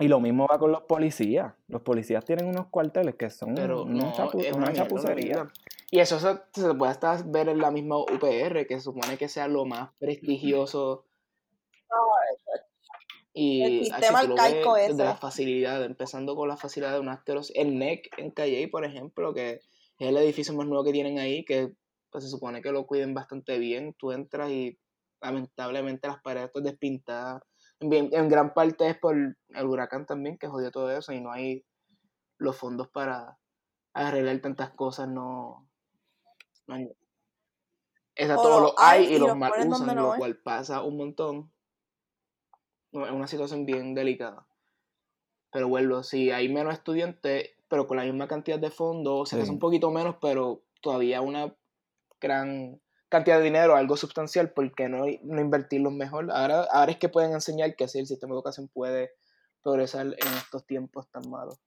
Y 0.00 0.08
lo 0.08 0.18
mismo 0.18 0.48
va 0.50 0.58
con 0.58 0.72
los 0.72 0.82
policías. 0.82 1.54
Los 1.68 1.82
policías 1.82 2.24
tienen 2.24 2.46
unos 2.46 2.66
cuarteles 2.66 3.14
que 3.14 3.30
son 3.30 3.54
pero 3.54 3.84
unos 3.84 4.02
no, 4.04 4.12
chapu- 4.12 4.40
es 4.44 4.48
una 4.52 4.56
una 4.64 4.66
una 4.70 4.72
chapucería. 4.74 5.46
Y 5.92 6.00
eso 6.00 6.18
se, 6.18 6.40
se 6.60 6.74
puede 6.74 6.90
hasta 6.90 7.22
ver 7.24 7.48
en 7.48 7.58
la 7.58 7.70
misma 7.70 7.98
UPR, 7.98 8.66
que 8.66 8.74
se 8.74 8.80
supone 8.80 9.16
que 9.16 9.28
sea 9.28 9.46
lo 9.46 9.64
más 9.64 9.90
prestigioso. 10.00 11.04
Y 13.32 13.62
El 13.62 13.84
sistema 13.86 14.20
arcaico 14.20 14.76
ese. 14.76 14.88
desde 14.92 15.04
las 15.04 15.20
facilidades, 15.20 15.86
empezando 15.86 16.34
con 16.34 16.48
las 16.48 16.60
facilidades 16.60 16.96
de 16.96 17.00
un 17.00 17.08
asqueroso. 17.08 17.52
El 17.54 17.78
NEC 17.78 18.08
en 18.18 18.30
Calle, 18.32 18.66
por 18.68 18.84
ejemplo, 18.84 19.32
que 19.34 19.60
es 19.98 20.08
el 20.08 20.16
edificio 20.16 20.54
más 20.54 20.66
nuevo 20.66 20.84
que 20.84 20.92
tienen 20.92 21.18
ahí, 21.20 21.44
que 21.44 21.72
pues, 22.14 22.22
se 22.22 22.30
supone 22.30 22.62
que 22.62 22.70
lo 22.70 22.86
cuiden 22.86 23.12
bastante 23.12 23.58
bien. 23.58 23.92
Tú 23.98 24.12
entras 24.12 24.48
y 24.48 24.78
lamentablemente 25.20 26.06
las 26.06 26.22
paredes 26.22 26.46
están 26.46 26.62
despintadas. 26.62 27.42
Bien, 27.80 28.08
en 28.12 28.28
gran 28.28 28.54
parte 28.54 28.88
es 28.88 28.96
por 28.96 29.16
el 29.16 29.66
huracán 29.66 30.06
también, 30.06 30.38
que 30.38 30.46
jodió 30.46 30.70
todo 30.70 30.92
eso 30.96 31.12
y 31.12 31.20
no 31.20 31.32
hay 31.32 31.64
los 32.38 32.56
fondos 32.56 32.88
para 32.88 33.36
arreglar 33.94 34.38
tantas 34.38 34.70
cosas, 34.70 35.08
no, 35.08 35.68
no 36.68 36.74
hay. 36.76 36.88
Exacto, 38.14 38.42
O 38.42 38.60
los 38.60 38.74
hay 38.78 39.06
y 39.06 39.14
y 39.14 39.18
los 39.18 39.30
los 39.30 39.36
mal 39.36 39.50
usan, 39.66 39.96
no 39.96 40.02
lo 40.02 40.12
es. 40.12 40.18
cual 40.20 40.36
pasa 40.36 40.82
un 40.84 40.96
montón. 40.96 41.52
Es 42.92 43.10
una 43.10 43.26
situación 43.26 43.66
bien 43.66 43.92
delicada. 43.92 44.46
Pero 45.50 45.66
vuelvo, 45.66 46.04
si 46.04 46.30
hay 46.30 46.48
menos 46.48 46.74
estudiantes, 46.74 47.50
pero 47.66 47.88
con 47.88 47.96
la 47.96 48.04
misma 48.04 48.28
cantidad 48.28 48.60
de 48.60 48.70
fondos, 48.70 49.20
o 49.20 49.26
sea, 49.26 49.42
es 49.42 49.48
un 49.48 49.58
poquito 49.58 49.90
menos, 49.90 50.14
pero 50.20 50.62
todavía 50.80 51.20
una 51.20 51.52
gran 52.24 52.80
cantidad 53.08 53.38
de 53.38 53.44
dinero, 53.44 53.76
algo 53.76 53.96
sustancial, 53.96 54.50
¿por 54.50 54.74
qué 54.74 54.88
no, 54.88 55.04
no 55.22 55.40
invertirlo 55.40 55.90
mejor? 55.90 56.30
Ahora, 56.32 56.66
ahora 56.72 56.90
es 56.90 56.98
que 56.98 57.08
pueden 57.08 57.32
enseñar 57.32 57.76
que 57.76 57.86
sí, 57.86 58.00
el 58.00 58.06
sistema 58.06 58.32
de 58.32 58.38
educación 58.38 58.68
puede 58.68 59.12
progresar 59.62 60.06
en 60.06 60.34
estos 60.36 60.66
tiempos 60.66 61.08
tan 61.10 61.30
malos. 61.30 61.60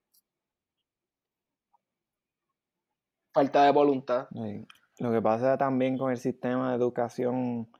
Falta 3.32 3.64
de 3.64 3.72
voluntad. 3.72 4.28
Sí. 4.32 4.66
Lo 4.98 5.12
que 5.12 5.22
pasa 5.22 5.56
también 5.56 5.96
con 5.96 6.10
el 6.10 6.18
sistema 6.18 6.70
de 6.70 6.76
educación, 6.76 7.70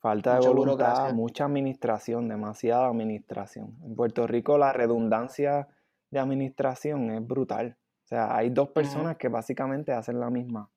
falta 0.00 0.38
de 0.38 0.48
voluntad, 0.48 1.12
mucha 1.12 1.44
administración, 1.44 2.28
demasiada 2.28 2.88
administración. 2.88 3.78
En 3.84 3.94
Puerto 3.94 4.26
Rico 4.26 4.58
la 4.58 4.72
redundancia 4.72 5.68
de 6.10 6.18
administración 6.18 7.10
es 7.12 7.26
brutal. 7.26 7.78
O 8.04 8.08
sea, 8.08 8.36
hay 8.36 8.50
dos 8.50 8.70
personas 8.70 9.16
que 9.16 9.28
básicamente 9.28 9.92
hacen 9.92 10.18
la 10.18 10.28
misma, 10.28 10.68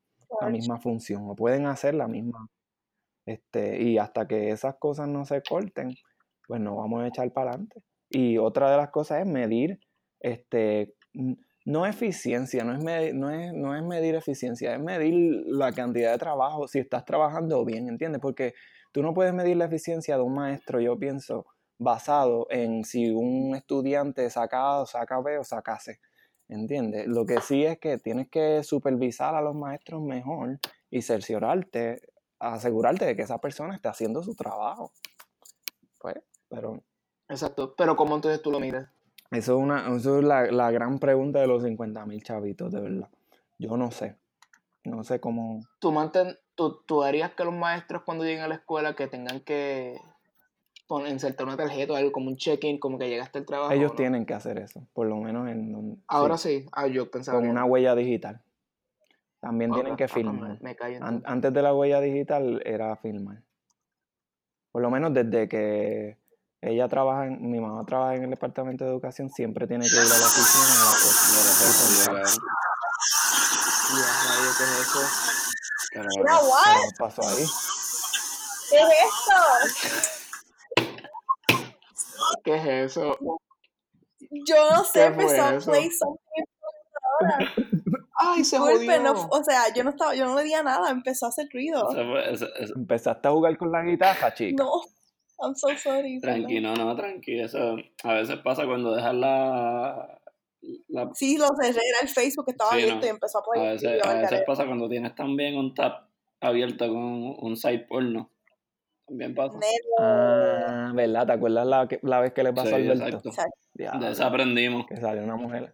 la 0.41 0.49
misma 0.49 0.79
función 0.79 1.29
o 1.29 1.36
pueden 1.36 1.65
hacer 1.65 1.95
la 1.95 2.07
misma. 2.07 2.47
Este, 3.25 3.81
y 3.81 3.97
hasta 3.97 4.27
que 4.27 4.49
esas 4.49 4.75
cosas 4.79 5.07
no 5.07 5.25
se 5.25 5.41
corten, 5.41 5.95
pues 6.47 6.61
no 6.61 6.75
vamos 6.75 7.03
a 7.03 7.07
echar 7.07 7.31
para 7.31 7.51
adelante. 7.51 7.81
Y 8.09 8.38
otra 8.38 8.69
de 8.69 8.77
las 8.77 8.89
cosas 8.89 9.21
es 9.21 9.27
medir, 9.27 9.79
este, 10.19 10.93
no 11.65 11.86
eficiencia, 11.86 12.63
no 12.63 12.73
es, 12.73 12.84
medir, 12.84 13.15
no, 13.15 13.29
es, 13.29 13.53
no 13.53 13.75
es 13.75 13.84
medir 13.84 14.15
eficiencia, 14.15 14.73
es 14.73 14.81
medir 14.81 15.43
la 15.47 15.71
cantidad 15.71 16.11
de 16.11 16.17
trabajo, 16.17 16.67
si 16.67 16.79
estás 16.79 17.05
trabajando 17.05 17.63
bien, 17.65 17.88
¿entiendes? 17.88 18.21
Porque 18.21 18.53
tú 18.91 19.01
no 19.01 19.13
puedes 19.13 19.34
medir 19.34 19.57
la 19.57 19.65
eficiencia 19.65 20.15
de 20.17 20.23
un 20.23 20.36
maestro, 20.36 20.79
yo 20.81 20.97
pienso, 20.97 21.45
basado 21.79 22.47
en 22.49 22.84
si 22.84 23.09
un 23.11 23.55
estudiante 23.55 24.29
saca 24.29 24.59
A 24.59 24.81
o 24.81 24.86
saca 24.86 25.19
B 25.21 25.38
o 25.39 25.43
saca 25.43 25.79
C. 25.79 25.99
¿entiendes? 26.54 27.08
Lo 27.08 27.26
que 27.26 27.41
sí 27.41 27.66
es 27.66 27.80
que 27.80 27.97
tienes 27.97 28.30
que 28.30 28.64
supervisar 28.64 29.36
a 29.36 29.41
los 29.41 29.56
maestros 29.56 30.01
mejor 30.01 30.60
y 30.89 31.01
cerciorarte, 31.01 32.01
asegurarte 32.39 33.06
de 33.06 33.16
que 33.16 33.24
esa 33.24 33.39
persona 33.39 33.76
esté 33.76 33.89
haciendo 33.89 34.24
su 34.24 34.36
trabajo. 34.36 34.91
Pues, 35.99 36.16
pero 36.49 36.84
Exacto. 37.30 37.74
Pero 37.76 37.95
¿cómo 37.95 38.16
entonces 38.16 38.41
tú 38.41 38.51
lo 38.51 38.60
miras? 38.60 38.89
eso 39.32 39.58
es, 39.58 39.64
una, 39.64 39.95
eso 39.95 40.20
es 40.20 40.24
la, 40.24 40.51
la 40.51 40.70
gran 40.70 40.99
pregunta 40.99 41.39
de 41.39 41.47
los 41.47 41.64
50 41.64 42.06
mil 42.06 42.22
chavitos, 42.22 42.72
de 42.72 42.82
verdad. 42.82 43.10
Yo 43.58 43.78
no 43.78 43.91
sé. 43.91 44.18
No 44.84 45.04
sé 45.04 45.20
cómo... 45.20 45.62
¿Tú, 45.80 45.91
manten, 45.91 46.38
tú, 46.56 46.82
tú 46.86 47.04
harías 47.04 47.34
que 47.34 47.45
los 47.45 47.54
maestros 47.54 48.04
cuando 48.04 48.26
lleguen 48.26 48.41
a 48.41 48.47
la 48.47 48.56
escuela 48.56 48.95
que 48.95 49.08
tengan 49.08 49.39
que 49.39 49.97
insertar 51.09 51.45
una 51.47 51.57
tarjeta 51.57 51.93
o 51.93 51.95
algo 51.95 52.11
como 52.11 52.27
un 52.29 52.38
check-in, 52.38 52.79
como 52.79 52.97
que 52.99 53.07
llegaste 53.09 53.39
al 53.39 53.45
trabajo? 53.45 53.71
Ellos 53.71 53.91
no? 53.91 53.95
tienen 53.97 54.25
que 54.25 54.34
hacer 54.34 54.57
eso, 54.59 54.86
por 54.93 55.07
lo 55.07 55.17
menos 55.17 55.47
en... 55.49 55.71
donde- 55.71 55.97
Ahora 56.07 56.38
sí, 56.38 56.61
sí. 56.61 56.69
Ah, 56.71 56.88
yo 56.88 57.09
pensaba 57.09 57.38
con 57.38 57.45
que 57.45 57.51
una 57.51 57.65
huella 57.65 57.95
digital. 57.95 58.41
También 59.39 59.71
Ok, 59.71 59.75
tienen 59.77 59.95
que 59.97 60.03
ah. 60.05 60.07
Me, 60.61 60.71
An- 60.71 60.93
entonces. 60.93 61.21
antes 61.25 61.53
de 61.53 61.61
la 61.61 61.73
huella 61.73 61.99
digital 61.99 62.61
era 62.65 62.95
firmar. 62.95 63.41
Por 64.71 64.81
lo 64.81 64.89
menos 64.89 65.13
desde 65.13 65.47
que 65.49 66.17
ella 66.61 66.88
trabaja, 66.88 67.27
en- 67.27 67.49
mi 67.51 67.59
mamá 67.59 67.84
trabaja 67.86 68.15
en 68.15 68.23
el 68.23 68.29
departamento 68.29 68.86
de 68.86 68.91
educación, 68.91 69.29
siempre 69.29 69.67
tiene 69.67 69.86
que 69.86 69.95
ir 69.95 69.99
a 69.99 70.03
la 70.03 70.09
oficina 70.09 70.63
a 70.63 70.86
la 70.86 70.91
¿qué 74.57 74.63
es 74.63 74.71
eso? 74.79 75.01
¿Qué 78.69 78.77
es 78.77 78.88
esto? 78.88 80.22
¿Qué 82.43 82.55
es 82.55 82.91
eso? 82.95 83.17
Yo 84.47 84.55
no 84.71 84.83
sé, 84.83 84.99
¿Qué 84.99 85.05
empezó 85.05 85.41
a 85.41 85.47
fue 85.47 85.57
eso? 85.57 85.71
play 85.71 85.89
something 85.91 86.43
ahora. 87.21 87.53
¡Ay, 88.15 88.43
se 88.43 88.57
Disculpen, 88.57 89.03
no, 89.03 89.15
jodió! 89.15 89.27
o 89.41 89.43
sea, 89.43 89.73
yo 89.73 89.83
no 89.83 89.89
estaba, 89.91 90.15
yo 90.15 90.25
no 90.25 90.35
le 90.35 90.43
di 90.43 90.53
a 90.53 90.63
nada, 90.63 90.89
empezó 90.89 91.25
a 91.25 91.29
hacer 91.29 91.47
ruido. 91.51 91.89
eso 91.91 92.05
fue- 92.09 92.33
eso- 92.33 92.55
eso- 92.55 92.73
¿Empezaste 92.75 93.27
a 93.27 93.31
jugar 93.31 93.57
con 93.57 93.71
la 93.71 93.83
guitarra, 93.83 94.33
chica? 94.33 94.63
No, 94.63 94.71
I'm 95.39 95.55
so 95.55 95.67
sorry. 95.77 96.19
perdón. 96.19 96.39
tranquilo, 96.39 96.73
no, 96.75 96.95
tranquilo. 96.95 97.45
Eso 97.45 97.75
a 98.03 98.13
veces 98.13 98.37
pasa 98.37 98.65
cuando 98.65 98.95
dejas 98.95 99.13
la, 99.15 100.19
la 100.87 101.09
Sí, 101.13 101.37
lo 101.37 101.47
cerré, 101.59 101.79
era 101.89 101.99
el 102.01 102.07
Facebook 102.09 102.45
que 102.45 102.51
estaba 102.51 102.71
Sí, 102.71 102.77
abierto 102.77 102.99
no. 103.01 103.05
y 103.05 103.09
empezó 103.09 103.37
a 103.39 103.41
A 103.41 103.43
poner 103.43 103.71
veces, 103.73 104.05
a 104.05 104.13
veces 104.13 104.41
pasa 104.45 104.65
cuando 104.65 104.87
tienes 104.87 105.15
también 105.15 105.57
un 105.57 105.73
tab 105.73 106.07
abierto 106.39 106.87
con 106.87 107.35
un 107.39 107.55
site 107.57 107.85
porno. 107.89 108.29
También 109.14 109.36
pasa. 109.36 109.59
Ah, 109.99 110.91
¿verdad? 110.95 111.28
¿Te 111.28 111.34
acuerdas 111.34 111.68
la, 111.68 111.88
la 112.01 112.20
vez 112.20 112.34
que 112.34 112.43
le 112.43 112.51
pasó 112.51 112.70
Sí, 112.70 112.74
a 112.74 112.78
Alberto? 112.78 113.05
exacto. 113.05 113.30
Exacto, 113.30 113.57
Diablo, 113.76 114.05
De 114.05 114.11
eso 114.11 114.26
aprendimos. 114.26 114.88
que 114.88 114.97
salió 114.97 115.24
una 115.24 115.36
mujer. 115.36 115.74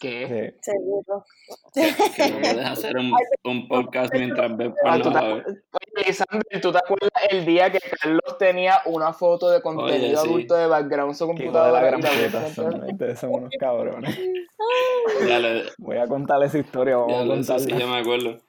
¿Qué? 0.00 0.54
Sí. 0.60 0.70
seguro. 0.72 1.24
Que 1.72 2.28
no 2.30 2.38
puedes 2.40 2.66
hacer 2.66 2.96
un, 2.98 3.12
un 3.44 3.68
podcast 3.68 4.12
mientras 4.12 4.54
ves 4.56 4.72
Ah, 4.84 4.98
¿tú 5.02 5.10
porno, 5.10 5.36
oye, 5.96 6.12
Sander, 6.12 6.60
¿tú 6.60 6.72
te 6.72 6.78
acuerdas 6.78 7.10
el 7.30 7.46
día 7.46 7.70
que 7.70 7.78
Carlos 7.80 8.36
tenía 8.38 8.80
una 8.84 9.14
foto 9.14 9.48
de 9.50 9.62
contenido 9.62 10.20
sí. 10.20 10.28
adulto 10.28 10.56
de 10.56 10.66
background 10.66 11.12
en 11.12 11.14
su 11.16 11.24
hijo 11.24 11.32
de 11.34 11.38
la 11.44 11.80
computadora? 11.80 11.80
gran 11.86 12.00
puta, 12.00 12.48
son, 12.50 12.84
ustedes 12.90 13.18
son 13.18 13.30
unos 13.32 13.50
cabrones. 13.58 14.18
Dale, 15.26 15.62
Voy 15.78 15.96
a 15.96 16.06
contarle 16.06 16.46
esa 16.46 16.58
historia, 16.58 16.96
vamos 16.96 17.14
a 17.14 17.18
dale, 17.24 17.42
sí, 17.44 17.48
contarla. 17.52 17.78
yo 17.78 17.88
me 17.88 17.98
acuerdo. 17.98 18.40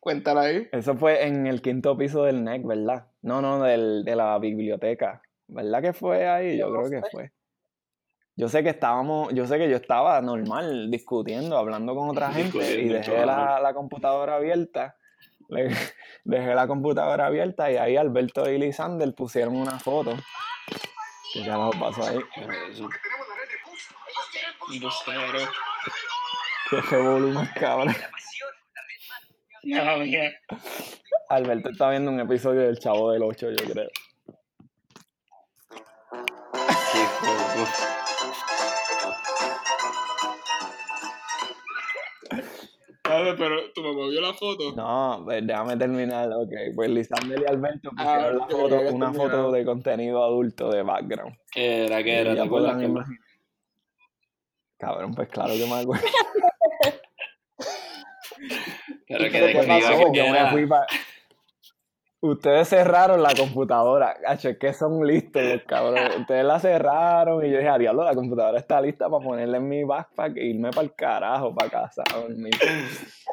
Cuéntala 0.00 0.40
ahí. 0.42 0.68
Eso 0.72 0.96
fue 0.96 1.24
en 1.24 1.46
el 1.46 1.62
quinto 1.62 1.96
piso 1.96 2.24
del 2.24 2.42
NEC, 2.42 2.66
¿verdad? 2.66 3.06
No, 3.22 3.40
no, 3.40 3.62
del, 3.62 4.04
de 4.04 4.16
la 4.16 4.38
biblioteca. 4.38 5.22
¿Verdad 5.48 5.80
que 5.82 5.92
fue 5.92 6.28
ahí? 6.28 6.58
Yo 6.58 6.70
creo 6.72 6.90
que 6.90 7.00
sé. 7.06 7.10
fue. 7.10 7.32
Yo 8.34 8.48
sé 8.48 8.62
que 8.62 8.70
estábamos, 8.70 9.32
yo 9.34 9.46
sé 9.46 9.58
que 9.58 9.68
yo 9.68 9.76
estaba 9.76 10.20
normal 10.22 10.90
discutiendo, 10.90 11.58
hablando 11.58 11.94
con 11.94 12.08
otra 12.08 12.32
gente 12.32 12.58
y 12.80 12.88
dejé 12.88 13.26
la, 13.26 13.60
la 13.60 13.74
computadora 13.74 14.36
abierta. 14.36 14.96
Le- 15.48 15.68
dejé 16.24 16.54
la 16.54 16.66
computadora 16.66 17.26
abierta 17.26 17.70
y 17.70 17.76
ahí 17.76 17.96
Alberto 17.96 18.48
y 18.50 18.58
Lisander 18.58 19.14
pusieron 19.14 19.54
una 19.56 19.78
foto. 19.78 20.16
¿Qué 21.34 21.44
carajo 21.44 21.70
pasó 21.78 22.04
ahí? 22.06 22.18
Qué 26.70 26.80
revolú 26.80 27.38
cabrón. 29.70 30.08
Alberto 31.28 31.70
está 31.70 31.90
viendo 31.90 32.10
un 32.10 32.20
episodio 32.20 32.60
del 32.62 32.78
Chavo 32.78 33.10
del 33.12 33.22
8, 33.22 33.50
yo 33.50 33.72
creo. 33.72 33.88
Qué 36.92 36.98
hijo 36.98 37.26
de- 37.56 37.92
ver, 43.24 43.36
pero 43.36 43.72
tú 43.74 43.82
me 43.82 43.92
movió 43.92 44.20
la 44.20 44.32
foto. 44.34 44.72
No, 44.74 45.22
pues 45.24 45.46
déjame 45.46 45.76
terminar. 45.76 46.30
Ok, 46.32 46.50
pues 46.74 46.90
Lisander 46.90 47.40
y 47.40 47.44
Alberto 47.50 47.90
Ah, 47.96 48.04
pusieron 48.04 48.38
la 48.38 48.44
ok, 48.44 48.50
foto, 48.50 48.64
una 48.76 48.82
terminado. 48.84 49.12
foto 49.14 49.52
de 49.52 49.64
contenido 49.64 50.24
adulto 50.24 50.70
de 50.70 50.82
background. 50.82 51.36
¿Qué 51.50 51.84
era? 51.86 52.02
¿Qué 52.02 52.20
era? 52.20 52.34
¿Te 52.34 52.40
acuerdas? 52.40 52.76
Cabrón, 54.78 55.14
pues 55.14 55.28
claro 55.28 55.52
que 55.54 55.66
me 55.66 55.80
acuerdo. 55.80 56.04
Yo 60.12 60.24
me 60.32 60.50
fui 60.50 60.66
pa- 60.66 60.86
Ustedes 62.24 62.68
cerraron 62.68 63.20
la 63.20 63.34
computadora. 63.34 64.14
Es 64.30 64.56
que 64.56 64.72
son 64.72 65.04
listos 65.04 65.42
los 65.42 65.62
cabrones. 65.62 66.16
Ustedes 66.20 66.44
la 66.44 66.60
cerraron 66.60 67.44
y 67.44 67.50
yo 67.50 67.56
dije, 67.56 67.68
a 67.68 67.78
diablo, 67.78 68.04
la 68.04 68.14
computadora 68.14 68.58
está 68.60 68.80
lista 68.80 69.08
para 69.10 69.24
ponerla 69.24 69.56
en 69.56 69.68
mi 69.68 69.82
backpack 69.82 70.36
e 70.36 70.44
irme 70.46 70.70
para 70.70 70.82
el 70.82 70.94
carajo, 70.94 71.52
para 71.52 71.68
casa. 71.68 72.04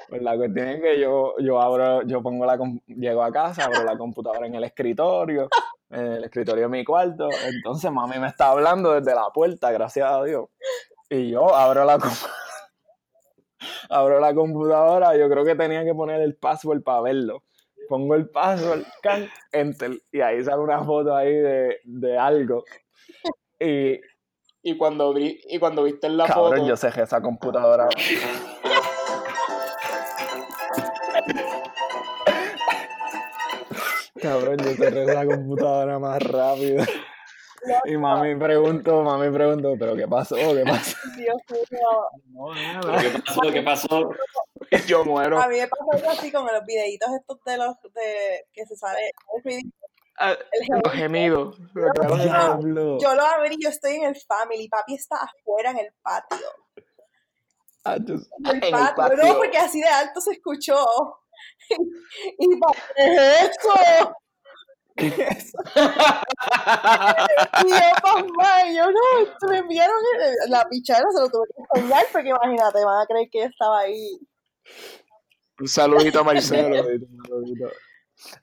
Pues 0.10 0.22
la 0.24 0.36
cuestión 0.36 0.70
es 0.70 0.82
que 0.82 1.00
yo, 1.00 1.36
yo 1.38 1.62
abro, 1.62 2.02
yo 2.08 2.24
pongo 2.24 2.48
la 2.48 2.58
llego 2.88 3.22
a 3.22 3.32
casa, 3.32 3.66
abro 3.66 3.84
la 3.84 3.96
computadora 3.96 4.48
en 4.48 4.56
el 4.56 4.64
escritorio, 4.64 5.48
en 5.92 6.06
el 6.14 6.24
escritorio 6.24 6.64
de 6.64 6.70
mi 6.70 6.84
cuarto. 6.84 7.30
Entonces 7.46 7.92
mami 7.92 8.18
me 8.18 8.26
está 8.28 8.50
hablando 8.50 9.00
desde 9.00 9.14
la 9.14 9.30
puerta, 9.32 9.72
gracias 9.72 10.12
a 10.12 10.24
Dios. 10.24 10.46
Y 11.12 11.30
yo 11.30 11.56
abro 11.56 11.86
la 11.86 12.00
com- 12.00 12.10
abro 13.90 14.20
la 14.20 14.34
computadora, 14.34 15.18
yo 15.18 15.30
creo 15.30 15.44
que 15.44 15.56
tenía 15.56 15.84
que 15.84 15.94
poner 15.94 16.22
el 16.22 16.36
password 16.36 16.84
para 16.84 17.02
verlo. 17.02 17.44
Pongo 17.90 18.16
el 18.16 18.30
password, 18.30 18.84
can, 19.02 19.28
enter, 19.52 20.00
y 20.12 20.22
ahí 20.22 20.44
sale 20.44 20.62
una 20.62 20.84
foto 20.84 21.16
ahí 21.16 21.34
de, 21.34 21.78
de 21.84 22.18
algo. 22.18 22.64
Y 23.60 24.00
Y 24.62 24.78
cuando, 24.78 25.14
vi, 25.14 25.40
y 25.50 25.58
cuando 25.58 25.84
viste 25.84 26.10
la 26.10 26.26
cabrón, 26.26 26.58
foto, 26.58 26.68
yo 26.68 26.76
cerré 26.76 27.04
esa 27.04 27.22
computadora. 27.22 27.88
Cabrón, 34.22 34.58
yo 34.58 34.74
cerré 34.74 35.04
esa 35.04 35.26
computadora 35.26 35.98
más 35.98 36.22
rápido. 36.22 36.84
Y 37.86 37.98
mami 37.98 38.36
preguntó, 38.36 39.04
mami 39.04 39.30
preguntó, 39.32 39.76
¿pero 39.78 39.96
qué 39.96 40.08
pasó? 40.08 40.36
¿Qué 40.36 40.64
pasó? 40.66 40.98
Dios 41.18 41.38
mío. 41.72 42.82
¿Pero 42.82 42.98
¿Qué 43.00 43.20
pasó? 43.22 43.42
¿Qué 43.54 43.62
pasó? 43.62 44.12
yo 44.88 45.06
muero. 45.06 45.42
A 45.42 45.48
mí 45.48 45.58
me 45.58 45.68
pasó 45.68 45.86
algo 45.94 46.10
así 46.12 46.32
con 46.32 46.46
los 46.46 46.66
videitos 46.66 47.10
estos 47.14 47.40
de 47.46 47.58
los 47.58 47.76
de 47.94 48.46
que 48.54 48.66
se 48.66 48.76
sale 48.76 49.12
el. 49.44 49.72
Ah, 50.22 50.36
los 50.84 50.94
gemidos. 50.94 51.58
Yo 53.02 53.16
lo 53.16 53.26
abrí, 53.26 53.56
yo 53.58 53.70
estoy 53.70 53.96
en 53.96 54.04
el 54.04 54.16
family, 54.28 54.68
papi 54.68 54.96
está 54.96 55.16
afuera 55.16 55.72
en 55.72 55.78
el 55.80 55.94
patio. 56.02 56.46
Ah, 57.86 57.96
yo- 58.04 58.16
el 58.16 58.56
En 58.64 58.64
el 58.64 58.72
patio, 58.96 59.16
no, 59.16 59.38
porque 59.38 59.58
así 59.58 59.80
de 59.80 59.88
alto 59.88 60.20
se 60.20 60.32
escuchó. 60.34 60.76
y 62.38 62.60
papi, 62.60 62.80
¿qué 62.98 63.16
es 63.16 63.42
eso? 63.44 64.14
Y 64.98 65.10
yo, 65.12 65.26
papá, 65.96 66.24
y 67.66 68.76
yo, 68.76 68.86
no, 68.92 69.50
me 69.50 69.58
enviaron 69.58 69.96
el- 70.22 70.52
la 70.52 70.68
pichara, 70.70 71.06
se 71.14 71.22
lo 71.22 71.30
tuve 71.30 71.48
que 71.56 71.62
enseñar, 71.80 72.06
porque 72.12 72.30
imagínate, 72.30 72.84
van 72.86 73.02
a 73.02 73.06
creer 73.06 73.30
que 73.32 73.40
yo 73.40 73.46
estaba 73.46 73.80
ahí. 73.80 74.20
Un 75.60 75.68
saludito 75.68 76.20
a 76.20 76.24
Marcelo. 76.24 76.86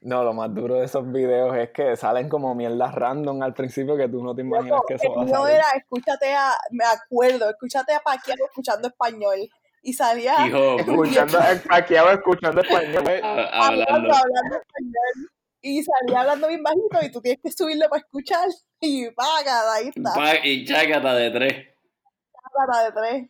No, 0.01 0.23
lo 0.23 0.33
más 0.33 0.53
duro 0.55 0.75
de 0.75 0.85
esos 0.85 1.11
videos 1.11 1.55
es 1.55 1.69
que 1.69 1.95
salen 1.95 2.29
como 2.29 2.53
mierdas 2.55 2.95
random 2.95 3.43
al 3.43 3.53
principio 3.53 3.95
que 3.95 4.09
tú 4.09 4.23
no 4.23 4.33
te 4.35 4.41
imaginas 4.41 4.81
que 4.87 4.95
eso 4.95 5.13
va 5.15 5.23
a 5.23 5.27
salir. 5.27 5.55
era, 5.55 5.65
escúchate 5.75 6.33
a, 6.33 6.51
me 6.71 6.83
acuerdo, 6.83 7.49
escúchate 7.49 7.93
a 7.93 7.99
Paquiao 7.99 8.37
escuchando 8.47 8.87
español. 8.87 9.37
Y 9.83 9.93
salía 9.93 10.33
Hijo, 10.47 10.79
Escuchando, 10.79 11.37
paqueado, 11.69 12.11
escuchando 12.11 12.61
español. 12.61 13.03
hablando. 13.23 14.13
hablando 14.15 14.55
español. 14.57 15.29
Y 15.61 15.81
salía 15.83 16.21
hablando 16.21 16.47
bien 16.47 16.63
bajito 16.63 16.99
y 17.03 17.11
tú 17.11 17.21
tienes 17.21 17.41
que 17.43 17.51
subirle 17.51 17.87
para 17.89 17.99
escuchar. 18.01 18.47
Y 18.79 19.09
paga, 19.09 19.73
ahí 19.73 19.87
está. 19.87 20.13
Pa- 20.13 20.45
Y 20.45 20.63
chácata 20.63 21.15
de 21.15 21.31
tres. 21.31 21.67
Paga 22.53 22.83
de 22.83 22.91
tres. 22.91 23.29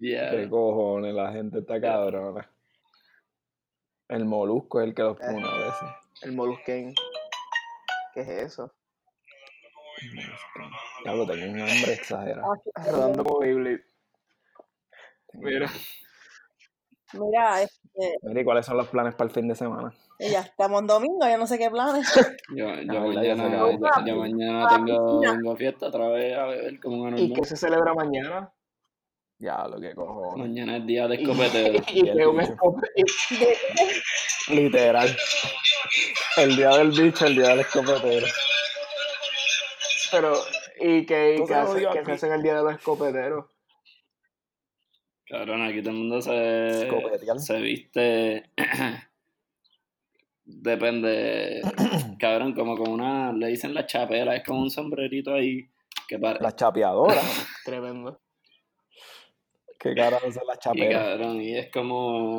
Yeah. 0.00 0.30
¿Qué 0.32 0.48
cojones? 0.50 1.14
La 1.14 1.30
gente 1.32 1.60
está 1.60 1.80
cabrona. 1.80 2.50
El 4.08 4.24
molusco 4.24 4.80
es 4.80 4.88
el 4.88 4.94
que 4.96 5.02
los 5.02 5.16
pone 5.16 5.46
a 5.48 5.54
veces. 5.54 5.88
El 6.22 6.32
molusquén. 6.32 6.94
¿Qué 8.12 8.22
es 8.22 8.28
eso? 8.28 8.74
Diablo, 11.04 11.26
tengo 11.28 11.52
un 11.52 11.60
hambre 11.60 11.92
exagerado. 11.92 12.52
Que- 12.64 12.90
Rodando 12.90 13.22
como 13.24 13.38
Beyblade. 13.38 13.84
Mira, 15.34 15.70
Mira, 17.12 17.62
este, 17.62 18.16
Mira, 18.22 18.40
¿y 18.40 18.44
cuáles 18.44 18.66
son 18.66 18.76
los 18.76 18.88
planes 18.88 19.14
para 19.14 19.28
el 19.28 19.34
fin 19.34 19.48
de 19.48 19.54
semana? 19.54 19.92
ya 20.18 20.40
estamos 20.40 20.80
en 20.82 20.86
domingo, 20.86 21.26
yo 21.28 21.38
no 21.38 21.46
sé 21.46 21.58
qué 21.58 21.70
planes. 21.70 22.06
Yo, 22.56 22.68
Ah, 22.68 22.80
yo 22.82 23.08
verdad, 23.08 23.22
ya 23.22 23.36
se 23.36 23.42
mañana, 23.42 23.58
yo, 23.58 24.06
yo 24.06 24.16
mañana 24.16 24.68
tengo, 24.68 25.20
tengo 25.20 25.56
fiesta 25.56 25.86
otra 25.86 26.08
vez 26.08 26.36
a 26.36 26.44
beber 26.46 26.80
como 26.80 27.02
un 27.04 27.16
¿y 27.18 27.32
qué 27.32 27.44
se 27.44 27.56
celebra 27.56 27.94
mañana? 27.94 28.52
Ya, 29.38 29.66
lo 29.68 29.80
que 29.80 29.94
cojo. 29.94 30.36
Mañana 30.36 30.76
es 30.76 30.86
día 30.86 31.08
de 31.08 31.14
Y, 31.16 31.22
escopetero. 31.22 31.78
y 31.94 32.02
que 32.02 32.26
un 32.26 32.36
bicho. 32.36 32.52
escope- 32.52 32.88
y- 34.48 34.54
Literal. 34.54 35.16
El 36.36 36.56
día 36.56 36.70
del 36.76 36.90
bicho, 36.90 37.24
el 37.26 37.36
día 37.36 37.48
del 37.50 37.60
escopetero. 37.60 38.26
pero, 40.10 40.34
¿y 40.80 41.06
qué, 41.06 41.36
y 41.36 41.46
qué 41.46 41.54
hace- 41.54 41.66
jodió 41.72 41.90
qué 41.92 41.98
aquí. 42.00 42.06
se 42.06 42.12
hace 42.12 42.26
en 42.26 42.32
el 42.34 42.42
día 42.42 42.54
de 42.56 42.62
los 42.64 42.74
escopeteros? 42.74 43.46
Cabrón, 45.30 45.62
aquí 45.62 45.80
todo 45.80 45.90
el 45.92 45.96
mundo 45.96 46.20
se, 46.20 46.88
se 47.38 47.60
viste. 47.60 48.50
Depende. 50.44 51.60
Cabrón, 52.18 52.52
como 52.52 52.76
con 52.76 52.90
una. 52.90 53.32
Le 53.32 53.46
dicen 53.46 53.72
la 53.72 53.86
chapela, 53.86 54.34
es 54.34 54.42
como 54.44 54.60
un 54.62 54.70
sombrerito 54.70 55.32
ahí. 55.32 55.68
Que 56.08 56.18
para. 56.18 56.40
Las 56.40 56.56
chapeadoras. 56.56 57.46
Tremendo. 57.64 58.20
¿Qué 59.78 59.94
carajo 59.94 60.32
son 60.32 60.42
las 60.48 60.56
Y 60.56 60.60
chaperas? 60.60 61.04
cabrón, 61.04 61.40
y 61.40 61.56
es 61.56 61.70
como. 61.70 62.36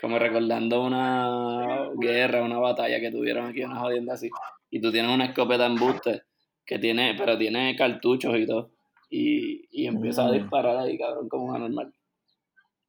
Como 0.00 0.18
recordando 0.18 0.82
una 0.82 1.90
guerra, 1.96 2.42
una 2.42 2.58
batalla 2.58 2.98
que 2.98 3.12
tuvieron 3.12 3.46
aquí, 3.46 3.62
una 3.62 3.78
jodienda 3.78 4.14
así. 4.14 4.28
Y 4.68 4.80
tú 4.80 4.90
tienes 4.90 5.12
una 5.14 5.26
escopeta 5.26 5.64
en 5.66 5.76
buste, 5.76 6.22
que 6.66 6.80
tiene, 6.80 7.14
pero 7.16 7.38
tiene 7.38 7.76
cartuchos 7.76 8.36
y 8.36 8.46
todo. 8.46 8.72
Y, 9.14 9.68
y 9.70 9.86
empiezas 9.86 10.24
a 10.26 10.28
Mm. 10.30 10.32
disparar 10.40 10.76
ahí, 10.78 10.96
cabrón, 10.98 11.28
como 11.28 11.44
una 11.50 11.58
normal. 11.58 11.92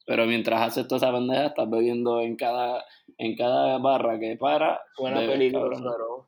Pero 0.05 0.25
mientras 0.25 0.61
haces 0.61 0.87
toda 0.87 0.97
esa 0.97 1.11
pendeja, 1.11 1.47
estás 1.47 1.69
bebiendo 1.69 2.21
en 2.21 2.37
cada, 2.37 2.83
en 3.17 3.35
cada 3.35 3.77
barra 3.79 4.17
que 4.19 4.37
para. 4.37 4.79
Suena 4.95 5.19
bebes, 5.19 5.33
peligroso, 5.35 5.83
cabrón. 5.83 6.21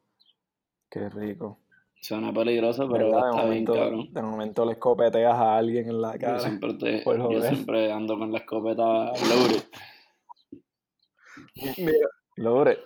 Qué 0.89 1.09
rico. 1.09 1.59
Suena 2.01 2.33
peligroso, 2.33 2.89
pero 2.89 3.07
está 3.07 3.29
bien, 3.31 3.41
momento, 3.45 3.73
cabrón. 3.73 4.13
de 4.13 4.21
momento 4.21 4.65
le 4.65 4.73
escopeteas 4.73 5.33
a 5.33 5.57
alguien 5.57 5.89
en 5.89 6.01
la 6.01 6.13
Yo 6.13 6.19
cara. 6.19 6.39
siempre, 6.39 6.73
te- 6.73 6.99
por 7.03 7.31
yo 7.31 7.41
siempre 7.41 7.91
ando 7.91 8.17
con 8.17 8.31
la 8.33 8.39
escopeta 8.39 9.11
Logre. 12.35 12.79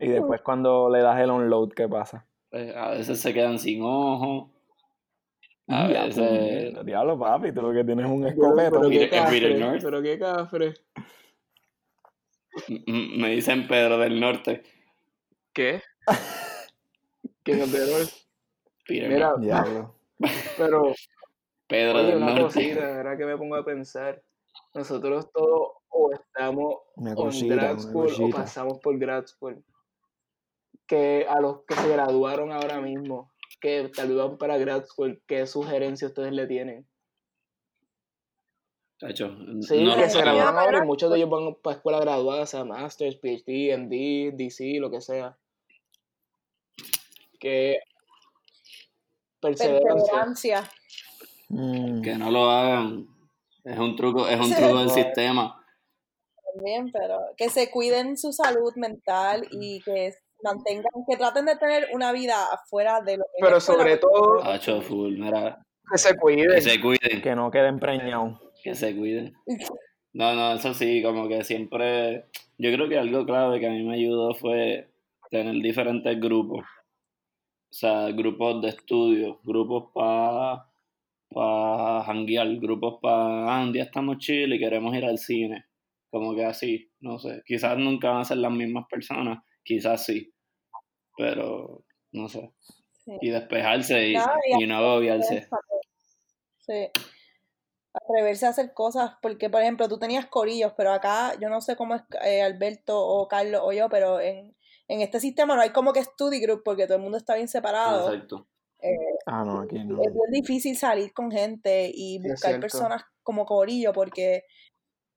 Y 0.00 0.08
después 0.08 0.40
cuando 0.40 0.88
le 0.90 1.00
das 1.00 1.20
el 1.20 1.30
unload, 1.30 1.70
¿qué 1.70 1.88
pasa? 1.88 2.26
Pues, 2.50 2.74
a 2.74 2.90
veces 2.90 3.20
se 3.20 3.32
quedan 3.32 3.58
sin 3.58 3.82
ojo. 3.82 4.50
A 5.68 5.88
Ya, 5.90 6.04
veces. 6.06 6.28
puñeta, 6.28 6.82
Diablo, 6.84 7.18
papi, 7.18 7.52
tú 7.52 7.62
lo 7.62 7.72
que 7.72 7.84
tienes 7.84 8.04
es 8.06 8.10
un 8.12 8.22
pero, 8.22 8.30
escopeta. 8.32 8.70
pero 8.70 8.90
qué 8.90 9.08
cafre, 9.10 9.58
North. 9.58 9.82
pero 9.82 10.02
qué 10.02 10.18
cafre. 10.18 10.74
Me 12.86 13.30
dicen 13.30 13.66
Pedro 13.66 13.98
del 13.98 14.20
Norte. 14.20 14.62
¿Qué? 15.52 15.82
¿Quién 17.42 17.60
es 17.62 17.70
Pedro? 17.70 17.96
Peter 18.86 19.08
Mira, 19.08 19.28
North. 19.30 19.40
Diablo. 19.40 19.94
pero, 20.58 20.92
Pedro 21.66 21.98
oye, 22.00 22.06
del 22.08 22.16
una 22.18 22.26
Norte. 22.34 22.42
cosita, 22.42 22.96
ahora 22.98 23.16
que 23.16 23.24
me 23.24 23.36
pongo 23.38 23.56
a 23.56 23.64
pensar. 23.64 24.22
Nosotros 24.74 25.30
todos 25.32 25.72
o 25.88 26.12
estamos 26.12 26.76
en 26.96 27.48
grad 27.48 27.78
school 27.78 28.10
o 28.20 28.30
pasamos 28.30 28.78
por 28.80 28.98
grad 28.98 29.26
school. 29.26 29.62
Que 30.86 31.26
a 31.28 31.40
los 31.40 31.62
que 31.64 31.74
se 31.74 31.88
graduaron 31.88 32.52
ahora 32.52 32.80
mismo, 32.80 33.31
que 33.62 33.88
tal 33.94 34.08
vez 34.08 34.16
van 34.18 34.36
para 34.38 34.58
grad 34.58 34.84
school, 34.84 35.22
¿qué 35.26 35.46
sugerencia 35.46 36.08
ustedes 36.08 36.32
le 36.32 36.46
tienen? 36.46 36.86
Chacho, 38.98 39.34
Sí, 39.62 39.82
no 39.82 39.94
que 39.94 40.00
lo 40.02 40.04
se 40.04 40.10
sé. 40.10 40.18
graduaron 40.20 40.58
ahora 40.58 40.64
y 40.64 40.72
¿verdad? 40.72 40.86
muchos 40.86 41.10
de 41.10 41.16
ellos 41.18 41.30
van 41.30 41.54
para 41.62 41.76
escuela 41.76 42.00
graduada, 42.00 42.46
sea 42.46 42.64
Masters, 42.64 43.16
PhD, 43.16 43.72
MD, 43.78 44.32
DC, 44.36 44.78
lo 44.78 44.90
que 44.90 45.00
sea. 45.00 45.36
Que 47.40 47.78
perseverancia. 49.40 49.90
Perseverancia. 49.90 50.70
Mm, 51.48 52.02
Que 52.02 52.14
no 52.16 52.30
lo 52.30 52.50
hagan. 52.50 53.06
Es 53.64 53.78
un 53.78 53.96
truco, 53.96 54.28
es 54.28 54.38
un 54.38 54.46
Sí. 54.52 54.54
truco 54.54 54.78
del 54.80 54.90
sistema. 54.90 55.58
también, 56.54 56.92
pero 56.92 57.18
que 57.36 57.48
se 57.48 57.70
cuiden 57.70 58.16
su 58.18 58.32
salud 58.32 58.72
mental 58.76 59.48
y 59.50 59.80
que 59.82 60.12
mantengan, 60.42 60.90
que 61.08 61.16
traten 61.16 61.46
de 61.46 61.56
tener 61.56 61.88
una 61.92 62.12
vida 62.12 62.34
afuera 62.52 63.00
de 63.00 63.16
lo 63.18 63.24
que 63.24 63.38
es 63.38 63.44
Pero 63.44 63.56
escuela, 63.58 63.82
sobre 63.82 63.96
todo, 63.96 64.44
Hacho 64.44 64.80
full, 64.82 65.16
mira. 65.18 65.58
que 65.90 65.98
se 65.98 66.16
cuiden. 66.16 66.50
Que 66.54 66.60
se 66.60 66.80
cuiden. 66.80 67.22
que 67.22 67.34
no 67.34 67.50
queden 67.50 67.78
preñados. 67.78 68.40
Que 68.62 68.74
se 68.74 68.96
cuiden. 68.96 69.34
No, 70.14 70.34
no, 70.34 70.52
eso 70.54 70.74
sí, 70.74 71.02
como 71.02 71.28
que 71.28 71.42
siempre. 71.44 72.26
Yo 72.58 72.70
creo 72.72 72.88
que 72.88 72.98
algo 72.98 73.24
clave 73.24 73.60
que 73.60 73.66
a 73.66 73.70
mí 73.70 73.82
me 73.82 73.94
ayudó 73.94 74.34
fue 74.34 74.90
tener 75.30 75.54
diferentes 75.62 76.20
grupos. 76.20 76.60
O 76.64 77.74
sea, 77.74 78.10
grupos 78.10 78.60
de 78.60 78.68
estudio, 78.68 79.40
grupos 79.42 79.90
para 79.94 80.66
pa 81.32 82.04
janguear, 82.04 82.56
grupos 82.56 82.98
para. 83.00 83.56
Ah, 83.56 83.62
un 83.62 83.72
día 83.72 83.84
estamos 83.84 84.18
chill 84.18 84.52
y 84.52 84.58
queremos 84.58 84.94
ir 84.94 85.04
al 85.06 85.18
cine. 85.18 85.64
Como 86.10 86.34
que 86.34 86.44
así, 86.44 86.90
no 87.00 87.18
sé. 87.18 87.42
Quizás 87.46 87.78
nunca 87.78 88.10
van 88.10 88.20
a 88.20 88.24
ser 88.26 88.36
las 88.36 88.52
mismas 88.52 88.84
personas, 88.90 89.38
quizás 89.64 90.04
sí. 90.04 90.31
Pero, 91.22 91.84
no 92.10 92.28
sé. 92.28 92.52
Sí. 93.04 93.12
Y 93.20 93.30
despejarse 93.30 94.08
y, 94.08 94.14
Nada, 94.14 94.34
y 94.44 94.64
y 94.64 94.66
no 94.66 94.76
agobiarse. 94.78 95.46
Sí. 96.58 96.90
Atreverse 97.94 98.46
a 98.46 98.48
hacer 98.48 98.74
cosas, 98.74 99.12
porque 99.22 99.48
por 99.50 99.62
ejemplo 99.62 99.88
tú 99.88 99.98
tenías 99.98 100.26
corillos, 100.26 100.72
pero 100.76 100.92
acá 100.92 101.38
yo 101.40 101.48
no 101.48 101.60
sé 101.60 101.76
cómo 101.76 101.94
es 101.94 102.02
eh, 102.24 102.42
Alberto 102.42 102.98
o 102.98 103.28
Carlos 103.28 103.60
o 103.62 103.72
yo, 103.72 103.88
pero 103.88 104.18
en, 104.18 104.56
en 104.88 105.00
este 105.00 105.20
sistema 105.20 105.54
no 105.54 105.62
hay 105.62 105.70
como 105.70 105.92
que 105.92 106.02
study 106.02 106.40
group 106.40 106.62
porque 106.64 106.86
todo 106.86 106.96
el 106.96 107.02
mundo 107.02 107.18
está 107.18 107.36
bien 107.36 107.48
separado. 107.48 108.12
Exacto. 108.12 108.48
Ah, 109.26 109.44
no, 109.44 109.60
aquí 109.60 109.78
no. 109.84 110.02
Es 110.02 110.12
bien 110.12 110.30
difícil 110.32 110.76
salir 110.76 111.12
con 111.12 111.30
gente 111.30 111.92
y 111.94 112.18
buscar 112.18 112.58
personas 112.58 113.04
como 113.22 113.46
corillo 113.46 113.92
porque 113.92 114.42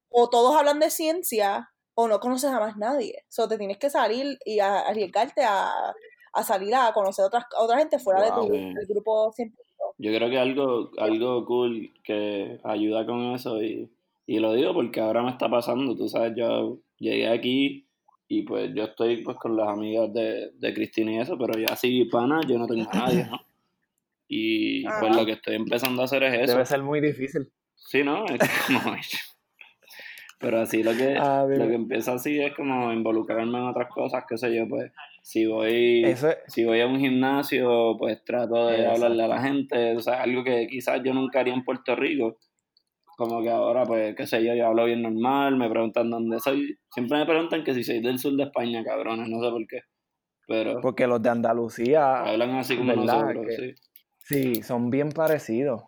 o 0.09 0.29
todos 0.29 0.55
hablan 0.55 0.79
de 0.79 0.91
ciencia 0.91 1.71
o 1.95 2.07
no 2.07 2.19
conoces 2.19 2.51
a 2.51 2.59
más 2.59 2.77
nadie. 2.77 3.23
So, 3.29 3.47
te 3.47 3.57
tienes 3.57 3.77
que 3.77 3.89
salir 3.89 4.37
y 4.45 4.59
a- 4.59 4.81
arriesgarte 4.81 5.43
a, 5.43 5.71
a 6.33 6.43
salir 6.43 6.75
a 6.75 6.91
conocer 6.93 7.25
otras, 7.25 7.45
a 7.57 7.63
otra 7.63 7.77
gente 7.79 7.97
fuera 7.99 8.19
Wow. 8.29 8.43
de 8.43 8.47
tu 8.47 8.53
del 8.75 8.87
grupo 8.87 9.31
científico. 9.33 9.95
Yo 9.97 10.11
creo 10.13 10.29
que 10.29 10.37
algo, 10.37 10.91
algo 10.97 11.45
cool 11.45 11.93
que 12.03 12.59
ayuda 12.65 13.05
con 13.05 13.33
eso 13.33 13.61
y, 13.63 13.89
y 14.27 14.39
lo 14.39 14.53
digo 14.53 14.73
porque 14.73 14.99
ahora 14.99 15.23
me 15.23 15.31
está 15.31 15.49
pasando, 15.49 15.95
tú 15.95 16.09
sabes, 16.09 16.33
yo 16.35 16.79
llegué 16.99 17.29
aquí 17.29 17.87
y 18.27 18.41
pues 18.41 18.71
yo 18.73 18.83
estoy 18.85 19.23
pues 19.23 19.37
con 19.37 19.55
las 19.55 19.69
amigas 19.69 20.11
de, 20.13 20.51
de 20.55 20.73
Cristina 20.73 21.13
y 21.13 21.19
eso, 21.19 21.37
pero 21.37 21.57
ya 21.57 21.67
así 21.73 22.03
pana 22.05 22.41
yo 22.47 22.57
no 22.57 22.67
tengo 22.67 22.89
a 22.91 22.95
nadie, 22.97 23.23
¿no? 23.25 23.39
Y 24.27 24.83
pues 24.99 25.15
lo 25.15 25.25
que 25.25 25.33
estoy 25.33 25.55
empezando 25.55 26.01
a 26.01 26.05
hacer 26.05 26.23
es 26.23 26.33
eso. 26.41 26.53
Debe 26.53 26.65
ser 26.65 26.81
muy 26.81 26.99
difícil. 26.99 27.49
Sí, 27.75 28.03
¿no? 28.03 28.25
Es 28.25 28.39
como... 28.67 28.95
Pero 30.45 30.59
así 30.61 30.83
lo 30.83 30.91
que, 30.91 31.15
Ah, 31.17 31.43
lo 31.49 31.67
que 31.67 31.73
empieza 31.73 32.13
así 32.13 32.39
es 32.39 32.53
como 32.55 32.93
involucrarme 32.93 33.57
en 33.57 33.63
otras 33.63 33.89
cosas, 33.89 34.25
qué 34.29 34.37
sé 34.37 34.55
yo, 34.55 34.67
pues 34.69 34.91
si 35.23 35.47
voy 35.47 36.05
es, 36.05 36.23
si 36.45 36.63
voy 36.65 36.81
a 36.81 36.85
un 36.85 36.99
gimnasio, 36.99 37.95
pues 37.97 38.23
trato 38.23 38.67
de 38.67 38.85
hablarle 38.85 39.23
a 39.23 39.27
la 39.27 39.41
gente, 39.41 39.95
o 39.95 39.99
sea, 40.01 40.21
algo 40.21 40.43
que 40.43 40.67
quizás 40.67 41.01
yo 41.03 41.15
nunca 41.15 41.39
haría 41.39 41.55
en 41.55 41.63
Puerto 41.63 41.95
Rico. 41.95 42.37
Como 43.17 43.41
que 43.41 43.49
ahora, 43.49 43.85
pues, 43.85 44.15
qué 44.15 44.27
sé 44.27 44.43
yo, 44.45 44.53
yo 44.53 44.67
hablo 44.67 44.85
bien 44.85 45.01
normal, 45.01 45.57
me 45.57 45.67
preguntan 45.67 46.11
dónde 46.11 46.39
soy. 46.39 46.77
Siempre 46.91 47.17
me 47.17 47.25
preguntan 47.25 47.63
que 47.63 47.73
si 47.73 47.83
soy 47.83 48.01
del 48.01 48.19
sur 48.19 48.33
de 48.35 48.43
España, 48.43 48.83
cabrones, 48.83 49.27
no 49.27 49.41
sé 49.43 49.49
por 49.49 49.65
qué. 49.65 49.79
Pero 50.47 50.79
porque 50.79 51.07
los 51.07 51.23
de 51.23 51.29
Andalucía, 51.29 52.19
hablan 52.21 52.51
así 52.57 52.77
como 52.77 52.93
nosotros, 52.93 53.45
Que- 53.47 53.55
sí. 53.55 53.73
sí, 54.19 54.61
son 54.61 54.91
bien 54.91 55.09
parecidos. 55.09 55.81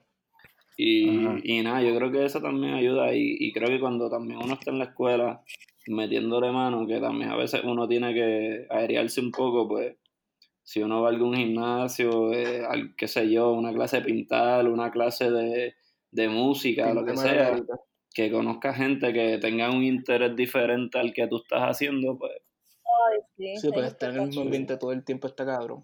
Y, 0.80 1.57
y 1.57 1.61
nada, 1.63 1.82
yo 1.82 1.95
creo 1.97 2.11
que 2.11 2.23
eso 2.25 2.39
también 2.39 2.75
ayuda 2.75 3.13
y, 3.15 3.36
y 3.39 3.51
creo 3.51 3.67
que 3.67 3.80
cuando 3.80 4.09
también 4.11 4.39
uno 4.43 4.53
está 4.53 4.69
en 4.71 4.78
la 4.80 4.86
escuela 4.86 5.41
metiéndole 5.88 6.51
mano, 6.51 6.86
que 6.86 6.99
también 6.99 7.32
a 7.32 7.36
veces 7.36 7.61
uno 7.63 7.88
tiene 7.88 8.13
que 8.13 8.67
aerearse 8.69 9.19
un 9.21 9.32
poco, 9.32 9.67
pues 9.67 9.95
si 10.63 10.84
uno 10.84 11.01
va 11.01 11.07
a 11.09 11.11
algún 11.11 11.34
gimnasio, 11.36 12.32
eh, 12.34 12.63
al- 12.65 12.95
qué 12.95 13.07
sé 13.07 13.30
yo, 13.32 13.53
una 13.53 13.73
clase 13.73 13.97
de 13.97 14.03
pintar, 14.05 14.67
una 14.67 14.91
clase 14.91 15.32
de, 15.32 15.75
de 16.11 16.30
música, 16.30 16.93
lo 16.93 17.03
que 17.05 17.15
sea, 17.17 17.49
ahorita. 17.49 17.73
que 18.13 18.32
conozca 18.32 18.73
gente 18.73 19.13
que 19.13 19.39
tenga 19.39 19.71
un 19.71 19.84
interés 19.84 20.36
diferente 20.36 20.99
al 20.99 21.13
que 21.13 21.28
tú 21.28 21.38
estás 21.38 21.61
haciendo, 21.63 22.17
pues 22.19 22.34
Ay, 23.09 23.19
sí, 23.36 23.55
Sí, 23.61 23.69
pues 23.73 23.88
es 23.88 23.93
estar 23.93 24.09
en 24.11 24.17
el 24.17 24.28
mismo 24.28 24.41
ambiente 24.43 24.78
todo 24.78 24.91
el 24.91 25.03
tiempo 25.03 25.28
está 25.28 25.45
cabrón. 25.45 25.84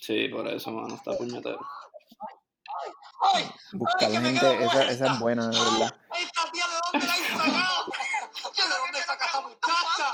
sí, 0.00 0.28
por 0.28 0.46
eso, 0.48 0.70
mano, 0.72 0.94
está 0.96 1.16
puñetero. 1.16 1.60
Buscar 3.72 4.10
gente, 4.10 4.64
esa, 4.64 4.90
esa 4.90 5.12
es 5.12 5.18
buena, 5.20 5.48
de 5.48 5.58
verdad. 5.58 5.94
¿Esta 6.18 6.50
tía 6.50 6.64
de 6.66 6.74
dónde 6.92 7.06
la 7.06 7.12
has 7.12 7.18
sacado? 7.20 7.84
¿De 8.56 8.76
dónde 8.78 8.98
saca 9.00 9.24
esta 9.26 9.40
muchacha? 9.42 10.06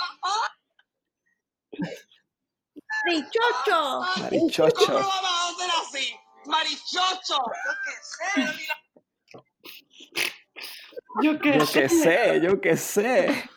¡Marichocho! 3.04 3.80
Marichocho. 4.22 4.92
¿Cómo 4.92 4.98
vamos 4.98 5.30
a 5.30 5.48
hacer 5.48 5.70
así? 5.82 6.16
¡Marichocho! 6.46 7.38
Yo 7.62 7.72
qué 7.84 7.92
sé. 8.02 8.42
Yo 11.22 11.38
qué 11.40 11.58
Yo 11.58 11.66
qué 11.72 11.88
sé, 11.88 12.40
yo 12.42 12.60
qué 12.60 12.76
sé. 12.76 13.50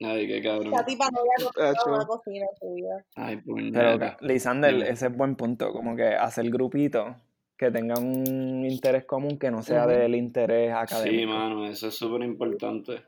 Ay, 0.00 0.26
qué 0.26 0.42
cabrón. 0.42 0.74
Esa 0.74 0.84
tipa 0.84 1.08
no 1.10 1.20
había 1.20 1.50
una 1.86 2.06
cocina 2.06 2.46
en 2.50 2.56
su 2.58 2.74
vida. 2.74 3.04
Ay, 3.16 3.36
Pero, 3.36 3.44
puñeta. 3.46 4.16
Lisander, 4.20 4.74
ese 4.82 5.06
es 5.06 5.16
buen 5.16 5.34
punto. 5.34 5.72
Como 5.72 5.96
que 5.96 6.14
hacer 6.14 6.50
grupitos 6.50 7.16
que 7.64 7.70
tengan 7.70 8.04
un 8.04 8.64
interés 8.66 9.04
común 9.04 9.38
que 9.38 9.50
no 9.50 9.62
sea 9.62 9.86
del 9.86 10.14
interés 10.14 10.68
Sí, 10.70 10.72
académico. 10.76 11.32
mano, 11.32 11.66
eso 11.66 11.88
es 11.88 11.94
súper 11.94 12.22
importante. 12.22 13.02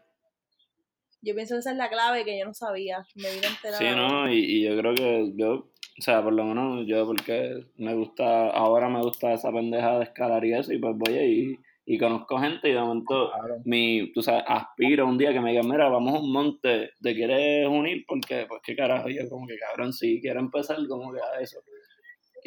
Yo 1.23 1.35
pienso 1.35 1.55
que 1.55 1.61
esa 1.61 1.73
es 1.73 1.77
la 1.77 1.89
clave 1.89 2.25
que 2.25 2.39
yo 2.39 2.45
no 2.45 2.55
sabía. 2.55 3.05
Me 3.17 3.31
vine 3.33 3.47
a 3.47 3.51
enterar. 3.51 3.79
Sí, 3.79 3.85
¿no? 3.97 4.33
Y, 4.33 4.39
y 4.39 4.63
yo 4.65 4.77
creo 4.79 4.95
que 4.95 5.33
yo, 5.35 5.53
o 5.99 6.03
sea, 6.03 6.23
por 6.23 6.33
lo 6.33 6.45
menos 6.45 6.87
yo 6.87 7.05
porque 7.07 7.65
me 7.77 7.95
gusta, 7.95 8.51
ahora 8.51 8.89
me 8.89 9.01
gusta 9.03 9.33
esa 9.33 9.51
pendeja 9.53 9.99
de 9.99 10.05
escalar 10.05 10.45
y 10.45 10.53
eso, 10.55 10.73
y 10.73 10.79
pues 10.79 10.95
voy 10.97 11.15
ahí 11.19 11.57
y 11.89 11.99
conozco 11.99 12.39
gente 12.39 12.69
y 12.69 12.73
de 12.73 12.81
momento 12.81 13.31
Claro. 13.33 13.57
mi, 13.65 14.13
tú 14.13 14.21
sabes, 14.23 14.43
aspiro 14.47 15.07
un 15.07 15.19
día 15.19 15.33
que 15.33 15.41
me 15.41 15.51
digan, 15.51 15.69
mira, 15.69 15.89
vamos 15.89 16.15
a 16.15 16.19
un 16.21 16.33
monte, 16.33 16.91
¿te 17.01 17.15
quieres 17.15 17.67
unir? 17.69 18.05
Porque, 18.07 18.45
pues 18.49 18.61
qué 18.65 18.75
carajo, 18.77 19.09
yo 19.09 19.29
como 19.29 19.47
que 19.47 19.57
cabrón, 19.57 19.93
sí, 19.93 20.21
quiero 20.21 20.41
empezar 20.41 20.77
como 20.89 21.13
que 21.13 21.21
a 21.21 21.41
eso. 21.41 21.59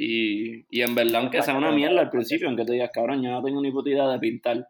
Y, 0.02 0.66
y 0.70 0.82
en 0.82 0.96
verdad, 0.96 1.22
aunque 1.22 1.42
sea 1.42 1.56
una 1.56 1.74
mierda 1.74 2.00
al 2.00 2.10
principio, 2.10 2.48
aunque 2.48 2.64
te 2.64 2.72
digas, 2.72 2.90
cabrón, 2.94 3.22
yo 3.22 3.32
no 3.32 3.44
tengo 3.44 3.62
ni 3.62 3.70
puta 3.70 3.90
idea 3.90 4.08
de 4.08 4.18
pintar, 4.18 4.66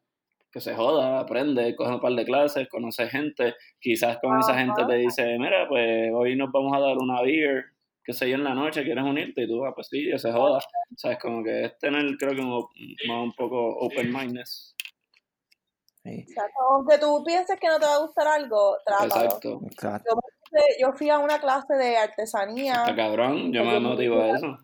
que 0.51 0.59
se 0.59 0.73
joda, 0.73 1.19
aprende, 1.19 1.75
coge 1.75 1.93
un 1.93 1.99
par 1.99 2.13
de 2.13 2.25
clases, 2.25 2.67
conoce 2.67 3.07
gente, 3.09 3.53
quizás 3.79 4.17
con 4.23 4.39
esa 4.39 4.57
gente 4.57 4.83
te 4.87 4.95
dice, 4.95 5.37
mira, 5.37 5.67
pues 5.69 6.11
hoy 6.11 6.35
nos 6.35 6.51
vamos 6.51 6.75
a 6.75 6.79
dar 6.79 6.97
una 6.97 7.21
beer, 7.21 7.65
qué 8.03 8.11
sé 8.11 8.27
yo, 8.27 8.37
en 8.37 8.43
la 8.43 8.55
noche, 8.55 8.83
¿quieres 8.83 9.03
unirte? 9.03 9.43
Y 9.43 9.47
tú, 9.47 9.63
ah, 9.65 9.73
pues 9.75 9.87
sí, 9.91 10.09
que 10.09 10.17
se 10.17 10.31
joda. 10.31 10.59
¿Sabes? 10.97 11.19
Como 11.19 11.43
que 11.43 11.65
es 11.65 11.77
tener, 11.77 12.03
creo 12.17 12.33
que 12.33 12.41
un, 12.41 12.67
más 13.07 13.23
un 13.23 13.33
poco 13.33 13.77
open-mindedness. 13.81 14.75
Sí, 16.03 16.25
O 16.27 16.33
sea, 16.33 16.43
aunque 16.71 16.97
tú 16.97 17.23
pienses 17.23 17.59
que 17.59 17.67
no 17.67 17.77
te 17.77 17.85
va 17.85 17.93
a 17.93 17.99
gustar 17.99 18.27
algo, 18.27 18.77
trátalo. 18.83 19.25
Exacto. 19.25 19.61
exacto. 19.63 20.19
Yo 20.81 20.91
fui 20.93 21.11
a 21.11 21.19
una 21.19 21.39
clase 21.39 21.75
de 21.75 21.97
artesanía. 21.97 22.73
Está 22.73 22.95
cabrón, 22.95 23.53
yo 23.53 23.63
me 23.63 23.79
motivo 23.79 24.19
a 24.21 24.31
eso. 24.31 24.57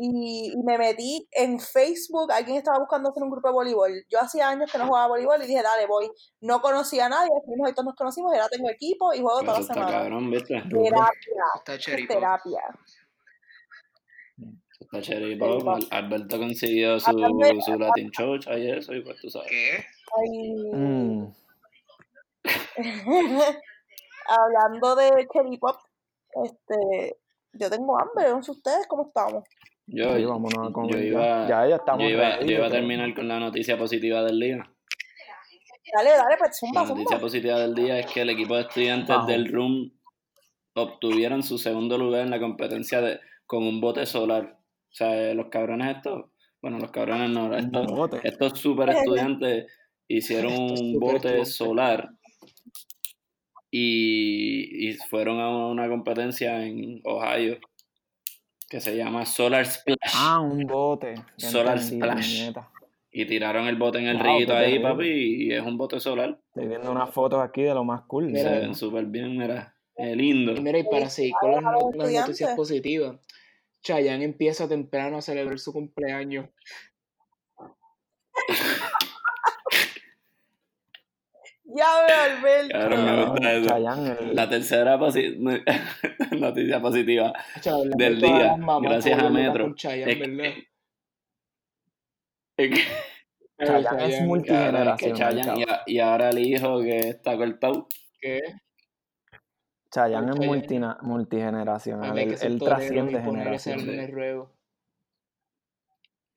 Y, 0.00 0.52
y 0.54 0.62
me 0.62 0.78
metí 0.78 1.28
en 1.32 1.58
Facebook, 1.58 2.30
alguien 2.32 2.56
estaba 2.58 2.78
buscando 2.78 3.10
hacer 3.10 3.22
un 3.22 3.30
grupo 3.30 3.48
de 3.48 3.54
voleibol. 3.54 3.92
Yo 4.08 4.20
hacía 4.20 4.48
años 4.48 4.70
que 4.70 4.78
no 4.78 4.86
jugaba 4.86 5.08
voleibol 5.08 5.42
y 5.42 5.46
dije, 5.46 5.62
dale, 5.62 5.86
voy. 5.86 6.08
No 6.40 6.60
conocía 6.60 7.06
a 7.06 7.08
nadie, 7.08 7.30
fuimos 7.44 7.68
y 7.70 7.72
todos 7.74 7.86
nos 7.86 7.94
conocimos, 7.96 8.32
y 8.32 8.36
ahora 8.38 8.48
tengo 8.48 8.70
equipo 8.70 9.12
y 9.12 9.20
juego 9.20 9.40
toda 9.40 9.54
la 9.54 9.60
está 9.60 9.74
semana. 9.74 9.92
cabrón. 9.92 10.30
Terapia, 10.30 10.64
Está 11.56 11.78
terapia. 12.06 12.60
Está 14.80 15.02
chévere. 15.02 15.38
Alberto 15.90 16.38
consiguió 16.38 17.00
su, 17.00 17.10
su 17.64 17.78
Latin 17.78 18.10
Church 18.10 18.46
y 18.56 18.70
eso, 18.70 18.94
y 18.94 19.02
pues 19.02 19.20
tú 19.20 19.28
sabes. 19.28 19.48
¿Qué? 19.50 19.84
Ay, 20.16 20.70
Mm, 20.72 21.34
Hablando 24.28 24.94
de 24.96 25.26
Cherry 25.32 25.58
Pop, 25.58 25.76
este, 26.44 27.18
yo 27.52 27.70
tengo 27.70 27.98
hambre, 27.98 28.30
no 28.30 28.42
sé 28.42 28.50
ustedes 28.52 28.86
cómo 28.86 29.08
estamos. 29.08 29.44
Yo, 29.90 30.16
sí, 30.16 30.24
vámonos 30.24 30.68
a 30.68 30.72
yo 30.72 30.72
comer. 30.72 31.04
iba, 31.04 31.48
ya. 31.48 31.48
ya, 31.48 31.68
ya 31.68 31.76
estamos. 31.76 32.02
yo 32.02 32.10
iba, 32.10 32.40
yo 32.40 32.52
iba 32.56 32.66
a 32.66 32.70
terminar 32.70 33.14
con 33.14 33.26
la 33.28 33.38
noticia 33.40 33.78
positiva 33.78 34.22
del 34.22 34.38
día. 34.40 34.70
Dale, 35.94 36.10
dale, 36.10 36.36
pues 36.38 36.58
zumba, 36.58 36.82
La 36.82 36.88
noticia 36.88 37.16
zumba. 37.16 37.20
positiva 37.20 37.58
del 37.60 37.74
día 37.74 37.98
es 37.98 38.06
que 38.06 38.20
el 38.22 38.30
equipo 38.30 38.54
de 38.56 38.62
estudiantes 38.62 39.08
Bajo. 39.08 39.26
del 39.26 39.46
RUM 39.50 39.90
obtuvieron 40.74 41.42
su 41.42 41.58
segundo 41.58 41.96
lugar 41.98 42.22
en 42.22 42.30
la 42.30 42.38
competencia 42.38 43.00
de, 43.00 43.20
con 43.46 43.64
un 43.66 43.80
bote 43.80 44.04
solar. 44.06 44.58
O 44.90 44.94
sea, 44.94 45.30
eh, 45.30 45.34
los 45.34 45.48
cabrones 45.48 45.96
estos, 45.96 46.26
bueno, 46.60 46.78
los 46.78 46.90
cabrones 46.90 47.30
no, 47.30 47.54
estos, 47.56 48.20
estos 48.24 48.58
super 48.58 48.90
estudiantes 48.90 49.66
hicieron 50.06 50.52
un 50.52 50.98
bote 51.00 51.44
solar 51.46 52.10
y, 53.70 54.88
y 54.88 54.92
fueron 54.94 55.40
a 55.40 55.48
una 55.68 55.88
competencia 55.88 56.64
en 56.64 57.00
Ohio 57.04 57.58
que 58.68 58.80
se 58.80 58.96
llama 58.96 59.24
Solar 59.24 59.66
Splash. 59.66 60.14
Ah, 60.14 60.40
un 60.40 60.66
bote. 60.66 61.14
Ya 61.36 61.50
Solar 61.50 61.78
entendí, 61.78 61.96
Splash. 61.96 62.52
Y 63.10 63.24
tiraron 63.24 63.66
el 63.66 63.76
bote 63.76 63.98
en 63.98 64.06
el 64.06 64.18
Wow, 64.18 64.26
riguito 64.26 64.54
ahí, 64.54 64.78
papi, 64.78 65.46
y 65.46 65.52
es 65.52 65.62
un 65.62 65.78
bote 65.78 65.98
solar. 65.98 66.38
Estoy 66.48 66.68
viendo 66.68 66.92
unas 66.92 67.10
fotos 67.10 67.42
aquí 67.42 67.62
de 67.62 67.72
lo 67.72 67.82
más 67.82 68.02
cool. 68.02 68.36
Se 68.36 68.48
ven 68.48 68.74
súper 68.74 69.06
bien, 69.06 69.36
mira. 69.36 69.74
Es 69.96 70.16
lindo. 70.16 70.52
Y 70.52 70.60
mira, 70.60 70.78
y 70.78 70.84
para 70.84 71.08
seguir 71.08 71.32
con 71.40 71.64
las, 71.64 71.74
noticias 72.20 72.54
positivas, 72.54 73.16
Chayanne 73.82 74.24
empieza 74.24 74.68
temprano 74.68 75.16
a 75.16 75.22
celebrar 75.22 75.58
su 75.58 75.72
cumpleaños. 75.72 76.46
Ya 81.70 81.86
veo, 82.06 82.38
Alberto. 82.38 82.96
Me 82.96 83.24
gusta 83.26 83.52
eso. 83.52 83.68
Chayanne, 83.68 84.16
el- 84.20 84.34
La 84.36 84.48
tercera 84.48 84.98
posi- 84.98 85.36
noticia 86.40 86.80
positiva 86.80 87.32
del 87.96 88.20
día, 88.20 88.56
gracias 88.82 89.18
a 89.22 89.28
Metro. 89.28 89.64
con 89.64 89.74
Chayanne, 89.76 90.12
Es 90.12 90.18
que- 90.18 90.28
¿verdad? 90.28 90.54
es 92.56 92.70
que, 92.70 92.80
Pero 93.56 93.72
Chayanne 93.82 94.06
es 94.14 94.22
multigeneracional. 94.22 95.66
Y, 95.86 95.98
ahora 96.00 96.30
el 96.30 96.38
hijo 96.38 96.80
que 96.80 96.98
está 97.00 97.36
cortado. 97.36 97.86
¿qué? 98.20 98.40
Chayanne 99.92 100.30
es 100.32 100.38
multigeneracional. 101.02 102.18
Él, 102.18 102.58
trasciende 102.58 103.20
generaciones. 103.20 103.82
álbum 103.82 103.94
en 103.94 104.00
el 104.00 104.12
ruego. 104.12 104.54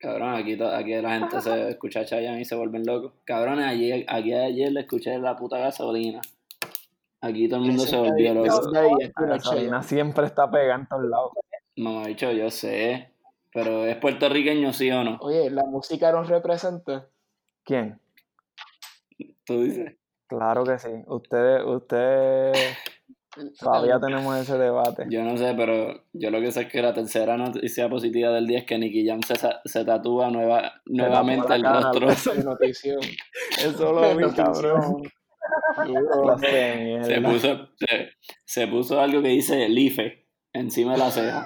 Cabrón, 0.02 0.34
aquí, 0.34 0.56
to- 0.56 0.66
aquí 0.68 0.94
la 1.00 1.18
gente 1.20 1.40
se 1.40 1.68
escucha 1.70 2.00
a 2.00 2.04
Chayanne 2.04 2.40
y 2.40 2.44
se 2.44 2.56
vuelven 2.56 2.84
locos. 2.84 3.12
Cabrones, 3.24 3.66
ayer, 3.66 4.04
aquí 4.08 4.34
ayer 4.34 4.72
le 4.72 4.80
escuché 4.80 5.16
la 5.18 5.36
puta 5.36 5.58
gasolina. 5.58 6.20
Aquí 7.20 7.48
todo 7.48 7.60
el 7.60 7.66
mundo 7.66 7.84
se 7.86 7.96
volvió 7.96 8.34
loco. 8.34 8.46
ese 8.48 8.58
es 8.58 8.72
Daddy 8.72 8.88
Yankee, 9.00 9.12
La 9.20 9.26
gasolina 9.26 9.82
siempre 9.84 10.26
está 10.26 10.50
pegada 10.50 10.80
en 10.80 10.86
todos 10.88 11.04
lados. 11.04 11.30
Mamá 11.76 12.06
dicho, 12.08 12.32
yo 12.32 12.50
sé. 12.50 13.10
Pero 13.54 13.86
es 13.86 13.96
puertorriqueño, 13.96 14.72
sí 14.72 14.90
o 14.90 15.04
no. 15.04 15.18
Oye, 15.20 15.48
la 15.50 15.62
música 15.64 16.10
nos 16.10 16.28
representa. 16.28 17.06
¿Quién? 17.64 18.00
Tú 19.44 19.62
dices. 19.62 19.94
Claro 20.26 20.64
que 20.64 20.78
sí. 20.80 20.88
Ustedes, 21.06 21.62
ustedes 21.64 22.76
todavía 23.58 23.98
tenemos 24.00 24.36
ese 24.36 24.58
debate. 24.58 25.06
Yo 25.08 25.22
no 25.22 25.36
sé, 25.36 25.54
pero 25.56 26.04
yo 26.12 26.30
lo 26.30 26.40
que 26.40 26.52
sé 26.52 26.62
es 26.62 26.68
que 26.68 26.82
la 26.82 26.92
tercera 26.92 27.36
noticia 27.36 27.88
positiva 27.88 28.30
del 28.30 28.46
día 28.46 28.60
es 28.60 28.64
que 28.64 28.78
Nicky 28.78 29.06
Jam 29.06 29.20
se, 29.22 29.34
se 29.64 29.84
tatúa 29.84 30.30
nueva, 30.30 30.80
nuevamente 30.86 31.48
la 31.48 31.56
el 31.56 31.62
cara, 31.62 31.92
rostro. 31.92 32.34
Notición. 32.34 33.00
Eso 33.58 33.92
lo 33.92 34.16
vi, 34.16 34.30
cabrón. 34.34 35.02
Duro. 35.86 36.38
Se 36.38 37.20
puso, 37.20 37.68
se, 37.76 38.10
se 38.44 38.66
puso 38.68 39.00
algo 39.00 39.22
que 39.22 39.28
dice 39.28 39.68
Life 39.68 40.28
encima 40.52 40.92
de 40.92 40.98
la 40.98 41.10
ceja. 41.10 41.44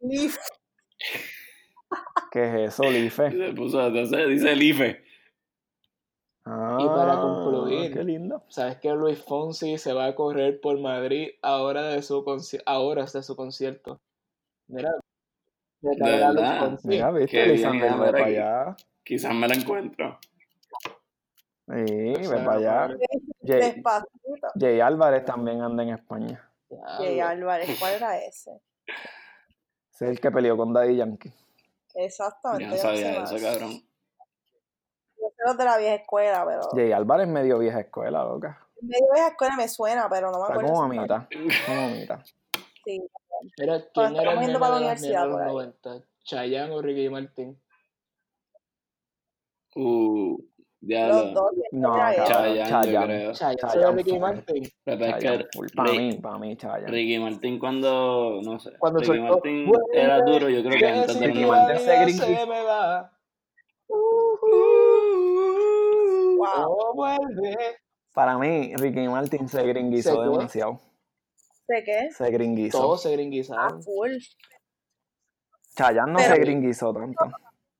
¿Qué 2.32 2.44
es 2.44 2.72
eso, 2.72 2.84
Life? 2.90 3.30
Se 3.30 3.52
puso, 3.52 3.86
entonces 3.86 4.28
dice 4.28 4.56
Life. 4.56 5.04
Ah, 6.82 6.84
Y 6.84 6.88
para 6.88 7.20
concluir, 7.20 7.92
Qué 7.92 8.04
lindo. 8.04 8.42
¿Sabes 8.48 8.76
que 8.78 8.90
Luis 8.90 9.22
Fonsi 9.22 9.78
se 9.78 9.92
va 9.92 10.06
a 10.06 10.14
correr 10.14 10.60
por 10.60 10.78
Madrid 10.80 11.28
ahora 11.42 11.82
de 11.88 12.02
su 12.02 12.24
conci- 12.24 12.62
a 12.66 12.78
horas 12.80 13.12
de 13.12 13.22
su 13.22 13.36
concierto? 13.36 14.00
Mira, 14.68 14.90
de 15.80 15.96
Luis 15.96 16.34
verdad? 16.34 16.58
Fonsi. 16.58 16.88
Mira, 16.88 17.10
viste, 17.10 17.44
ver 17.46 18.12
para 18.12 18.24
allá. 18.26 18.76
Quizás 19.04 19.34
me 19.34 19.48
la 19.48 19.54
encuentro. 19.54 20.18
Sí, 21.68 21.74
ve 21.74 22.26
sea, 22.26 22.44
para 22.44 22.58
allá. 22.58 22.96
Jay, 24.58 24.80
Álvarez 24.80 25.24
también 25.24 25.62
anda 25.62 25.82
en 25.82 25.90
España. 25.90 26.50
Jay. 26.98 27.20
Álvarez, 27.20 27.68
¿cuál 27.78 27.94
era 27.94 28.18
ese? 28.18 28.60
Ese 29.92 30.04
es 30.06 30.10
el 30.10 30.20
que 30.20 30.30
peleó 30.30 30.56
con 30.56 30.72
Daddy 30.72 30.96
Yankee. 30.96 31.32
Exactamente. 31.94 32.76
Yo 32.76 32.82
sabía 32.82 33.22
eso, 33.22 33.36
cabrón. 33.40 33.82
Los 35.44 35.56
de 35.58 35.64
la 35.64 35.78
vieja 35.78 35.94
escuela, 35.96 36.44
pero. 36.46 36.60
Jay 36.72 36.92
Álvarez 36.92 37.26
es 37.26 37.32
medio 37.32 37.58
vieja 37.58 37.80
escuela, 37.80 38.22
loca. 38.24 38.58
Medio 38.80 39.06
vieja 39.12 39.28
escuela 39.28 39.54
me 39.56 39.68
suena, 39.68 40.08
pero 40.10 40.30
no 40.30 40.38
me 40.38 40.42
Está 40.42 40.52
acuerdo. 40.54 40.68
como 40.72 40.82
a 40.82 40.88
mitad. 40.88 41.22
Como 41.66 41.80
a 41.80 41.88
mitad. 41.88 42.20
Sí. 42.84 43.00
Cuando 43.94 44.18
¿quién 44.20 44.28
era 44.28 44.44
el 44.44 44.52
de 44.52 44.58
para 44.58 44.70
la 44.72 44.76
universidad 44.78 45.22
de 45.22 45.26
los 45.28 45.36
por 45.36 45.42
ahí. 45.42 45.52
90? 45.52 45.90
¿Chayanne 46.24 46.72
o 46.74 46.82
Ricky 46.82 47.08
Martin? 47.08 47.60
Uh, 49.76 50.36
Los 50.36 50.48
diablo. 50.80 51.30
dos. 51.32 51.50
No, 51.72 51.94
Chayanne, 51.94 52.64
Chayanne. 52.68 53.32
Chayanne 53.34 53.96
Ricky. 53.96 54.18
Martin. 54.18 54.64
Pero. 54.84 55.06
Para 55.76 55.92
mí, 55.92 56.12
para 56.20 56.38
mí, 56.38 56.56
Chayanne. 56.56 56.90
Ricky 56.90 57.18
Martin 57.20 57.58
cuando, 57.58 58.40
no 58.44 58.58
sé, 58.58 58.72
Cuando 58.78 58.98
Ricky 59.00 59.12
soltó, 59.16 59.32
Martin 59.34 59.66
"Vuelve, 59.66 60.00
era 60.02 60.18
duro, 60.22 60.48
yo 60.48 60.60
creo 60.60 60.72
que 60.72 60.78
que 60.78 60.88
antes 60.88 61.20
del 61.20 61.28
Ricky 61.30 61.42
tu 61.42 61.46
90. 61.52 61.72
Martin 61.74 62.18
se 62.18 62.46
me 62.46 62.62
va. 62.64 63.12
Wow. 66.42 66.76
Oh, 66.78 66.94
vuelve. 66.94 67.56
Para 68.12 68.36
mí, 68.38 68.74
Ricky 68.76 69.08
Martin 69.08 69.48
se 69.48 69.58
¿Se 69.58 69.66
gringuizó 69.66 70.22
demasiado. 70.22 70.80
¿De 71.68 71.84
qué? 71.84 72.10
Se 72.10 72.30
gringuizó. 72.30 72.78
Todos 72.80 73.02
se 73.02 73.08
Ah, 73.08 73.12
gringuizaron. 73.12 73.80
Chayanne 75.76 76.12
no 76.12 76.18
Pero- 76.18 76.34
se 76.34 76.40
gringuizó 76.40 76.92
tanto. 76.92 77.24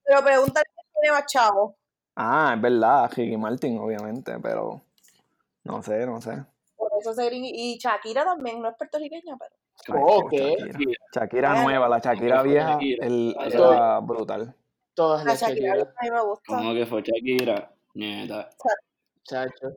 Pero 0.05 0.23
pregúntale 0.23 0.65
quién 0.75 0.87
tiene 1.01 1.17
más 1.17 1.27
chavo. 1.27 1.77
Ah, 2.17 2.53
es 2.57 2.63
verdad, 2.63 3.11
Ricky 3.15 3.37
Martin, 3.37 3.79
obviamente, 3.79 4.39
pero 4.41 4.83
no 5.65 5.83
sé, 5.83 6.07
no 6.07 6.21
sé. 6.21 6.45
Por 6.77 6.91
eso 7.01 7.13
se 7.15 7.25
gring- 7.31 7.51
Y 7.55 7.79
Shakira 7.79 8.25
también, 8.25 8.61
no 8.61 8.69
es 8.71 8.77
puertorriqueña, 8.77 9.37
pero. 9.39 9.99
Oh, 10.05 10.23
Shakira, 10.31 10.69
¿qué? 10.79 10.85
Shakira. 11.15 11.63
Nueva, 11.63 11.89
la 11.89 11.99
Shakira 11.99 12.43
vieja, 12.43 12.79
el, 12.81 13.35
Ah, 13.39 13.47
era 13.47 14.01
brutal. 14.01 14.55
Todas 14.95 15.25
La 15.25 15.33
las 15.33 15.41
Shakira 15.41 15.77
Shakira, 15.77 15.95
a 15.97 16.03
mí 16.05 16.11
me 16.11 16.21
gusta. 16.23 16.45
¿Cómo 16.57 16.75
que 16.75 16.87
fue 16.87 17.03
Shakira? 17.03 17.72
Nieta. 17.95 18.51
chacho. 19.25 19.69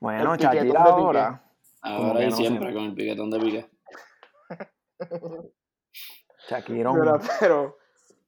Bueno, 0.00 0.36
Shakira 0.36 0.82
ahora. 0.82 1.42
Ahora 1.82 2.22
y 2.24 2.30
no 2.30 2.36
siempre 2.36 2.72
con 2.72 2.84
el 2.84 2.94
piquetón 2.94 3.30
de 3.30 3.40
pique. 3.40 3.70
Shakira, 6.48 6.92
Pero, 6.92 7.20
pero, 7.38 7.78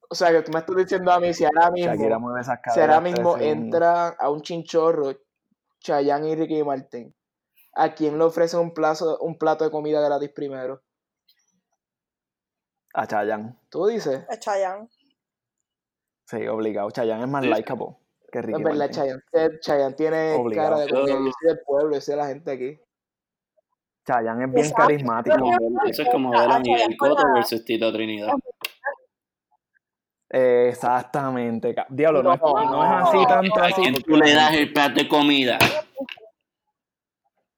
o 0.08 0.14
sea, 0.14 0.30
que 0.30 0.42
tú 0.42 0.52
me 0.52 0.60
estás 0.60 0.76
diciendo 0.76 1.10
a 1.12 1.18
mí 1.20 1.34
si 1.34 1.44
ahora 1.44 1.70
mismo, 1.70 1.92
Shakira 1.92 2.18
mueve 2.18 2.40
esas 2.40 2.60
si 2.72 2.80
ahora 2.80 3.00
mismo 3.00 3.36
entra 3.38 4.08
a 4.08 4.30
un 4.30 4.42
chinchorro 4.42 5.14
Chayanne 5.80 6.30
y 6.30 6.36
Ricky 6.36 6.62
Martin, 6.62 7.14
¿a 7.74 7.94
quién 7.94 8.18
le 8.18 8.24
ofrece 8.24 8.56
un, 8.56 8.72
plazo, 8.72 9.18
un 9.18 9.36
plato 9.36 9.64
de 9.64 9.70
comida 9.70 10.00
gratis 10.00 10.30
primero? 10.30 10.82
A 12.94 13.06
Chayanne. 13.06 13.58
¿Tú 13.70 13.86
dices? 13.86 14.24
Es 14.28 14.38
Chayanne. 14.38 14.88
Sí, 16.26 16.46
obligado. 16.46 16.90
Chayanne 16.90 17.24
es 17.24 17.28
más 17.28 17.42
Sí. 17.42 17.52
likeable 17.52 17.96
que 18.32 18.38
No 18.40 18.46
Ricky 18.46 18.58
es 18.58 18.64
verdad, 18.64 18.78
Martin. 18.78 19.22
Chayanne, 19.30 19.60
Chayanne 19.60 19.94
tiene 19.94 20.32
Obligado. 20.34 20.70
cara 20.70 20.80
de 20.84 20.88
soy 20.88 21.32
del 21.42 21.60
pueblo, 21.66 22.00
soy 22.00 22.12
de 22.14 22.20
la 22.20 22.26
gente 22.28 22.50
aquí. 22.50 22.80
Chayanne 24.06 24.44
es 24.46 24.50
bien 24.52 24.64
Exacto. 24.66 24.82
carismático. 24.82 25.36
Eso 25.86 26.02
es 26.02 26.08
como 26.08 26.30
ver 26.30 26.50
A 26.50 26.58
Miguel 26.58 26.96
Cotto 26.96 27.22
versus 27.34 27.64
Tito 27.64 27.92
Trinidad. 27.92 28.32
Exactamente. 30.30 31.74
Diablo, 31.90 32.22
no, 32.22 32.32
es, 32.32 32.40
No. 32.40 32.54
no 32.54 32.84
es 32.84 33.06
así 33.06 33.26
tanto 33.28 33.60
¿A 33.60 33.66
así. 33.66 33.92
tú 34.02 34.16
le 34.16 34.34
das 34.34 34.54
el 34.54 34.72
plato 34.72 34.94
de 34.94 35.08
comida? 35.08 35.58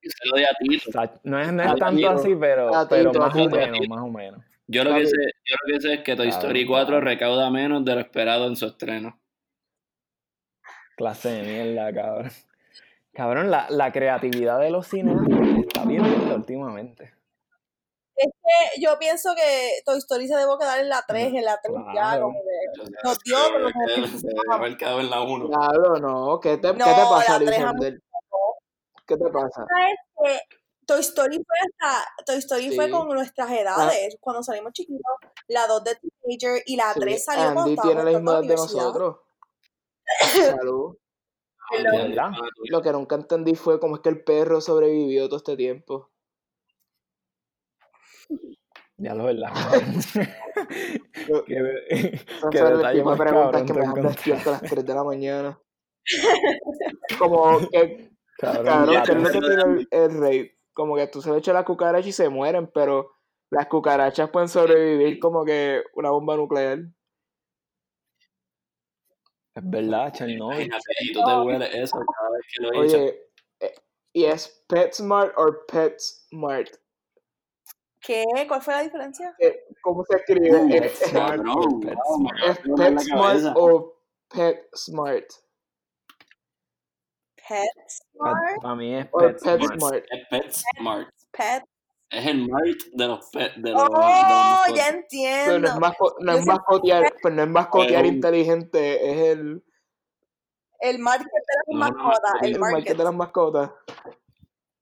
Yo 0.01 0.11
se 0.11 0.27
lo 0.27 0.31
doy 0.35 0.43
a 0.43 0.53
Tito. 0.59 0.89
o 0.89 0.91
sea, 0.91 1.19
no 1.23 1.39
es, 1.39 1.51
no 1.53 1.63
es 1.63 1.75
tanto 1.79 2.09
así, 2.09 2.35
pero, 2.35 2.69
más 2.71 3.35
o 3.35 3.49
menos, 3.49 3.87
más 3.87 4.01
o 4.01 4.07
menos. 4.09 4.41
Yo 4.67 4.83
lo, 4.83 4.93
que 4.95 5.05
sé, 5.07 5.15
yo 5.45 5.55
lo 5.63 5.73
que 5.73 5.81
sé 5.81 5.93
es 5.93 5.99
que 6.01 6.15
Toy 6.15 6.27
Story 6.29 6.65
4 6.65 6.85
cabrón. 6.85 7.03
recauda 7.05 7.49
menos 7.49 7.85
de 7.85 7.93
lo 7.95 8.01
esperado 8.01 8.47
en 8.47 8.55
su 8.55 8.65
estreno. 8.65 9.19
Clase 10.95 11.29
de 11.29 11.41
mierda, 11.43 11.93
cabrón. 11.93 12.31
Cabrón, 13.13 13.49
la, 13.49 13.67
la 13.69 13.91
creatividad 13.93 14.59
de 14.59 14.69
los 14.69 14.87
cineastas 14.87 15.39
está 15.65 15.85
bien 15.85 16.03
últimamente. 16.03 17.13
Es 18.17 18.27
que 18.31 18.81
yo 18.81 18.97
pienso 18.99 19.33
que 19.35 19.81
Toy 19.85 19.97
Story 19.97 20.27
se 20.27 20.35
debo 20.35 20.57
quedar 20.57 20.79
en 20.79 20.89
la 20.89 21.03
3, 21.05 21.33
en 21.33 21.45
la 21.45 21.59
3 21.61 21.75
ya, 21.93 22.19
como 22.19 22.33
que 22.33 22.91
nos 23.03 23.19
dio, 23.19 23.37
pero 23.53 23.69
no 23.69 24.07
Se 24.07 24.27
debe 24.27 24.39
haber 24.51 24.77
quedado 24.77 24.99
en 25.01 25.09
la 25.09 25.21
1. 25.21 25.47
Claro, 25.49 25.95
no. 25.97 26.39
¿Qué 26.39 26.57
te, 26.57 26.71
¿qué 26.71 26.77
No, 26.77 26.85
te 26.85 27.01
pasa, 27.01 27.35
Alexander? 27.35 28.01
¿Qué 29.05 29.17
te 29.17 29.29
pasa? 29.29 29.65
que 30.23 30.39
Toy 30.85 30.99
Story 31.01 31.35
fue 31.37 31.87
hasta, 31.87 32.23
Toy 32.25 32.37
Story 32.37 32.75
fue 32.75 32.85
Sí. 32.85 32.91
con 32.91 33.07
nuestras 33.09 33.51
edades, 33.51 34.17
cuando 34.21 34.43
salimos 34.43 34.71
chiquitos, 34.73 35.15
la 35.47 35.67
2 35.67 35.83
de 35.83 35.95
Teenager 35.95 36.63
y 36.65 36.75
la 36.75 36.93
Sí, 36.93 36.99
3 36.99 37.23
salió 37.25 37.43
cuando 37.53 37.61
Andy 37.63 37.75
tiene 37.81 38.03
la 38.03 38.11
misma 38.11 38.31
edad 38.33 38.41
de 38.41 38.55
nosotros. 38.55 39.17
Salud. 40.19 40.97
Lo 42.69 42.81
que 42.81 42.91
nunca 42.91 43.15
entendí 43.15 43.55
fue 43.55 43.79
cómo 43.79 43.95
es 43.95 44.01
que 44.01 44.09
el 44.09 44.23
perro 44.23 44.61
sobrevivió 44.61 45.27
todo 45.27 45.37
este 45.37 45.57
tiempo. 45.57 46.11
Ya 48.97 49.13
lo 49.13 49.25
verdad. 49.25 49.51
Son 52.39 52.53
las 52.53 52.77
detalle 52.77 53.03
más 53.03 53.19
preguntas 53.19 53.51
cabrón 53.51 53.65
que 53.65 53.73
me 53.73 53.79
dejan 53.81 54.03
despierto 54.03 54.49
a 54.49 54.53
las 54.53 54.61
3 54.61 54.85
de 54.85 54.93
la 54.93 55.03
mañana. 55.03 55.59
Como 57.19 57.59
que, 57.69 58.11
Cabrón, 58.37 58.89
¿qué 59.05 59.11
es 59.11 59.17
lo 59.17 59.29
que 59.31 59.39
tiene 59.39 59.63
el, 59.63 59.87
el 59.91 60.19
rey? 60.19 60.51
Como 60.73 60.95
que 60.95 61.07
tú 61.07 61.21
se 61.21 61.31
le 61.31 61.37
echas 61.37 61.53
las 61.53 61.65
cucarachas 61.65 62.07
y 62.07 62.11
se 62.11 62.29
mueren, 62.29 62.69
pero 62.73 63.11
las 63.49 63.67
cucarachas 63.67 64.29
pueden 64.29 64.49
sobrevivir 64.49 65.19
como 65.19 65.45
que 65.45 65.83
una 65.95 66.09
bomba 66.09 66.35
nuclear. 66.35 66.79
Es 69.55 69.69
verdad, 69.69 70.11
Chernobyl. 70.13 70.69
Y 70.99 71.13
tú 71.13 71.23
te 71.23 71.37
hueles 71.37 71.73
eso 71.73 71.97
cada 71.97 72.29
vez 72.31 72.41
que 72.51 72.63
lo 72.63 72.83
echas. 72.83 72.99
Oye, 72.99 73.29
eh, 73.61 73.73
¿y 74.11 74.25
es 74.25 74.65
PetSmart 74.67 75.33
o 75.37 75.65
PetSmart? 75.65 76.75
¿Qué? 78.01 78.25
¿Cuál 78.47 78.61
fue 78.61 78.73
la 78.73 78.83
diferencia? 78.83 79.35
¿Cómo 79.81 80.03
se 80.05 80.17
escribe? 80.17 80.51
Uh, 80.51 80.73
¿Es, 80.73 80.99
Smart 80.99 81.37
cabrón, 81.37 81.57
o 81.57 81.79
PetSmart. 82.75 83.55
o 83.55 83.97
PetSmart? 84.29 85.25
PetSmart, 87.47 88.61
Para 88.61 88.75
mí 88.75 88.95
es 88.95 89.07
O 89.11 89.19
PetSmart. 89.19 90.05
PetSmart. 90.29 91.09
Es 92.17 92.25
el 92.27 92.47
Mart 92.49 92.65
de 92.93 93.07
los 93.07 93.29
pet 93.29 93.53
de 93.55 93.71
los, 93.71 93.83
de 93.83 93.89
los 93.89 93.93
Oh, 93.93 94.63
ya 94.73 94.85
Pero 94.85 94.91
no 94.91 94.97
entiendo. 94.99 95.67
es, 95.67 95.75
masco- 95.75 96.15
no 96.19 96.31
Yo 96.33 96.39
es 96.39 96.45
mascotear, 96.45 97.13
pues 97.21 97.33
no 97.33 97.43
es 97.43 97.49
mascotear 97.49 98.05
inteligente, 98.05 99.11
es 99.11 99.17
el, 99.37 99.63
El 100.79 100.99
market 100.99 101.27
de 101.27 101.55
las 101.57 101.65
No, 101.67 101.73
no, 101.73 101.79
mascotas, 102.03 102.31
no, 102.33 102.39
el 102.47 102.53
el 102.53 102.59
market. 102.59 102.77
market 102.77 102.97
de 102.97 103.03
las 103.03 103.13
mascotas. 103.13 103.71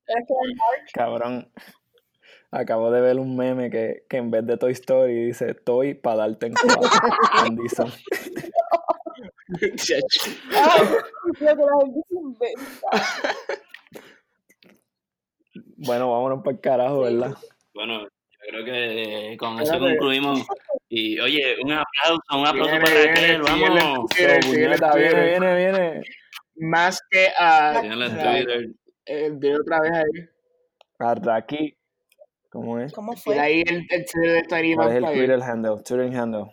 Es 0.05 0.15
que 0.27 0.33
el 0.43 0.55
market- 0.55 0.91
Cabrón. 0.93 1.51
Acabo 2.51 2.91
de 2.91 3.01
ver 3.01 3.17
un 3.17 3.35
meme 3.35 3.71
que, 3.71 4.05
que 4.07 4.17
en 4.17 4.29
vez 4.29 4.45
de 4.45 4.57
Toy 4.57 4.73
Story 4.73 5.25
dice 5.25 5.55
Toy 5.55 5.95
para 5.95 6.17
darte 6.17 6.45
en 6.47 6.53
cuatro. 6.53 6.81
Dizon. 7.63 7.91
Ay, 10.51 10.87
lo 11.23 11.33
que 11.33 11.45
la 11.45 11.55
gente 11.81 12.01
se 12.09 12.15
inventa. 12.15 12.87
Bueno, 15.85 16.11
vámonos 16.11 16.39
para 16.43 16.55
el 16.55 16.61
carajo, 16.61 17.01
¿verdad? 17.01 17.35
Bueno, 17.73 18.03
yo 18.03 18.07
creo 18.47 18.65
que 18.65 19.37
con 19.37 19.59
eso 19.59 19.79
concluimos. 19.79 20.45
Y 20.89 21.19
oye, 21.19 21.55
un 21.63 21.71
aplauso, 21.71 22.21
un 22.33 22.47
aplauso 22.47 22.71
Viene, 22.71 22.85
para 22.85 22.95
viene, 22.95 23.07
Raquel, 23.07 23.41
vamos. 23.41 24.09
Viene, 24.15 24.39
Twitter. 24.77 25.29
viene, 25.29 25.55
viene. 25.55 26.01
Más 26.55 26.99
que 27.09 27.27
a. 27.37 27.81
Twitter. 27.81 28.69
Eh, 29.05 29.55
otra 29.59 29.81
vez 29.81 29.91
ahí. 29.91 30.29
Arraki. 30.99 31.75
¿Cómo 32.49 32.79
es? 32.79 32.93
¿Cómo 32.93 33.15
fue? 33.15 33.39
ahí 33.39 33.63
el, 33.65 33.87
el 33.89 34.05
Twitter 34.05 34.31
de 34.31 34.43
Tiny 34.43 34.75
¿Cuál 34.75 34.89
es 34.89 34.95
el. 34.97 35.05
Twitter 35.05 35.41
handle? 35.41 35.83
Twitter 35.83 36.15
handle. 36.15 36.45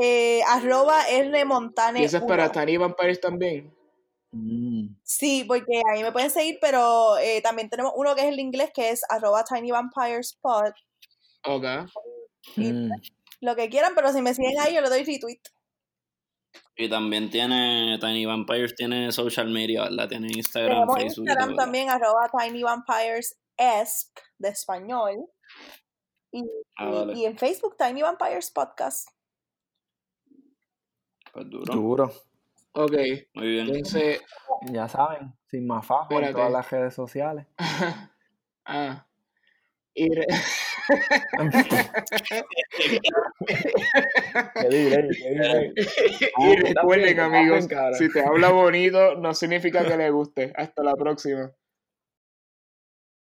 Eh, 0.00 0.40
arroba 0.48 1.08
R 1.08 1.44
Montane 1.44 2.00
Y 2.00 2.04
eso 2.04 2.16
es 2.16 2.24
para. 2.24 2.50
Tiny 2.50 2.78
Vampires 2.78 3.20
también. 3.20 3.75
Mm. 4.36 4.96
Sí, 5.02 5.44
porque 5.44 5.80
ahí 5.92 6.02
me 6.02 6.12
pueden 6.12 6.30
seguir, 6.30 6.58
pero 6.60 7.16
eh, 7.18 7.40
también 7.42 7.68
tenemos 7.70 7.92
uno 7.96 8.14
que 8.14 8.22
es 8.22 8.28
el 8.28 8.38
inglés, 8.40 8.70
que 8.74 8.90
es 8.90 9.02
arroba 9.08 9.44
Tiny 9.44 9.70
Vampire 9.70 10.18
Spot. 10.20 10.74
Ok. 11.44 11.64
Y 12.56 12.72
Mm. 12.72 12.90
lo 13.40 13.56
que 13.56 13.68
quieran, 13.68 13.92
pero 13.94 14.12
si 14.12 14.20
me 14.22 14.34
siguen 14.34 14.58
ahí, 14.60 14.74
yo 14.74 14.80
le 14.80 14.88
doy 14.88 15.04
retweet. 15.04 15.40
Y 16.76 16.88
también 16.90 17.30
tiene, 17.30 17.98
Tiny 18.00 18.26
Vampires 18.26 18.74
tiene 18.74 19.10
social 19.12 19.48
media, 19.48 19.84
¿verdad? 19.84 20.08
Tiene 20.08 20.28
Instagram, 20.28 20.72
Tenemos 20.74 20.96
Facebook. 20.96 21.24
y 21.26 21.28
Instagram 21.30 21.56
también, 21.56 21.88
arroba 21.90 22.30
Tiny 22.38 22.62
Vampires 22.62 23.38
Esp, 23.56 24.18
de 24.38 24.48
español. 24.50 25.14
Y, 26.32 26.42
Ah, 26.78 27.06
y 27.14 27.24
en 27.24 27.38
Facebook, 27.38 27.76
Tiny 27.78 28.02
Vampires 28.02 28.50
Podcast. 28.50 29.08
Pues 31.32 31.48
duro. 31.48 31.74
Duro. 31.74 32.12
Ok. 32.76 32.92
Muy 33.34 33.46
bien. 33.46 33.68
Entonces. 33.68 34.20
Ya 34.70 34.86
saben, 34.86 35.32
sin 35.46 35.66
más 35.66 35.86
fajo 35.86 36.20
en 36.20 36.30
todas 36.32 36.52
las 36.52 36.70
redes 36.70 36.94
sociales. 36.94 37.46
ah. 38.66 39.06
Y 39.94 40.14
re- 40.14 40.26
¿Qué 44.60 44.68
diré? 44.68 45.08
¿Qué 45.08 45.30
diré? 45.30 45.72
y 46.38 46.56
recuerden, 46.56 47.16
también, 47.16 47.50
amigos, 47.52 47.68
si 47.98 48.12
te 48.12 48.22
habla 48.22 48.50
bonito, 48.50 49.16
no 49.16 49.32
significa 49.32 49.86
que 49.86 49.96
le 49.96 50.10
guste. 50.10 50.52
Hasta 50.54 50.82
la 50.82 50.94
próxima. 50.94 51.50